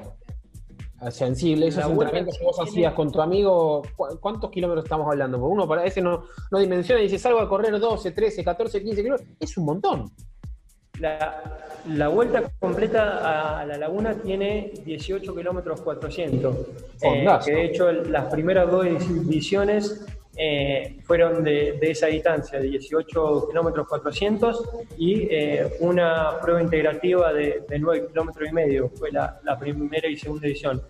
sensible, 1.10 1.68
esos 1.68 1.86
entrenamientos 1.86 2.36
que 2.36 2.44
vos 2.44 2.60
hacías 2.60 2.92
con 2.92 3.10
tu 3.10 3.22
amigo, 3.22 3.80
¿cuántos 4.20 4.50
kilómetros 4.50 4.84
estamos 4.84 5.06
hablando? 5.10 5.38
Porque 5.38 5.52
uno 5.54 5.66
para 5.66 5.84
ese 5.84 6.02
no, 6.02 6.24
no 6.50 6.58
dimensiona 6.58 7.00
y 7.00 7.04
dice, 7.04 7.18
salgo 7.18 7.40
a 7.40 7.48
correr 7.48 7.78
12, 7.78 8.10
13, 8.10 8.44
14, 8.44 8.82
15 8.82 9.02
kilómetros, 9.02 9.30
es 9.40 9.56
un 9.56 9.64
montón. 9.64 10.10
La, 10.98 12.08
vuelta 12.08 12.42
completa 12.58 13.60
a 13.60 13.64
la 13.64 13.78
laguna 13.78 14.14
tiene 14.14 14.72
18 14.84 15.34
kilómetros 15.34 15.80
400. 15.80 16.56
Eh, 17.00 17.26
que 17.46 17.52
de 17.52 17.64
hecho 17.64 17.90
las 17.90 18.26
primeras 18.26 18.70
dos 18.70 18.84
ediciones 18.84 20.04
eh, 20.42 20.96
fueron 21.04 21.44
de, 21.44 21.78
esa 21.82 22.06
distancia, 22.06 22.58
de 22.58 22.68
18 22.68 23.48
kilómetros 23.48 23.86
400 23.88 24.68
y 24.96 25.28
eh, 25.30 25.76
una 25.80 26.40
prueba 26.40 26.62
integrativa 26.62 27.32
de, 27.32 27.64
9 27.78 28.08
kilómetros 28.08 28.48
y 28.48 28.52
medio, 28.52 28.88
fue 28.88 29.12
la, 29.12 29.40
primera 29.58 30.08
y 30.08 30.16
segunda 30.16 30.46
edición. 30.46 30.82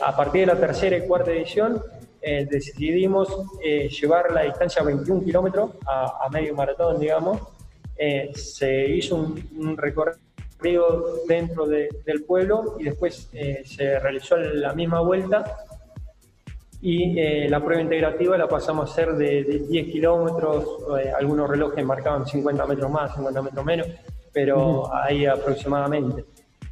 a 0.00 0.16
partir 0.16 0.42
de 0.42 0.46
la 0.46 0.60
tercera 0.60 0.96
y 0.96 1.06
cuarta 1.06 1.32
edición 1.32 1.82
decidimos 2.20 3.28
llevar 3.60 4.30
la 4.32 4.42
distancia 4.42 4.82
a 4.82 4.84
21 4.84 5.24
kilómetros, 5.24 5.70
a 5.86 6.28
medio 6.30 6.54
maratón, 6.54 7.00
digamos, 7.00 7.40
eh, 7.98 8.30
se 8.32 8.86
hizo 8.90 9.16
un, 9.16 9.76
recorrido 9.76 11.24
dentro 11.26 11.66
del 11.66 12.24
pueblo 12.24 12.76
y 12.78 12.84
después 12.84 13.28
eh, 13.32 13.62
se 13.64 13.98
realizó 13.98 14.36
la 14.36 14.72
misma 14.72 15.00
vuelta 15.00 15.56
y 16.80 17.18
eh, 17.18 17.48
la 17.48 17.62
prueba 17.64 17.82
integrativa 17.82 18.38
la 18.38 18.48
pasamos 18.48 18.88
a 18.88 18.92
hacer 18.92 19.14
de, 19.14 19.64
10 19.68 19.92
kilómetros, 19.92 20.84
algunos 21.18 21.50
relojes 21.50 21.84
marcaban 21.84 22.26
50 22.26 22.66
metros 22.66 22.90
más, 22.90 23.14
50 23.14 23.42
metros 23.42 23.64
menos, 23.64 23.86
pero 24.32 24.94
ahí 24.94 25.26
aproximadamente. 25.26 26.24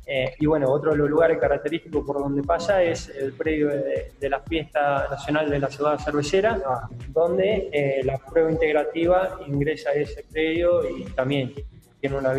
Eh, 0.08 0.36
y 0.38 0.46
bueno, 0.46 0.70
otro 0.70 0.92
de 0.92 0.98
los 0.98 1.10
lugares 1.10 1.36
característicos 1.38 2.06
por 2.06 2.20
donde 2.20 2.40
pasa 2.44 2.80
es 2.80 3.08
el 3.08 3.32
predio 3.32 3.68
de, 3.68 4.30
la 4.30 4.38
fiesta 4.38 5.08
nacional 5.10 5.50
de 5.50 5.58
la 5.58 5.68
ciudad 5.68 5.98
cervecera, 5.98 6.62
ah. 6.64 6.88
donde 7.08 7.68
eh, 7.72 8.02
la 8.04 8.16
prueba 8.18 8.52
integrativa 8.52 9.40
ingresa 9.48 9.90
a 9.90 9.94
ese 9.94 10.24
predio 10.30 10.88
y 10.88 11.04
también 11.06 11.52
tiene 12.00 12.18
una 12.18 12.32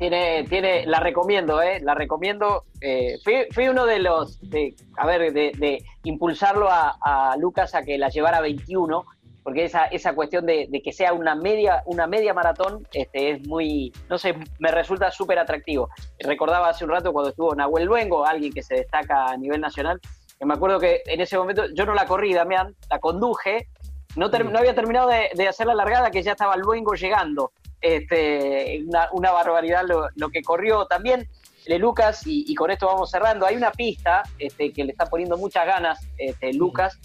tiene, 0.00 0.44
tiene, 0.48 0.86
la 0.86 0.98
recomiendo, 0.98 1.60
¿eh? 1.60 1.78
La 1.80 1.94
recomiendo. 1.94 2.64
Eh, 2.80 3.18
fui, 3.52 3.68
uno 3.68 3.84
de 3.84 3.98
los, 3.98 4.40
de, 4.48 4.74
a 4.96 5.06
ver, 5.06 5.32
de, 5.32 5.84
impulsarlo 6.04 6.70
a, 6.70 6.96
a, 7.02 7.36
Lucas 7.36 7.74
a 7.74 7.82
que 7.82 7.98
la 7.98 8.08
llevara 8.08 8.38
a 8.38 8.40
21 8.40 9.04
porque 9.42 9.64
esa, 9.64 9.86
esa 9.86 10.14
cuestión 10.14 10.46
de, 10.46 10.68
que 10.82 10.92
sea 10.92 11.12
una 11.12 11.34
media, 11.34 11.82
una 11.86 12.06
media 12.06 12.34
maratón 12.34 12.86
este, 12.92 13.30
es 13.30 13.46
muy, 13.46 13.92
no 14.08 14.18
sé, 14.18 14.34
me 14.58 14.70
resulta 14.70 15.10
súper 15.10 15.38
atractivo. 15.38 15.88
Recordaba 16.18 16.68
hace 16.68 16.84
un 16.84 16.90
rato 16.90 17.12
cuando 17.12 17.30
estuvo 17.30 17.54
Nahuel 17.54 17.84
Luengo, 17.84 18.24
alguien 18.24 18.52
que 18.52 18.62
se 18.62 18.76
destaca 18.76 19.26
a 19.26 19.36
nivel 19.36 19.60
nacional, 19.60 20.00
que 20.38 20.46
me 20.46 20.54
acuerdo 20.54 20.78
que 20.78 21.02
en 21.06 21.20
ese 21.20 21.36
momento 21.38 21.64
yo 21.74 21.84
no 21.84 21.94
la 21.94 22.06
corrí, 22.06 22.32
Damián, 22.34 22.74
la 22.88 22.98
conduje, 22.98 23.68
no, 24.16 24.28
no 24.28 24.58
había 24.58 24.74
terminado 24.74 25.08
de, 25.08 25.48
hacer 25.48 25.66
la 25.66 25.74
largada 25.74 26.10
que 26.10 26.22
ya 26.22 26.32
estaba 26.32 26.56
Luengo 26.56 26.94
llegando. 26.94 27.52
Este, 27.80 28.84
una, 29.12 29.32
barbaridad 29.32 29.84
lo, 30.14 30.28
que 30.30 30.42
corrió 30.42 30.86
también. 30.86 31.28
Le 31.66 31.78
Lucas, 31.78 32.22
y, 32.24 32.54
con 32.54 32.70
esto 32.70 32.86
vamos 32.86 33.10
cerrando, 33.10 33.46
hay 33.46 33.56
una 33.56 33.70
pista 33.70 34.22
este, 34.38 34.72
que 34.72 34.84
le 34.84 34.92
está 34.92 35.06
poniendo 35.06 35.36
muchas 35.36 35.66
ganas 35.66 36.00
este, 36.16 36.52
Lucas, 36.54 36.98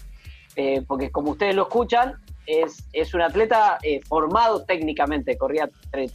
eh, 0.56 0.82
porque 0.86 1.10
como 1.10 1.32
ustedes 1.32 1.54
lo 1.54 1.62
escuchan, 1.62 2.14
es, 2.46 2.84
es 2.92 3.12
un 3.12 3.20
atleta 3.20 3.78
eh, 3.82 4.00
formado 4.08 4.64
técnicamente, 4.64 5.36
corría, 5.36 5.68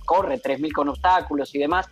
corre 0.05 0.41
3.000 0.41 0.71
con 0.73 0.89
obstáculos 0.89 1.53
y 1.53 1.59
demás, 1.59 1.87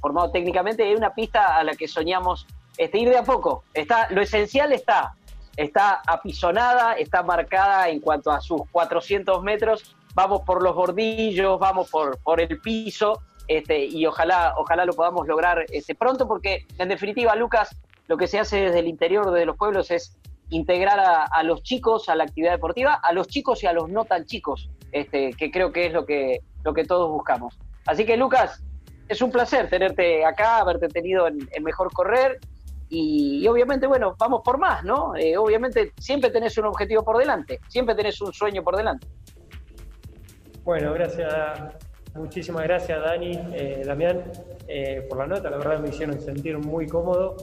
formado 0.00 0.30
técnicamente, 0.30 0.84
hay 0.84 0.94
una 0.94 1.14
pista 1.14 1.56
a 1.56 1.64
la 1.64 1.74
que 1.74 1.88
soñamos 1.88 2.46
este, 2.76 2.98
ir 2.98 3.08
de 3.08 3.18
a 3.18 3.24
poco. 3.24 3.64
Está, 3.72 4.08
lo 4.10 4.20
esencial 4.20 4.72
está, 4.72 5.14
está 5.56 6.02
apisonada, 6.06 6.94
está 6.94 7.22
marcada 7.22 7.88
en 7.88 8.00
cuanto 8.00 8.30
a 8.30 8.40
sus 8.40 8.62
400 8.70 9.42
metros, 9.42 9.96
vamos 10.14 10.42
por 10.42 10.62
los 10.62 10.74
bordillos, 10.74 11.58
vamos 11.58 11.90
por, 11.90 12.18
por 12.18 12.40
el 12.40 12.60
piso, 12.60 13.20
este, 13.48 13.84
y 13.84 14.06
ojalá, 14.06 14.54
ojalá 14.56 14.84
lo 14.84 14.94
podamos 14.94 15.26
lograr 15.26 15.66
este, 15.70 15.94
pronto, 15.94 16.26
porque 16.26 16.66
en 16.78 16.88
definitiva, 16.88 17.34
Lucas, 17.36 17.76
lo 18.06 18.16
que 18.16 18.26
se 18.26 18.38
hace 18.38 18.60
desde 18.60 18.78
el 18.78 18.88
interior 18.88 19.30
de 19.30 19.46
los 19.46 19.56
pueblos 19.56 19.90
es 19.90 20.16
integrar 20.50 21.00
a, 21.00 21.42
los 21.42 21.62
chicos 21.62 22.08
a 22.08 22.14
la 22.14 22.24
actividad 22.24 22.52
deportiva, 22.52 22.94
a 22.94 23.12
los 23.12 23.28
chicos 23.28 23.62
y 23.62 23.66
a 23.66 23.72
los 23.72 23.88
no 23.88 24.04
tan 24.04 24.24
chicos, 24.26 24.70
este, 24.92 25.32
que 25.32 25.50
creo 25.50 25.72
que 25.72 25.86
es 25.86 25.92
lo 25.92 26.04
que, 26.04 26.40
lo 26.62 26.74
que 26.74 26.84
todos 26.84 27.10
buscamos. 27.10 27.58
Así 27.86 28.04
que 28.04 28.16
Lucas, 28.16 28.62
es 29.08 29.20
un 29.20 29.30
placer 29.30 29.68
tenerte 29.68 30.24
acá, 30.24 30.58
haberte 30.58 30.88
tenido 30.88 31.26
en, 31.26 31.48
Mejor 31.62 31.92
Correr 31.92 32.38
y, 32.88 33.46
obviamente, 33.48 33.86
bueno, 33.86 34.14
vamos 34.18 34.42
por 34.44 34.58
más, 34.58 34.84
¿no? 34.84 35.16
Eh, 35.16 35.36
obviamente 35.36 35.92
siempre 35.98 36.30
tenés 36.30 36.56
un 36.58 36.66
objetivo 36.66 37.02
por 37.02 37.18
delante, 37.18 37.60
siempre 37.68 37.94
tenés 37.94 38.20
un 38.20 38.32
sueño 38.32 38.62
por 38.62 38.76
delante. 38.76 39.06
Bueno, 40.64 40.92
gracias, 40.94 41.30
muchísimas 42.14 42.64
gracias 42.64 43.00
Dani, 43.00 43.38
eh, 43.52 43.82
Damián, 43.84 44.22
eh, 44.66 45.06
por 45.08 45.18
la 45.18 45.26
nota, 45.26 45.50
la 45.50 45.58
verdad 45.58 45.78
me 45.78 45.90
hicieron 45.90 46.20
sentir 46.20 46.58
muy 46.58 46.86
cómodo. 46.86 47.36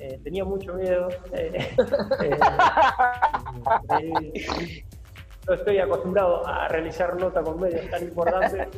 Eh, 0.00 0.20
tenía 0.22 0.44
mucho 0.44 0.74
miedo. 0.74 1.08
Eh, 1.32 1.70
eh, 4.00 4.84
no 5.46 5.54
estoy 5.54 5.78
acostumbrado 5.78 6.46
a 6.46 6.68
realizar 6.68 7.18
nota 7.18 7.42
con 7.42 7.58
medios 7.58 7.88
tan 7.90 8.02
importantes. 8.02 8.68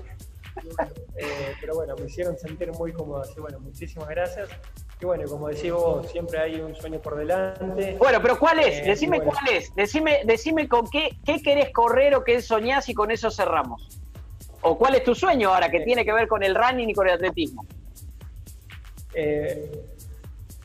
pero 1.61 1.75
bueno, 1.75 1.95
me 1.97 2.07
hicieron 2.07 2.39
sentir 2.39 2.71
muy 2.73 2.93
cómodo. 2.93 3.21
Así 3.21 3.41
bueno, 3.41 3.61
muchísimas 3.61 4.09
gracias. 4.09 4.49
Y 5.01 5.05
bueno, 5.07 5.25
como 5.29 5.49
decís 5.49 5.73
vos, 5.73 6.11
siempre 6.11 6.39
hay 6.39 6.61
un 6.61 6.75
sueño 6.75 6.99
por 7.01 7.17
delante. 7.17 7.97
Bueno, 7.99 8.19
pero 8.21 8.39
¿cuál 8.39 8.59
es? 8.61 8.85
decime 8.85 9.21
cuál 9.21 9.49
es. 9.51 9.75
Decime, 9.75 10.21
decime 10.27 10.69
con 10.69 10.89
qué, 10.91 11.17
qué 11.25 11.41
querés 11.41 11.73
correr 11.73 12.15
o 12.15 12.23
qué 12.23 12.43
soñás 12.43 12.89
y 12.89 12.95
con 12.95 13.11
eso 13.11 13.31
cerramos. 13.31 13.99
¿O 14.63 14.77
cuál 14.77 14.97
es 14.97 15.05
tu 15.05 15.15
sueño 15.15 15.55
ahora 15.55 15.71
que 15.71 15.81
tiene 15.81 16.05
que 16.05 16.13
ver 16.13 16.29
con 16.29 16.43
el 16.43 16.55
running 16.55 16.91
y 16.91 16.95
con 16.95 17.09
el 17.09 17.15
atletismo? 17.15 17.65
Eh, 19.15 19.71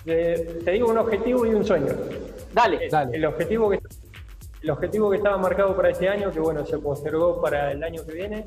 te 0.03 0.71
digo 0.71 0.89
un 0.89 0.97
objetivo 0.97 1.45
y 1.45 1.53
un 1.53 1.65
sueño. 1.65 1.93
Dale, 2.53 2.89
dale. 2.89 3.15
El 3.15 3.25
objetivo 3.25 3.69
que 3.69 3.79
el 4.65 4.71
objetivo 4.71 5.11
que 5.11 5.17
estaba 5.17 5.37
marcado 5.37 5.75
para 5.75 5.91
este 5.91 6.09
año, 6.09 6.31
que 6.31 6.39
bueno, 6.39 6.65
se 6.65 6.79
postergó 6.79 7.39
para 7.39 7.71
el 7.71 7.83
año 7.83 8.03
que 8.03 8.13
viene, 8.13 8.45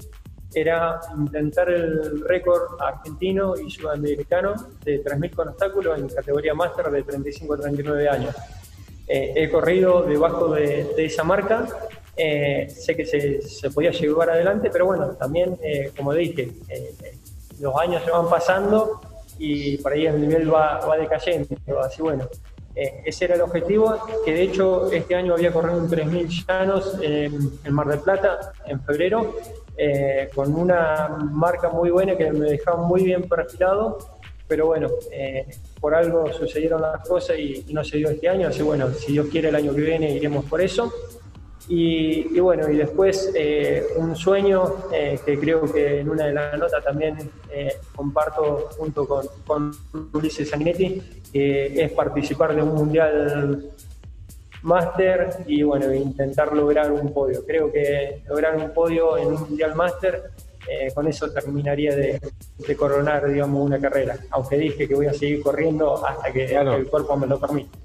era 0.55 1.01
intentar 1.17 1.69
el 1.71 2.27
récord 2.27 2.81
argentino 2.81 3.55
y 3.57 3.71
sudamericano 3.71 4.55
de 4.83 5.05
3.000 5.05 5.35
con 5.35 5.49
obstáculos 5.49 5.99
en 5.99 6.09
categoría 6.09 6.55
máster 6.55 6.91
de 6.91 7.03
35 7.03 7.55
a 7.55 7.59
39 7.59 8.09
años. 8.09 8.35
Eh, 9.07 9.33
he 9.37 9.51
corrido 9.51 10.03
debajo 10.03 10.55
de, 10.55 10.93
esa 10.99 11.25
marca, 11.25 11.67
eh, 12.17 12.69
sé 12.69 12.97
que 12.97 13.07
se, 13.07 13.71
podía 13.71 13.91
llevar 13.91 14.31
adelante, 14.31 14.71
pero 14.71 14.87
bueno, 14.87 15.11
también, 15.13 15.59
eh, 15.63 15.93
como 15.97 16.13
dije, 16.13 16.53
los 17.61 17.75
años 17.77 18.03
se 18.05 18.11
van 18.11 18.29
pasando 18.29 19.01
y 19.39 19.79
por 19.79 19.93
ahí 19.93 20.07
el 20.07 20.21
nivel 20.21 20.53
va, 20.53 20.81
va 20.81 20.97
decayendo. 20.99 21.57
Así 21.83 22.03
bueno, 22.03 22.29
eh, 22.81 23.03
ese 23.05 23.25
era 23.25 23.35
el 23.35 23.41
objetivo, 23.41 23.97
que 24.25 24.33
de 24.33 24.43
hecho 24.43 24.89
este 24.93 25.17
año 25.17 25.35
había 25.35 25.53
corrido 25.53 25.79
un 25.79 25.91
3.000 25.91 26.47
llanos 26.47 26.97
en, 27.03 27.75
Mar 27.75 27.89
del 27.89 27.99
Plata 27.99 28.53
en 28.67 28.81
febrero, 28.83 29.35
eh, 29.77 30.31
con 30.33 30.55
una 30.55 31.09
marca 31.33 31.71
muy 31.71 31.91
buena 31.91 32.17
que 32.17 32.31
me 32.31 32.51
dejaba 32.51 32.81
muy 32.85 33.03
bien 33.03 33.29
perfilado, 33.29 33.99
pero 34.47 34.67
bueno, 34.67 34.89
eh, 35.11 35.45
por 35.81 35.93
algo 35.93 36.33
sucedieron 36.33 36.81
las 36.81 37.07
cosas 37.07 37.37
y, 37.37 37.65
y, 37.67 37.75
no 37.75 37.83
se 37.83 37.97
dio 37.97 38.11
este 38.11 38.29
año, 38.29 38.47
así 38.47 38.63
bueno, 38.63 38.93
si 38.93 39.11
Dios 39.11 39.27
quiere 39.27 39.49
el 39.49 39.57
año 39.57 39.75
que 39.75 39.81
viene 39.81 40.13
iremos 40.13 40.45
por 40.45 40.61
eso. 40.61 40.93
Y, 41.71 42.41
bueno, 42.41 42.71
y 42.71 42.77
después 42.77 43.31
eh, 43.35 43.89
un 43.97 44.17
sueño 44.17 44.87
eh, 44.91 45.21
que 45.25 45.39
creo 45.39 45.71
que 45.71 46.01
en 46.01 46.09
una 46.09 46.27
de 46.27 46.33
las 46.33 46.59
notas 46.59 46.83
también 46.83 47.31
eh, 47.51 47.77
comparto 47.95 48.71
junto 48.79 49.07
con, 49.07 49.27
con 49.47 49.73
Ulises 50.15 50.49
Sanguinetti, 50.49 51.03
es 51.31 51.93
participar 51.93 52.57
de 52.57 52.63
un 52.63 52.75
mundial 52.75 53.71
máster 54.63 55.29
y 55.47 55.63
bueno, 55.63 55.93
intentar 55.93 56.55
lograr 56.55 56.91
un 56.91 57.13
podio. 57.13 57.45
Creo 57.45 57.71
que 57.71 58.23
lograr 58.27 58.57
un 58.57 58.73
podio 58.73 59.19
en 59.19 59.27
un 59.27 59.41
mundial 59.41 59.75
máster, 59.75 60.31
con 60.95 61.07
eso 61.07 61.31
terminaría 61.31 61.95
de, 61.95 62.19
coronar, 62.79 63.29
digamos, 63.29 63.65
una 63.65 63.79
carrera. 63.79 64.19
Aunque 64.31 64.57
dije 64.57 64.89
que 64.89 64.95
voy 64.95 65.07
a 65.07 65.13
seguir 65.13 65.43
corriendo 65.43 66.05
hasta 66.05 66.33
que 66.33 66.47
el 66.47 66.87
cuerpo 66.87 67.15
me 67.19 67.27
lo 67.27 67.39
permita. 67.39 67.79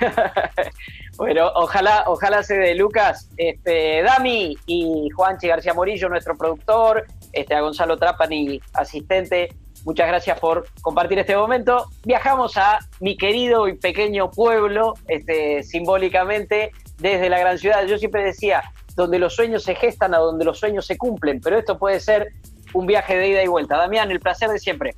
bueno, 1.16 1.50
ojalá, 1.54 2.04
ojalá 2.06 2.42
se 2.42 2.56
de 2.56 2.74
Lucas, 2.74 3.28
este, 3.36 4.02
Dami 4.02 4.56
y 4.66 5.08
Juanchi 5.10 5.48
García 5.48 5.74
Morillo, 5.74 6.08
nuestro 6.08 6.36
productor, 6.36 7.06
este, 7.32 7.54
a 7.54 7.60
Gonzalo 7.60 7.96
Trapani, 7.96 8.60
asistente. 8.74 9.48
Muchas 9.84 10.08
gracias 10.08 10.38
por 10.38 10.66
compartir 10.82 11.18
este 11.18 11.36
momento. 11.36 11.86
Viajamos 12.04 12.56
a 12.56 12.78
mi 13.00 13.16
querido 13.16 13.66
y 13.66 13.76
pequeño 13.76 14.30
pueblo, 14.30 14.94
este, 15.08 15.62
simbólicamente, 15.62 16.72
desde 16.98 17.30
la 17.30 17.38
gran 17.38 17.58
ciudad. 17.58 17.86
Yo 17.86 17.96
siempre 17.96 18.22
decía, 18.22 18.62
donde 18.94 19.18
los 19.18 19.34
sueños 19.34 19.62
se 19.62 19.74
gestan, 19.74 20.14
a 20.14 20.18
donde 20.18 20.44
los 20.44 20.58
sueños 20.58 20.86
se 20.86 20.98
cumplen, 20.98 21.40
pero 21.40 21.58
esto 21.58 21.78
puede 21.78 22.00
ser 22.00 22.32
un 22.74 22.86
viaje 22.86 23.16
de 23.16 23.28
ida 23.28 23.42
y 23.42 23.48
vuelta. 23.48 23.76
Damián, 23.76 24.10
el 24.10 24.20
placer 24.20 24.50
de 24.50 24.58
siempre. 24.58 24.94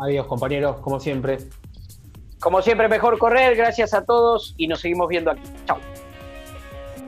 Adiós, 0.00 0.26
compañeros, 0.26 0.76
como 0.78 1.00
siempre. 1.00 1.38
Como 2.40 2.62
siempre, 2.62 2.88
mejor 2.88 3.18
correr. 3.18 3.56
Gracias 3.56 3.94
a 3.94 4.04
todos 4.04 4.54
y 4.56 4.68
nos 4.68 4.80
seguimos 4.80 5.08
viendo 5.08 5.30
aquí. 5.30 5.42
Chao. 5.66 5.78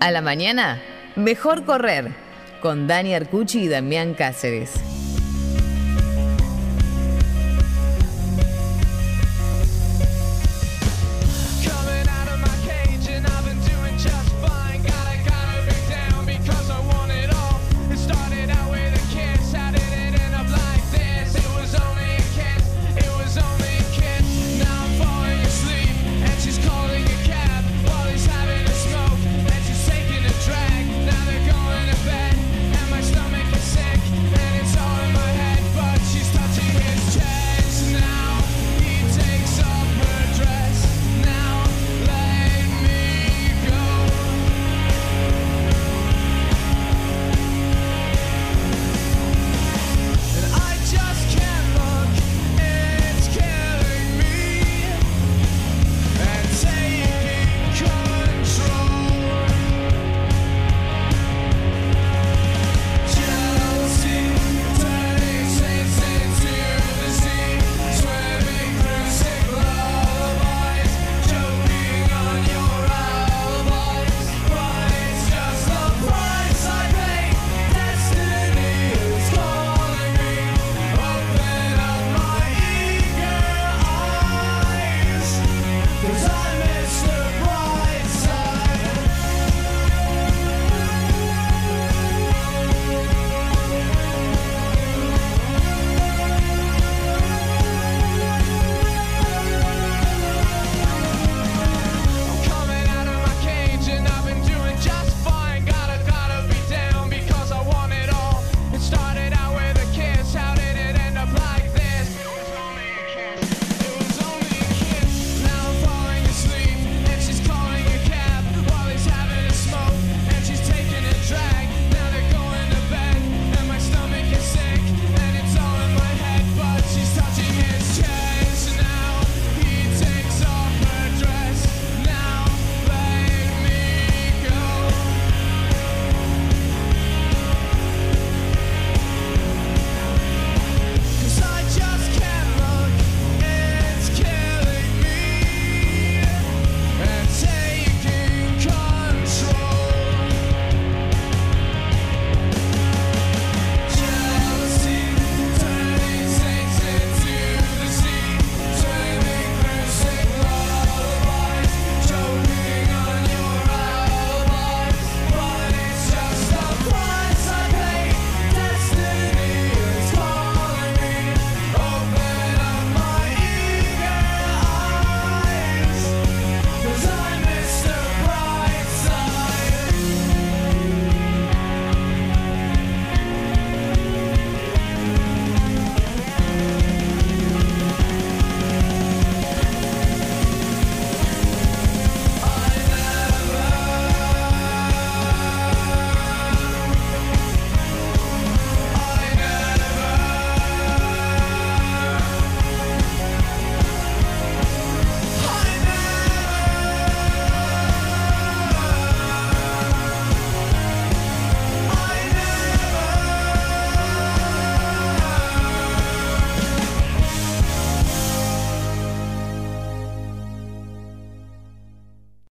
A 0.01 0.11
la 0.11 0.23
mañana, 0.23 0.81
mejor 1.17 1.65
correr 1.65 2.11
con 2.61 2.87
Dani 2.87 3.15
Arcucci 3.15 3.65
y 3.65 3.69
Damián 3.69 4.15
Cáceres. 4.15 5.00